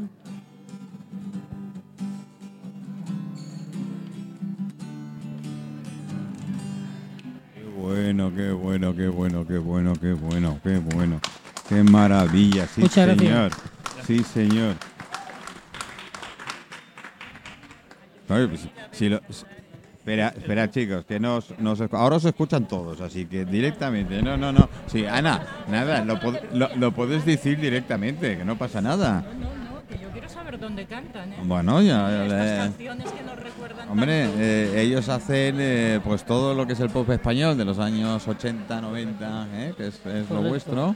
Bueno, 8.12 8.34
qué 8.36 8.50
bueno, 8.52 8.94
qué 8.94 9.08
bueno, 9.08 9.46
qué 9.46 9.58
bueno, 9.58 9.94
qué 9.98 10.12
bueno, 10.12 10.60
qué 10.62 10.78
bueno. 10.78 11.20
Qué 11.68 11.82
maravilla, 11.82 12.66
sí 12.66 12.82
Muchas 12.82 13.06
gracias. 13.06 13.18
señor. 13.18 13.52
Sí, 14.06 14.22
señor. 14.22 14.74
Oye, 18.28 18.48
pues, 18.48 18.68
si 18.90 19.08
lo- 19.08 19.20
espera, 19.30 20.28
espera, 20.36 20.70
chicos, 20.70 21.04
que 21.06 21.18
nos, 21.18 21.58
nos 21.58 21.80
ahora 21.92 22.16
os 22.16 22.24
escuchan 22.26 22.68
todos, 22.68 23.00
así 23.00 23.24
que 23.24 23.46
directamente. 23.46 24.20
No, 24.20 24.36
no, 24.36 24.52
no. 24.52 24.68
Sí, 24.86 25.06
Ana, 25.06 25.64
nada, 25.70 26.04
lo, 26.04 26.18
lo, 26.52 26.68
lo 26.76 26.92
puedes 26.92 27.24
decir 27.24 27.58
directamente, 27.58 28.36
que 28.36 28.44
no 28.44 28.56
pasa 28.58 28.82
nada. 28.82 29.24
Dónde 30.58 30.86
cantan, 30.86 31.32
¿eh? 31.32 31.36
Bueno, 31.44 31.80
ya. 31.82 32.24
Estas 32.24 32.58
canciones 32.68 33.10
que 33.12 33.22
nos 33.22 33.36
recuerdan 33.38 33.88
Hombre, 33.88 34.22
tanto. 34.24 34.36
eh, 34.40 34.82
ellos 34.82 35.08
hacen 35.08 35.56
eh, 35.58 36.00
pues 36.04 36.24
todo 36.24 36.54
lo 36.54 36.66
que 36.66 36.74
es 36.74 36.80
el 36.80 36.90
pop 36.90 37.08
español 37.10 37.56
de 37.56 37.64
los 37.64 37.78
años 37.78 38.26
80, 38.28 38.80
90, 38.80 39.46
¿eh? 39.54 39.74
que 39.76 39.86
es, 39.88 40.00
es 40.06 40.30
lo 40.30 40.42
vuestro. 40.42 40.94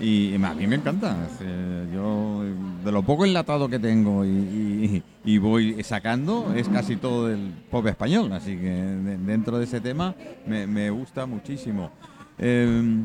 Y, 0.00 0.28
y 0.28 0.34
a 0.44 0.54
mí 0.54 0.66
me 0.66 0.76
encanta. 0.76 1.16
Eh, 1.40 1.86
yo, 1.92 2.44
de 2.84 2.92
lo 2.92 3.02
poco 3.02 3.24
enlatado 3.24 3.68
que 3.68 3.78
tengo 3.80 4.24
y, 4.24 4.28
y- 4.28 5.02
y 5.24 5.38
voy 5.38 5.82
sacando, 5.82 6.52
es 6.54 6.68
casi 6.68 6.96
todo 6.96 7.26
del 7.26 7.52
pop 7.70 7.84
español. 7.86 8.32
Así 8.32 8.56
que 8.56 8.68
de- 8.70 9.18
dentro 9.18 9.58
de 9.58 9.64
ese 9.64 9.80
tema 9.80 10.14
me, 10.46 10.66
me 10.66 10.90
gusta 10.90 11.26
muchísimo. 11.26 11.90
Eh, 12.38 13.04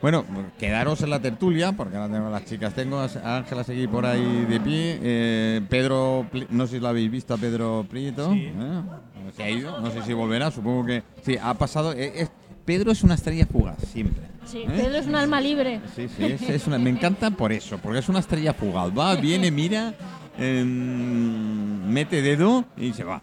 bueno, 0.00 0.24
quedaros 0.58 1.02
en 1.02 1.10
la 1.10 1.20
tertulia, 1.20 1.72
porque 1.72 1.96
ahora 1.96 2.12
tengo 2.12 2.28
a 2.28 2.30
las 2.30 2.44
chicas. 2.44 2.74
Tengo 2.74 2.98
a 3.00 3.36
Ángela 3.36 3.64
Seguí 3.64 3.86
por 3.86 4.06
ahí 4.06 4.44
de 4.48 4.60
pie. 4.60 4.98
Eh, 5.02 5.60
Pedro, 5.68 6.26
no 6.50 6.66
sé 6.66 6.74
si 6.76 6.80
lo 6.80 6.88
habéis 6.88 7.10
visto 7.10 7.34
a 7.34 7.36
Pedro 7.38 7.84
Prieto. 7.88 8.32
¿eh? 8.32 8.52
Se 9.36 9.42
ha 9.42 9.50
ido, 9.50 9.80
no 9.80 9.90
sé 9.90 10.02
si 10.02 10.12
volverá. 10.12 10.50
Supongo 10.50 10.84
que 10.86 11.02
sí, 11.22 11.36
ha 11.42 11.54
pasado. 11.54 11.92
eh, 11.92 12.12
es- 12.14 12.30
Pedro 12.68 12.92
es 12.92 13.02
una 13.02 13.14
estrella 13.14 13.46
fugaz, 13.46 13.78
siempre. 13.94 14.24
Sí, 14.44 14.58
¿eh? 14.58 14.66
Pedro 14.68 14.98
es 14.98 15.06
un 15.06 15.14
alma 15.14 15.40
libre. 15.40 15.80
Sí, 15.96 16.06
sí, 16.06 16.22
es, 16.22 16.42
es 16.42 16.66
una- 16.66 16.78
me 16.78 16.90
encanta 16.90 17.30
por 17.30 17.50
eso, 17.50 17.78
porque 17.78 18.00
es 18.00 18.10
una 18.10 18.18
estrella 18.18 18.52
fugaz. 18.52 18.90
Va, 18.90 19.14
viene, 19.14 19.50
mira, 19.50 19.94
em, 20.36 21.90
mete 21.90 22.20
dedo 22.20 22.66
y 22.76 22.92
se 22.92 23.04
va. 23.04 23.22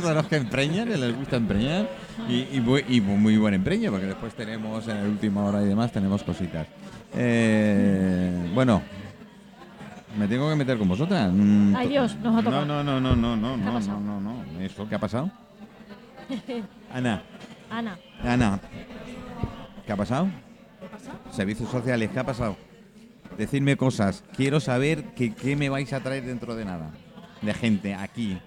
Son 0.00 0.14
los 0.14 0.26
que 0.28 0.36
empreñan, 0.36 0.86
que 0.86 0.96
les 0.96 1.16
gusta 1.16 1.34
empreñar. 1.34 1.90
Y, 2.28 2.60
muy 2.60 3.36
buen 3.38 3.54
empreño, 3.54 3.90
porque 3.90 4.06
después 4.06 4.34
tenemos 4.34 4.86
en 4.86 5.02
la 5.02 5.08
última 5.08 5.42
hora 5.44 5.60
y 5.60 5.66
demás, 5.66 5.90
tenemos 5.90 6.22
cositas. 6.22 6.68
Eh, 7.16 8.52
bueno, 8.54 8.82
me 10.16 10.28
tengo 10.28 10.48
que 10.48 10.54
meter 10.54 10.78
con 10.78 10.86
vosotras. 10.86 11.28
Mm, 11.34 11.74
Ay, 11.74 11.88
Dios, 11.88 12.14
nos 12.22 12.38
ha 12.38 12.44
tocado. 12.44 12.66
No, 12.66 12.84
no, 12.84 13.00
no, 13.00 13.16
no, 13.16 13.36
no, 13.36 13.56
no, 13.56 13.64
¿Qué 13.64 13.68
ha 13.68 13.80
no, 13.80 14.00
no, 14.00 14.20
no, 14.20 14.44
no. 14.44 14.60
¿Eso 14.60 14.88
qué 14.88 14.94
ha 14.94 15.00
pasado? 15.00 15.28
Ana, 16.94 17.22
Ana, 17.72 17.98
Ana, 18.22 18.60
¿qué 19.86 19.92
ha 19.92 19.96
pasado? 19.96 20.28
Servicios 21.30 21.70
sociales, 21.70 22.10
¿qué 22.12 22.18
ha 22.18 22.24
pasado? 22.24 22.54
Decidme 23.38 23.76
cosas. 23.78 24.22
Quiero 24.36 24.60
saber 24.60 25.04
que- 25.14 25.34
qué 25.34 25.56
me 25.56 25.70
vais 25.70 25.90
a 25.94 26.00
traer 26.00 26.24
dentro 26.26 26.54
de 26.54 26.66
nada. 26.66 26.90
De 27.40 27.54
gente 27.54 27.94
aquí, 27.94 28.38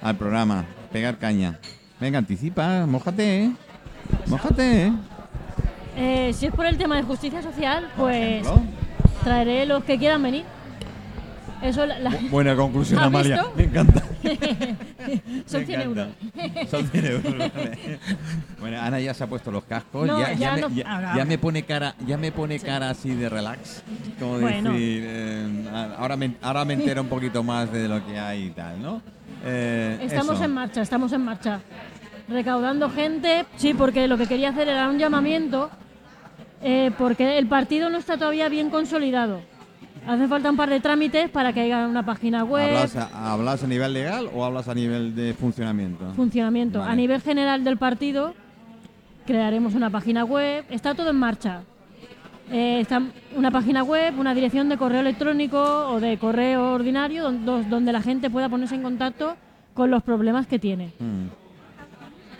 al 0.00 0.16
programa. 0.16 0.64
Pegar 0.92 1.18
caña. 1.18 1.58
Venga, 2.00 2.18
anticipa, 2.18 2.86
mójate, 2.86 3.44
¿eh? 3.44 3.52
Mójate, 4.26 4.86
¿eh? 4.86 4.92
eh, 5.96 6.32
si 6.32 6.46
es 6.46 6.52
por 6.54 6.64
el 6.64 6.78
tema 6.78 6.96
de 6.96 7.02
justicia 7.02 7.42
social, 7.42 7.86
pues 7.98 8.46
traeré 9.22 9.66
los 9.66 9.84
que 9.84 9.98
quieran 9.98 10.22
venir. 10.22 10.44
Eso 11.62 11.84
la- 11.86 11.98
la- 11.98 12.10
Bu- 12.10 12.30
Buena 12.30 12.56
conclusión, 12.56 13.00
¿Has 13.00 13.06
Amalia. 13.06 13.36
visto? 13.36 13.52
Me 13.56 13.64
encanta. 13.64 14.02
son 15.46 15.60
Me 15.60 15.66
100 15.66 15.80
euros. 15.82 16.08
encanta. 16.34 16.66
Son 16.70 16.86
100 16.88 17.06
euros. 17.06 17.38
vale. 17.38 17.78
Bueno, 18.60 18.80
Ana 18.80 19.00
ya 19.00 19.12
se 19.14 19.24
ha 19.24 19.26
puesto 19.26 19.50
los 19.50 19.64
cascos. 19.64 20.06
No, 20.06 20.18
ya, 20.20 20.32
ya 20.32 20.38
ya 20.38 20.54
me, 20.54 20.60
no- 20.62 20.68
ya- 20.70 20.90
ahora- 20.94 21.16
ya 21.16 21.24
me 21.24 21.38
pone 21.38 21.62
cara, 21.64 21.94
ya 22.06 22.16
me 22.16 22.32
pone 22.32 22.58
cara 22.60 22.90
así 22.90 23.14
de 23.14 23.28
relax. 23.28 23.82
Como 24.18 24.38
Bueno. 24.40 24.72
decir, 24.72 25.02
eh, 25.06 25.64
ahora, 25.98 26.16
me, 26.16 26.34
ahora 26.42 26.64
me 26.64 26.74
entero 26.74 27.02
un 27.02 27.08
poquito 27.08 27.42
más 27.42 27.70
de 27.72 27.88
lo 27.88 28.04
que 28.06 28.18
hay 28.18 28.44
y 28.44 28.50
tal, 28.50 28.80
¿no? 28.82 29.02
Eh, 29.44 29.98
Estamos 30.02 30.36
eso. 30.36 30.44
en 30.44 30.52
marcha, 30.52 30.80
estamos 30.82 31.12
en 31.12 31.22
marcha. 31.22 31.60
Recaudando 32.28 32.88
gente, 32.90 33.44
sí, 33.56 33.74
porque 33.74 34.06
lo 34.06 34.16
que 34.16 34.26
quería 34.26 34.50
hacer 34.50 34.68
era 34.68 34.88
un 34.88 34.98
llamamiento, 34.98 35.70
eh, 36.62 36.90
porque 36.96 37.38
el 37.38 37.46
partido 37.46 37.90
no 37.90 37.98
está 37.98 38.16
todavía 38.16 38.48
bien 38.48 38.70
consolidado. 38.70 39.40
Hace 40.06 40.26
falta 40.28 40.50
un 40.50 40.56
par 40.56 40.70
de 40.70 40.80
trámites 40.80 41.28
para 41.30 41.52
que 41.52 41.60
haya 41.60 41.86
una 41.86 42.04
página 42.04 42.42
web, 42.44 42.68
¿Hablas 42.76 42.96
a, 42.96 43.32
¿Hablas 43.32 43.62
a 43.62 43.66
nivel 43.66 43.92
legal 43.92 44.28
o 44.34 44.44
hablas 44.44 44.66
a 44.68 44.74
nivel 44.74 45.14
de 45.14 45.34
funcionamiento? 45.34 46.12
funcionamiento. 46.14 46.78
Vale. 46.80 46.92
A 46.92 46.96
nivel 46.96 47.20
general 47.20 47.62
del 47.62 47.76
partido, 47.76 48.34
crearemos 49.26 49.74
una 49.74 49.90
página 49.90 50.24
web, 50.24 50.64
está 50.70 50.94
todo 50.94 51.10
en 51.10 51.16
marcha. 51.16 51.62
Eh, 52.50 52.80
está 52.80 53.00
una 53.36 53.50
página 53.52 53.84
web, 53.84 54.18
una 54.18 54.34
dirección 54.34 54.68
de 54.68 54.76
correo 54.76 55.00
electrónico 55.00 55.60
o 55.90 56.00
de 56.00 56.18
correo 56.18 56.72
ordinario 56.72 57.30
donde 57.30 57.92
la 57.92 58.02
gente 58.02 58.28
pueda 58.30 58.48
ponerse 58.48 58.74
en 58.74 58.82
contacto 58.82 59.36
con 59.74 59.90
los 59.90 60.02
problemas 60.02 60.48
que 60.48 60.58
tiene. 60.58 60.86
Mm. 60.98 61.26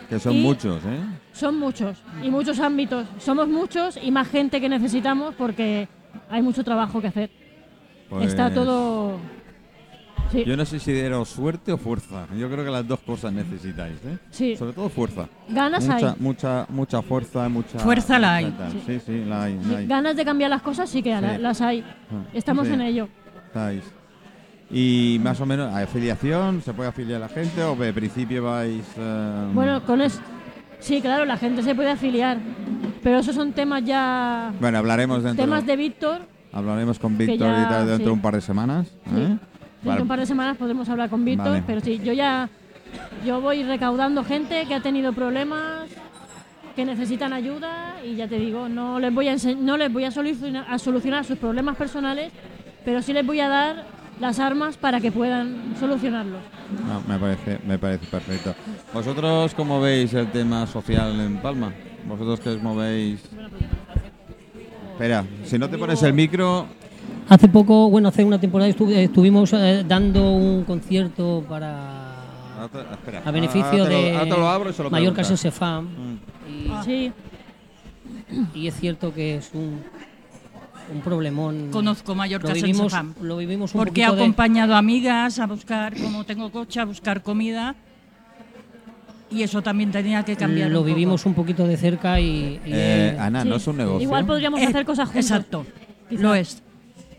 Que 0.08 0.18
son 0.18 0.32
Y- 0.34 0.42
muchos, 0.42 0.82
¿eh? 0.84 0.98
Son 1.32 1.56
muchos 1.56 2.02
y 2.24 2.30
muchos 2.30 2.58
ámbitos. 2.58 3.06
Somos 3.18 3.46
muchos 3.46 3.96
y 4.02 4.10
más 4.10 4.26
gente 4.28 4.60
que 4.60 4.68
necesitamos 4.68 5.36
porque 5.36 5.86
hay 6.28 6.42
mucho 6.42 6.64
trabajo 6.64 7.00
que 7.00 7.06
hacer. 7.06 7.30
Está 8.20 8.44
Pues- 8.44 8.54
todo... 8.54 9.18
Sí, 10.32 10.44
Yo 10.44 10.56
no 10.56 10.64
sé 10.64 10.78
si 10.78 10.92
daros 11.00 11.28
suerte 11.28 11.72
o 11.72 11.76
fuerza. 11.76 12.28
Yo 12.38 12.48
creo 12.48 12.64
que 12.64 12.70
las 12.70 12.86
dos 12.86 13.00
cosas 13.00 13.32
necesitáis, 13.32 13.96
¿eh? 14.06 14.16
sí. 14.30 14.54
Sobre 14.56 14.72
todo 14.74 14.88
fuerza. 14.88 15.28
Ganas 15.48 15.84
mucha, 15.84 16.08
hay. 16.10 16.14
mucha, 16.20 16.66
mucha 16.68 17.02
fuerza, 17.02 17.48
mucha. 17.48 17.78
Fuerza 17.80 18.16
la 18.20 18.36
hay. 18.36 18.54
Sí, 18.86 19.00
sí, 19.04 19.24
la 19.24 19.42
hay. 19.44 19.58
Sí, 19.60 19.70
la 19.72 19.78
hay. 19.78 19.86
Ganas 19.88 20.14
de 20.14 20.24
cambiar 20.24 20.50
las 20.50 20.62
cosas 20.62 20.88
sí 20.88 21.02
que 21.02 21.18
Sí. 21.18 21.24
las 21.40 21.60
hay. 21.60 21.80
Ah, 21.80 22.22
Estamos 22.32 22.68
sí, 22.68 22.74
en 22.74 22.80
ello. 22.80 23.08
estáis. 23.46 23.82
Y 24.70 25.18
más 25.20 25.40
o 25.40 25.46
menos, 25.46 25.74
¿hay 25.74 25.82
afiliación? 25.82 26.62
¿Se 26.62 26.72
puede 26.74 26.90
afiliar 26.90 27.20
la 27.20 27.28
gente 27.28 27.64
o 27.64 27.74
de 27.74 27.92
principio 27.92 28.44
vais.? 28.44 28.84
eh, 28.98 29.50
Bueno, 29.52 29.84
con 29.84 30.00
eso... 30.00 30.20
Sí, 30.78 31.00
claro, 31.00 31.24
la 31.24 31.38
gente 31.38 31.64
se 31.64 31.74
puede 31.74 31.90
afiliar. 31.90 32.38
Pero 33.02 33.18
esos 33.18 33.34
son 33.34 33.52
temas 33.52 33.84
ya... 33.84 34.52
Bueno, 34.60 34.78
hablaremos 34.78 35.24
dentro. 35.24 35.44
Temas 35.44 35.66
de 35.66 35.74
Víctor. 35.74 36.20
Hablaremos 36.52 36.98
con 36.98 37.16
Víctor 37.16 37.38
ya- 37.38 37.62
y 37.62 37.68
tal 37.68 37.86
dentro 37.86 37.96
sí. 37.98 38.04
de 38.04 38.10
un 38.10 38.20
par 38.20 38.34
de 38.34 38.40
semanas. 38.40 38.86
Sí. 39.04 39.20
¿eh? 39.20 39.38
Dentro 39.82 39.96
de 39.96 40.02
un 40.02 40.08
par 40.08 40.20
de 40.20 40.26
semanas 40.26 40.56
podremos 40.56 40.88
hablar 40.88 41.08
con 41.08 41.24
Víctor. 41.24 41.48
Vale. 41.50 41.64
Pero 41.66 41.80
sí, 41.80 42.00
yo 42.04 42.12
ya... 42.12 42.48
Yo 43.24 43.40
voy 43.40 43.62
recaudando 43.62 44.24
gente 44.24 44.66
que 44.66 44.74
ha 44.74 44.80
tenido 44.80 45.12
problemas, 45.12 45.88
que 46.74 46.84
necesitan 46.84 47.32
ayuda 47.32 47.94
y 48.04 48.16
ya 48.16 48.26
te 48.26 48.36
digo, 48.36 48.68
no 48.68 48.98
les 48.98 49.14
voy 49.14 49.28
a, 49.28 49.36
no 49.58 49.76
les 49.76 49.92
voy 49.92 50.04
a 50.04 50.10
solucionar, 50.10 50.66
a 50.68 50.76
solucionar 50.76 51.24
sus 51.24 51.38
problemas 51.38 51.76
personales, 51.76 52.32
pero 52.84 53.00
sí 53.00 53.12
les 53.12 53.24
voy 53.24 53.38
a 53.38 53.48
dar 53.48 53.84
las 54.20 54.40
armas 54.40 54.76
para 54.76 55.00
que 55.00 55.12
puedan 55.12 55.74
solucionarlos. 55.78 56.40
No, 56.84 57.00
me 57.06 57.18
parece, 57.18 57.60
me 57.64 57.78
parece 57.78 58.06
perfecto. 58.06 58.54
¿Vosotros 58.92 59.54
cómo 59.54 59.80
veis 59.80 60.12
el 60.14 60.26
tema 60.32 60.66
social 60.66 61.20
en 61.20 61.36
Palma? 61.36 61.72
¿Vosotros 62.08 62.40
que 62.40 62.48
os 62.48 62.62
movéis? 62.62 63.22
Espera, 65.00 65.24
si 65.46 65.58
no 65.58 65.66
te 65.70 65.78
pones 65.78 66.02
el 66.02 66.12
micro, 66.12 66.66
Hace 67.30 67.48
poco, 67.48 67.88
bueno, 67.88 68.08
hace 68.08 68.22
una 68.22 68.38
temporada 68.38 68.68
estu- 68.70 68.90
estuvimos 68.92 69.50
eh, 69.54 69.82
dando 69.88 70.32
un 70.32 70.64
concierto 70.64 71.42
para 71.48 72.16
espera. 72.92 73.22
a 73.24 73.30
beneficio 73.30 73.62
Ahora 73.84 73.84
te 73.88 73.90
lo- 73.94 74.02
de 74.02 74.12
ahora 74.16 74.24
te 74.24 74.40
lo 74.40 74.48
abro 74.50 74.70
y 74.70 74.72
se 74.74 74.82
lo 74.82 74.90
Mallorca. 74.90 75.24
Sensefam 75.24 75.84
Mm. 75.86 76.18
y, 76.50 76.84
Sí, 76.84 77.12
y 78.54 78.66
es 78.66 78.74
cierto 78.78 79.14
que 79.14 79.36
es 79.36 79.50
un, 79.54 79.80
un 80.92 81.00
problemón. 81.00 81.68
Conozco 81.70 82.14
Mallorca 82.14 82.48
lo 82.48 82.54
vivimos, 82.54 82.92
lo 83.22 83.36
vivimos 83.38 83.74
un 83.74 83.78
Porque 83.78 84.02
he 84.02 84.06
de- 84.06 84.12
acompañado 84.12 84.74
amigas 84.74 85.38
a 85.38 85.46
buscar, 85.46 85.94
como 85.98 86.24
tengo 86.26 86.50
coche, 86.52 86.78
a 86.80 86.84
buscar 86.84 87.22
comida. 87.22 87.74
Y 89.30 89.42
eso 89.42 89.62
también 89.62 89.90
tenía 89.90 90.22
que 90.24 90.36
cambiar. 90.36 90.70
Lo 90.70 90.80
un 90.80 90.84
poco. 90.86 90.94
vivimos 90.94 91.26
un 91.26 91.34
poquito 91.34 91.66
de 91.66 91.76
cerca 91.76 92.18
y, 92.20 92.60
y 92.64 92.70
Eh, 92.72 93.16
Ana, 93.18 93.42
Sí. 93.42 93.48
no 93.48 93.56
es 93.56 93.66
un 93.66 93.76
negocio. 93.76 94.02
Igual 94.02 94.26
podríamos 94.26 94.60
Eh, 94.60 94.66
hacer 94.66 94.84
cosas 94.84 95.08
juntos. 95.08 95.24
Exacto, 95.30 95.66
Quizá. 96.08 96.22
lo 96.22 96.34
es. 96.34 96.62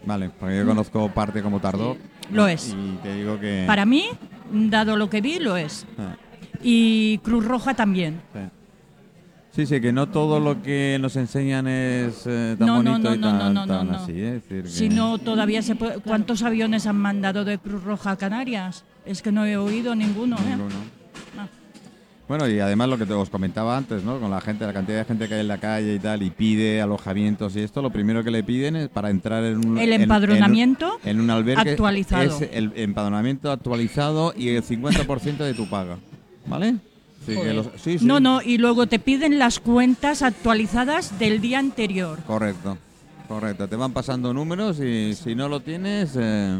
Vale, 0.05 0.29
porque 0.39 0.57
yo 0.57 0.65
conozco 0.65 1.09
parte 1.09 1.41
como 1.41 1.59
tardó. 1.59 1.95
Lo 2.31 2.47
es. 2.47 2.69
Y 2.77 2.97
te 3.03 3.13
digo 3.15 3.39
que. 3.39 3.63
Para 3.67 3.85
mí, 3.85 4.05
dado 4.51 4.97
lo 4.97 5.09
que 5.09 5.21
vi, 5.21 5.39
lo 5.39 5.55
es. 5.57 5.85
Ah, 5.97 6.15
Y 6.63 7.17
Cruz 7.19 7.45
Roja 7.45 7.73
también. 7.73 8.21
sí. 8.33 8.39
Sí, 9.53 9.65
sí, 9.65 9.81
que 9.81 9.91
no 9.91 10.07
todo 10.07 10.39
lo 10.39 10.61
que 10.61 10.97
nos 11.01 11.17
enseñan 11.17 11.67
es 11.67 12.23
eh, 12.25 12.55
tan 12.57 12.65
No, 12.67 12.81
no, 12.81 12.91
bonito 12.91 13.09
no, 13.09 13.15
y 13.15 13.19
no, 13.19 13.27
tan, 13.37 13.53
no, 13.53 13.65
no, 13.65 13.67
tan 13.79 13.87
no. 13.91 13.97
así. 13.97 14.13
¿eh? 14.13 14.35
Es 14.37 14.43
decir, 14.47 14.63
que- 14.63 14.69
Si 14.69 14.87
no, 14.87 15.17
todavía 15.17 15.61
se 15.61 15.75
puede. 15.75 15.99
¿Cuántos 15.99 16.41
aviones 16.43 16.87
han 16.87 16.95
mandado 16.95 17.43
de 17.43 17.57
Cruz 17.57 17.83
Roja 17.83 18.11
a 18.11 18.15
Canarias? 18.15 18.85
Es 19.05 19.21
que 19.21 19.33
no 19.33 19.45
he 19.45 19.57
oído 19.57 19.93
ninguno. 19.93 20.37
¿eh? 20.37 20.51
Ninguno. 20.51 20.75
Ah. 20.75 21.00
Bueno, 22.31 22.47
y 22.47 22.59
además 22.61 22.87
lo 22.87 22.97
que 22.97 23.05
te 23.05 23.11
os 23.11 23.29
comentaba 23.29 23.75
antes, 23.75 24.05
¿no? 24.05 24.17
Con 24.17 24.31
la 24.31 24.39
gente, 24.39 24.65
la 24.65 24.71
cantidad 24.71 24.99
de 24.99 25.03
gente 25.03 25.27
que 25.27 25.33
hay 25.33 25.41
en 25.41 25.49
la 25.49 25.57
calle 25.57 25.95
y 25.95 25.99
tal, 25.99 26.23
y 26.23 26.29
pide 26.29 26.79
alojamientos 26.81 27.57
y 27.57 27.59
esto, 27.59 27.81
lo 27.81 27.89
primero 27.89 28.23
que 28.23 28.31
le 28.31 28.41
piden 28.41 28.77
es 28.77 28.87
para 28.87 29.09
entrar 29.09 29.43
en 29.43 29.57
un... 29.57 29.77
El 29.77 29.91
en- 29.91 29.93
en 29.95 29.95
un- 29.95 30.03
empadronamiento 30.03 30.97
en 31.03 31.19
un 31.19 31.29
albergue 31.29 31.71
actualizado. 31.71 32.23
Es 32.23 32.49
el 32.53 32.71
empadronamiento 32.77 33.51
actualizado 33.51 34.33
y 34.37 34.47
el 34.47 34.63
50% 34.63 35.39
de 35.39 35.53
tu 35.53 35.67
paga. 35.69 35.97
¿Vale? 36.47 36.75
Sí, 37.25 37.35
que 37.35 37.53
los- 37.53 37.67
sí, 37.75 37.99
sí. 37.99 38.05
No, 38.05 38.21
no, 38.21 38.41
y 38.41 38.57
luego 38.57 38.87
te 38.87 38.97
piden 38.97 39.37
las 39.37 39.59
cuentas 39.59 40.21
actualizadas 40.21 41.19
del 41.19 41.41
día 41.41 41.59
anterior. 41.59 42.17
Correcto, 42.25 42.77
correcto. 43.27 43.67
Te 43.67 43.75
van 43.75 43.91
pasando 43.91 44.33
números 44.33 44.79
y 44.79 45.15
si 45.15 45.35
no 45.35 45.49
lo 45.49 45.59
tienes, 45.59 46.15
eh, 46.17 46.57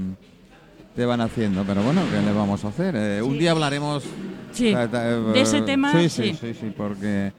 te 0.95 1.05
van 1.05 1.21
haciendo. 1.21 1.63
Pero 1.63 1.83
bueno, 1.83 2.01
¿qué 2.11 2.21
le 2.21 2.31
vamos 2.33 2.63
a 2.65 2.69
hacer? 2.69 2.95
Eh, 2.95 3.21
Un 3.21 3.37
día 3.39 3.51
hablaremos 3.51 4.03
Sí, 4.51 4.71
ta- 4.73 4.89
ta- 4.89 5.03
de 5.19 5.41
ese 5.41 5.61
tema, 5.61 5.91
Sí, 5.93 6.09
sí, 6.09 6.33
sí. 6.35 6.73
porque 6.75 7.31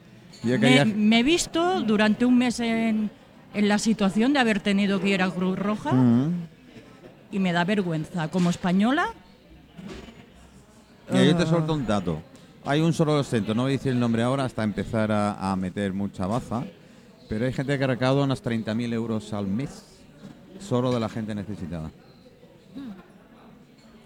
Me, 0.45 1.19
he 1.21 1.23
visto 1.23 1.81
durante 1.83 2.25
un 2.25 2.39
mes 2.39 2.59
en, 2.61 3.11
en 3.55 3.69
la 3.69 3.79
situación 3.79 4.33
de 4.33 4.39
haber 4.41 4.61
tenido 4.61 5.01
que 5.01 5.09
ir 5.11 5.23
a 5.23 5.31
Cruz 5.31 5.59
Roja 5.59 5.93
Mm. 5.93 6.49
y 7.31 7.39
me 7.39 7.53
da 7.53 7.65
vergüenza. 7.65 8.29
Como 8.29 8.51
española, 8.51 9.07
Mira, 11.11 11.25
yo 11.25 11.37
te 11.37 11.43
Ah. 11.43 11.47
suelto 11.47 11.75
un 11.75 11.87
dato. 11.87 12.23
Hay 12.65 12.81
un 12.81 12.93
solo 12.93 13.23
centro, 13.25 13.55
no 13.55 13.63
voy 13.63 13.73
a 13.73 13.77
decir 13.77 13.93
el 13.93 13.99
nombre 14.01 14.23
ahora 14.23 14.45
hasta 14.45 14.63
empezar 14.63 15.11
a, 15.13 15.51
a 15.53 15.57
meter 15.57 15.93
mucha 15.93 16.27
baza, 16.27 16.65
pero 17.29 17.45
hay 17.45 17.53
gente 17.53 17.77
que 17.79 17.87
recauda 17.87 18.23
unos 18.25 18.43
30.000 18.43 18.93
euros 18.95 19.33
al 19.33 19.47
mes 19.49 19.85
solo 20.61 20.93
de 20.93 21.01
la 21.01 21.09
gente 21.09 21.35
necesitada. 21.35 21.91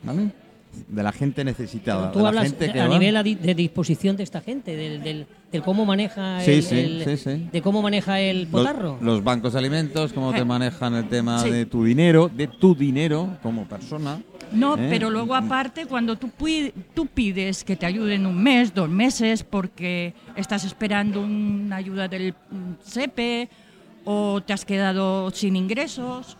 ¿Vale? 0.06 0.30
De 0.88 1.02
la 1.02 1.10
gente 1.12 1.42
necesitada. 1.42 2.12
Tú 2.12 2.18
de 2.22 2.32
la 2.32 2.42
gente 2.42 2.70
que 2.70 2.80
a 2.80 2.86
va- 2.86 2.98
nivel 2.98 3.38
de 3.40 3.54
disposición 3.54 4.14
de 4.16 4.22
esta 4.24 4.42
gente, 4.42 4.76
del, 4.76 5.02
del, 5.02 5.26
del 5.50 5.62
cómo 5.62 5.86
maneja 5.86 6.40
Sí, 6.42 6.50
el, 6.52 6.62
sí, 6.62 6.78
el- 6.78 7.04
sí, 7.04 7.16
sí. 7.16 7.48
de 7.50 7.62
cómo 7.62 7.80
maneja 7.80 8.20
el 8.20 8.46
potarro. 8.46 8.98
los 9.00 9.24
bancos 9.24 9.54
de 9.54 9.58
alimentos, 9.58 10.12
cómo 10.12 10.32
te 10.32 10.40
Eh. 10.40 10.44
manejan 10.44 10.94
el 10.94 11.08
tema 11.08 11.38
Sí. 11.38 11.50
de 11.50 11.64
tu 11.64 11.82
dinero, 11.84 12.28
de 12.34 12.46
tu 12.48 12.74
dinero 12.74 13.38
como 13.42 13.64
persona. 13.66 14.20
no, 14.52 14.76
¿Eh? 14.76 14.86
pero 14.90 15.08
luego 15.10 15.34
aparte 15.34 15.86
cuando 15.86 16.16
tú, 16.16 16.30
tú 16.94 17.06
pides 17.06 17.64
que 17.64 17.74
te 17.74 17.84
ayuden 17.86 18.26
un 18.26 18.40
mes, 18.40 18.72
dos 18.74 18.88
meses, 18.88 19.42
porque 19.42 20.12
estás 20.36 20.62
esperando 20.64 21.20
una 21.22 21.76
ayuda 21.76 22.06
del 22.06 22.32
SEPE 22.84 23.48
o 24.04 24.40
te 24.42 24.52
has 24.52 24.64
quedado 24.64 25.30
sin 25.30 25.56
ingresos, 25.56 26.36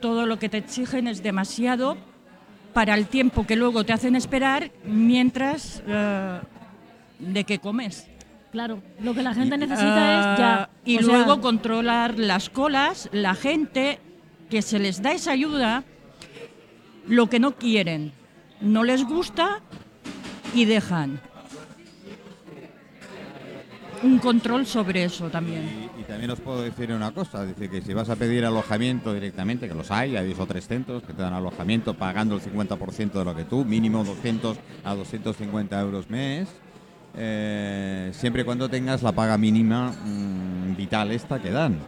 todo 0.00 0.26
lo 0.26 0.38
que 0.38 0.48
te 0.48 0.58
exigen 0.58 1.08
es 1.08 1.22
demasiado 1.22 1.96
para 2.72 2.94
el 2.94 3.06
tiempo 3.06 3.46
que 3.46 3.56
luego 3.56 3.84
te 3.84 3.92
hacen 3.92 4.16
esperar 4.16 4.70
mientras 4.84 5.82
eh, 5.86 6.40
de 7.18 7.44
que 7.44 7.58
comes. 7.58 8.06
Claro, 8.52 8.82
lo 9.02 9.14
que 9.14 9.22
la 9.22 9.34
gente 9.34 9.58
necesita 9.58 10.32
es 10.32 10.38
ya. 10.38 10.62
Ah, 10.62 10.70
Y 10.84 10.98
o 10.98 11.02
sea, 11.02 11.16
luego 11.16 11.40
controlar 11.40 12.18
las 12.18 12.48
colas, 12.48 13.10
la 13.12 13.34
gente 13.34 13.98
que 14.48 14.62
se 14.62 14.78
les 14.78 15.02
da 15.02 15.12
esa 15.12 15.32
ayuda, 15.32 15.84
lo 17.06 17.28
que 17.28 17.40
no 17.40 17.56
quieren, 17.56 18.12
no 18.60 18.84
les 18.84 19.04
gusta 19.04 19.60
y 20.54 20.64
dejan. 20.64 21.20
Un 24.02 24.18
control 24.18 24.66
sobre 24.66 25.04
eso 25.04 25.28
también. 25.28 25.90
Y, 25.98 26.00
y 26.00 26.04
también 26.04 26.30
os 26.30 26.40
puedo 26.40 26.62
decir 26.62 26.92
una 26.92 27.10
cosa, 27.12 27.44
decir, 27.44 27.68
que 27.70 27.82
si 27.82 27.92
vas 27.94 28.08
a 28.10 28.16
pedir 28.16 28.44
alojamiento 28.44 29.12
directamente, 29.12 29.68
que 29.68 29.74
los 29.74 29.90
hay, 29.90 30.16
hay 30.16 30.28
dos 30.28 30.38
o 30.40 30.46
tres 30.46 30.68
centros 30.68 31.02
que 31.02 31.12
te 31.12 31.22
dan 31.22 31.32
alojamiento 31.34 31.94
pagando 31.94 32.36
el 32.36 32.40
50% 32.42 33.12
de 33.12 33.24
lo 33.24 33.34
que 33.34 33.44
tú, 33.44 33.64
mínimo 33.64 34.04
200 34.04 34.56
a 34.84 34.94
250 34.94 35.80
euros 35.80 36.08
mes, 36.10 36.48
eh, 37.16 38.10
siempre 38.12 38.42
y 38.42 38.44
cuando 38.44 38.68
tengas 38.68 39.02
la 39.02 39.12
paga 39.12 39.36
mínima 39.38 39.90
mm, 39.90 40.76
vital 40.76 41.10
esta 41.10 41.40
que 41.40 41.50
dan. 41.50 41.78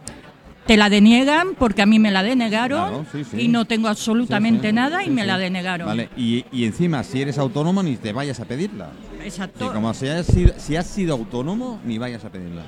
Te 0.65 0.77
la 0.77 0.89
deniegan 0.89 1.55
porque 1.57 1.81
a 1.81 1.85
mí 1.85 1.97
me 1.97 2.11
la 2.11 2.21
denegaron 2.23 2.89
Claro, 2.89 3.05
sí, 3.11 3.23
sí. 3.23 3.41
y 3.41 3.47
no 3.47 3.65
tengo 3.65 3.87
absolutamente 3.87 4.69
Sí, 4.69 4.73
nada 4.75 5.03
y 5.03 5.09
me 5.09 5.25
la 5.25 5.37
denegaron. 5.37 5.87
Vale, 5.87 6.09
y, 6.15 6.45
y 6.51 6.65
encima, 6.65 7.03
si 7.03 7.21
eres 7.21 7.37
autónomo, 7.37 7.81
ni 7.81 7.95
te 7.97 8.13
vayas 8.13 8.39
a 8.39 8.45
pedirla. 8.45 8.89
Exacto. 9.23 9.67
Sí, 9.67 9.73
como 9.73 9.93
si 9.93 10.07
has, 10.07 10.25
sido, 10.25 10.53
si 10.57 10.75
has 10.75 10.87
sido 10.87 11.13
autónomo, 11.15 11.79
ni 11.85 11.97
vayas 11.97 12.23
a 12.25 12.29
pedirla. 12.31 12.63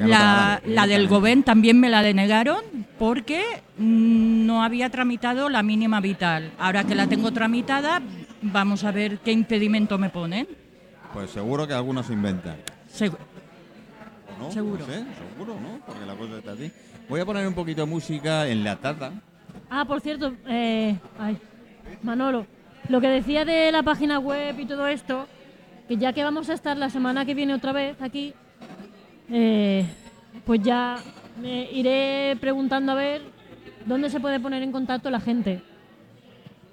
No 0.00 0.08
La, 0.08 0.60
la 0.66 0.86
del. 0.88 1.06
Gobén 1.08 1.42
también 1.44 1.78
me 1.78 1.88
la 1.88 2.02
denegaron 2.02 2.62
porque 2.98 3.42
mm, 3.78 4.44
no 4.46 4.64
había 4.64 4.90
tramitado 4.90 5.48
la 5.48 5.62
mínima 5.62 6.00
vital. 6.00 6.52
Ahora 6.58 6.82
que 6.84 6.94
la 6.96 7.06
tengo 7.06 7.30
tramitada, 7.32 8.02
vamos 8.42 8.82
a 8.82 8.90
ver 8.90 9.18
qué 9.18 9.30
impedimento 9.30 9.96
me 9.98 10.08
ponen. 10.10 10.48
Pues 11.12 11.30
seguro 11.30 11.66
que 11.68 11.74
algunos 11.74 12.10
inventan. 12.10 12.56
Segu- 12.92 13.16
¿O 14.36 14.42
no? 14.42 14.50
Seguro. 14.50 14.80
No 14.80 14.86
sé, 14.86 15.04
seguro, 15.32 15.60
¿no? 15.60 15.78
Porque 15.86 16.04
la 16.06 16.14
cosa 16.16 16.38
está 16.38 16.52
así. 16.52 16.72
Voy 17.08 17.20
a 17.20 17.24
poner 17.26 17.46
un 17.46 17.54
poquito 17.54 17.82
de 17.82 17.86
música 17.86 18.48
enlatada. 18.48 19.12
Ah, 19.70 19.84
por 19.84 20.00
cierto, 20.00 20.34
eh, 20.48 20.96
ay, 21.20 21.36
Manolo, 22.02 22.46
lo 22.88 23.00
que 23.00 23.06
decía 23.08 23.44
de 23.44 23.70
la 23.70 23.82
página 23.84 24.18
web 24.18 24.58
y 24.58 24.66
todo 24.66 24.88
esto, 24.88 25.28
que 25.88 25.96
ya 25.96 26.12
que 26.12 26.22
vamos 26.24 26.48
a 26.50 26.54
estar 26.54 26.76
la 26.76 26.90
semana 26.90 27.24
que 27.24 27.34
viene 27.34 27.54
otra 27.54 27.72
vez 27.72 28.00
aquí, 28.00 28.32
eh, 29.30 29.86
pues 30.44 30.62
ya 30.62 30.96
me 31.40 31.70
iré 31.72 32.36
preguntando 32.40 32.92
a 32.92 32.94
ver 32.94 33.22
dónde 33.86 34.08
se 34.10 34.20
puede 34.20 34.40
poner 34.40 34.62
en 34.62 34.72
contacto 34.72 35.10
la 35.10 35.20
gente. 35.20 35.62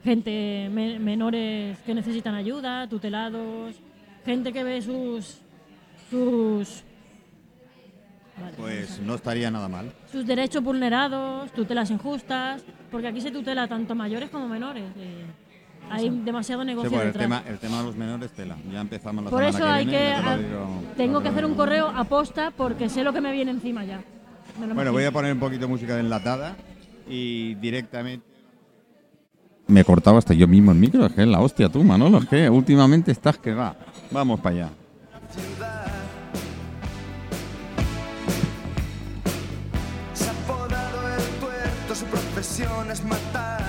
Gente, 0.04 0.70
me- 0.72 0.98
menores 1.00 1.78
que 1.80 1.94
necesitan 1.94 2.34
ayuda, 2.36 2.88
tutelados, 2.88 3.76
gente 4.26 4.52
que 4.52 4.64
ve 4.64 4.82
sus 4.82 5.40
sus 6.10 6.84
vale, 8.42 8.54
Pues 8.58 9.00
no 9.00 9.16
estaría 9.16 9.52
nada 9.52 9.68
mal. 9.70 9.92
sus 10.12 10.26
derechos 10.26 10.64
vulnerados, 10.64 11.52
tutelas 11.52 11.92
injustas, 11.92 12.64
porque 12.90 13.08
aquí 13.08 13.22
se 13.22 13.32
tutela 13.32 13.68
tanto 13.68 13.94
mayores 13.96 14.30
como 14.30 14.48
menores. 14.48 14.84
y 14.96 15.41
hay 15.92 16.10
demasiado 16.10 16.62
Sí, 16.62 16.68
negocio 16.68 16.90
pues 16.92 17.02
el, 17.02 17.08
detrás. 17.08 17.24
tema, 17.26 17.44
el 17.48 17.60
tema 17.60 17.78
de 17.80 17.84
los 17.84 17.96
menores, 17.96 18.32
tela. 18.32 18.56
Ya 18.72 18.82
empezamos 18.82 19.24
la 19.24 19.30
Por 19.30 19.40
semana 19.40 19.58
eso 19.58 19.66
que 19.66 19.72
hay 19.72 19.86
viene, 19.86 20.00
que 20.00 20.14
ha- 20.14 20.38
digo- 20.38 20.82
tengo 20.98 21.18
te 21.20 21.24
que 21.24 21.30
hacer 21.30 21.46
un 21.46 21.56
correo 21.56 21.88
aposta 21.88 22.52
porque 22.56 22.90
sé 22.90 23.04
lo 23.04 23.14
que 23.14 23.22
me 23.22 23.32
viene 23.32 23.52
encima 23.52 23.84
ya. 23.86 24.02
Bueno, 24.58 24.74
voy 24.76 24.84
a 24.86 24.90
imagino. 24.90 25.12
poner 25.12 25.34
un 25.34 25.40
poquito 25.40 25.62
de 25.62 25.68
música 25.68 26.00
enlatada 26.00 26.56
y 27.08 27.56
directamente... 27.56 28.26
Me 29.68 29.86
cortaba 29.86 30.18
hasta 30.18 30.34
yo 30.34 30.48
mismo 30.48 30.72
el 30.72 30.78
micro, 30.78 31.06
es 31.06 31.14
que 31.14 31.22
es 31.22 31.28
la 31.28 31.40
hostia 31.40 31.70
tú, 31.70 31.84
Manolo, 31.84 32.18
es 32.18 32.26
que 32.28 32.50
últimamente 32.50 33.12
estás 33.12 33.38
que 33.38 33.54
va. 33.54 33.76
Vamos 34.12 34.40
para 34.42 34.56
allá. 34.56 34.70
ciudad. 35.30 35.86
Se 40.14 40.28
ha 40.28 40.32
apodado 40.32 41.08
el 41.16 41.40
tuerto, 41.40 41.96
su 41.96 42.06
profesión 42.06 42.92
es 42.92 43.04
matar. 43.06 43.61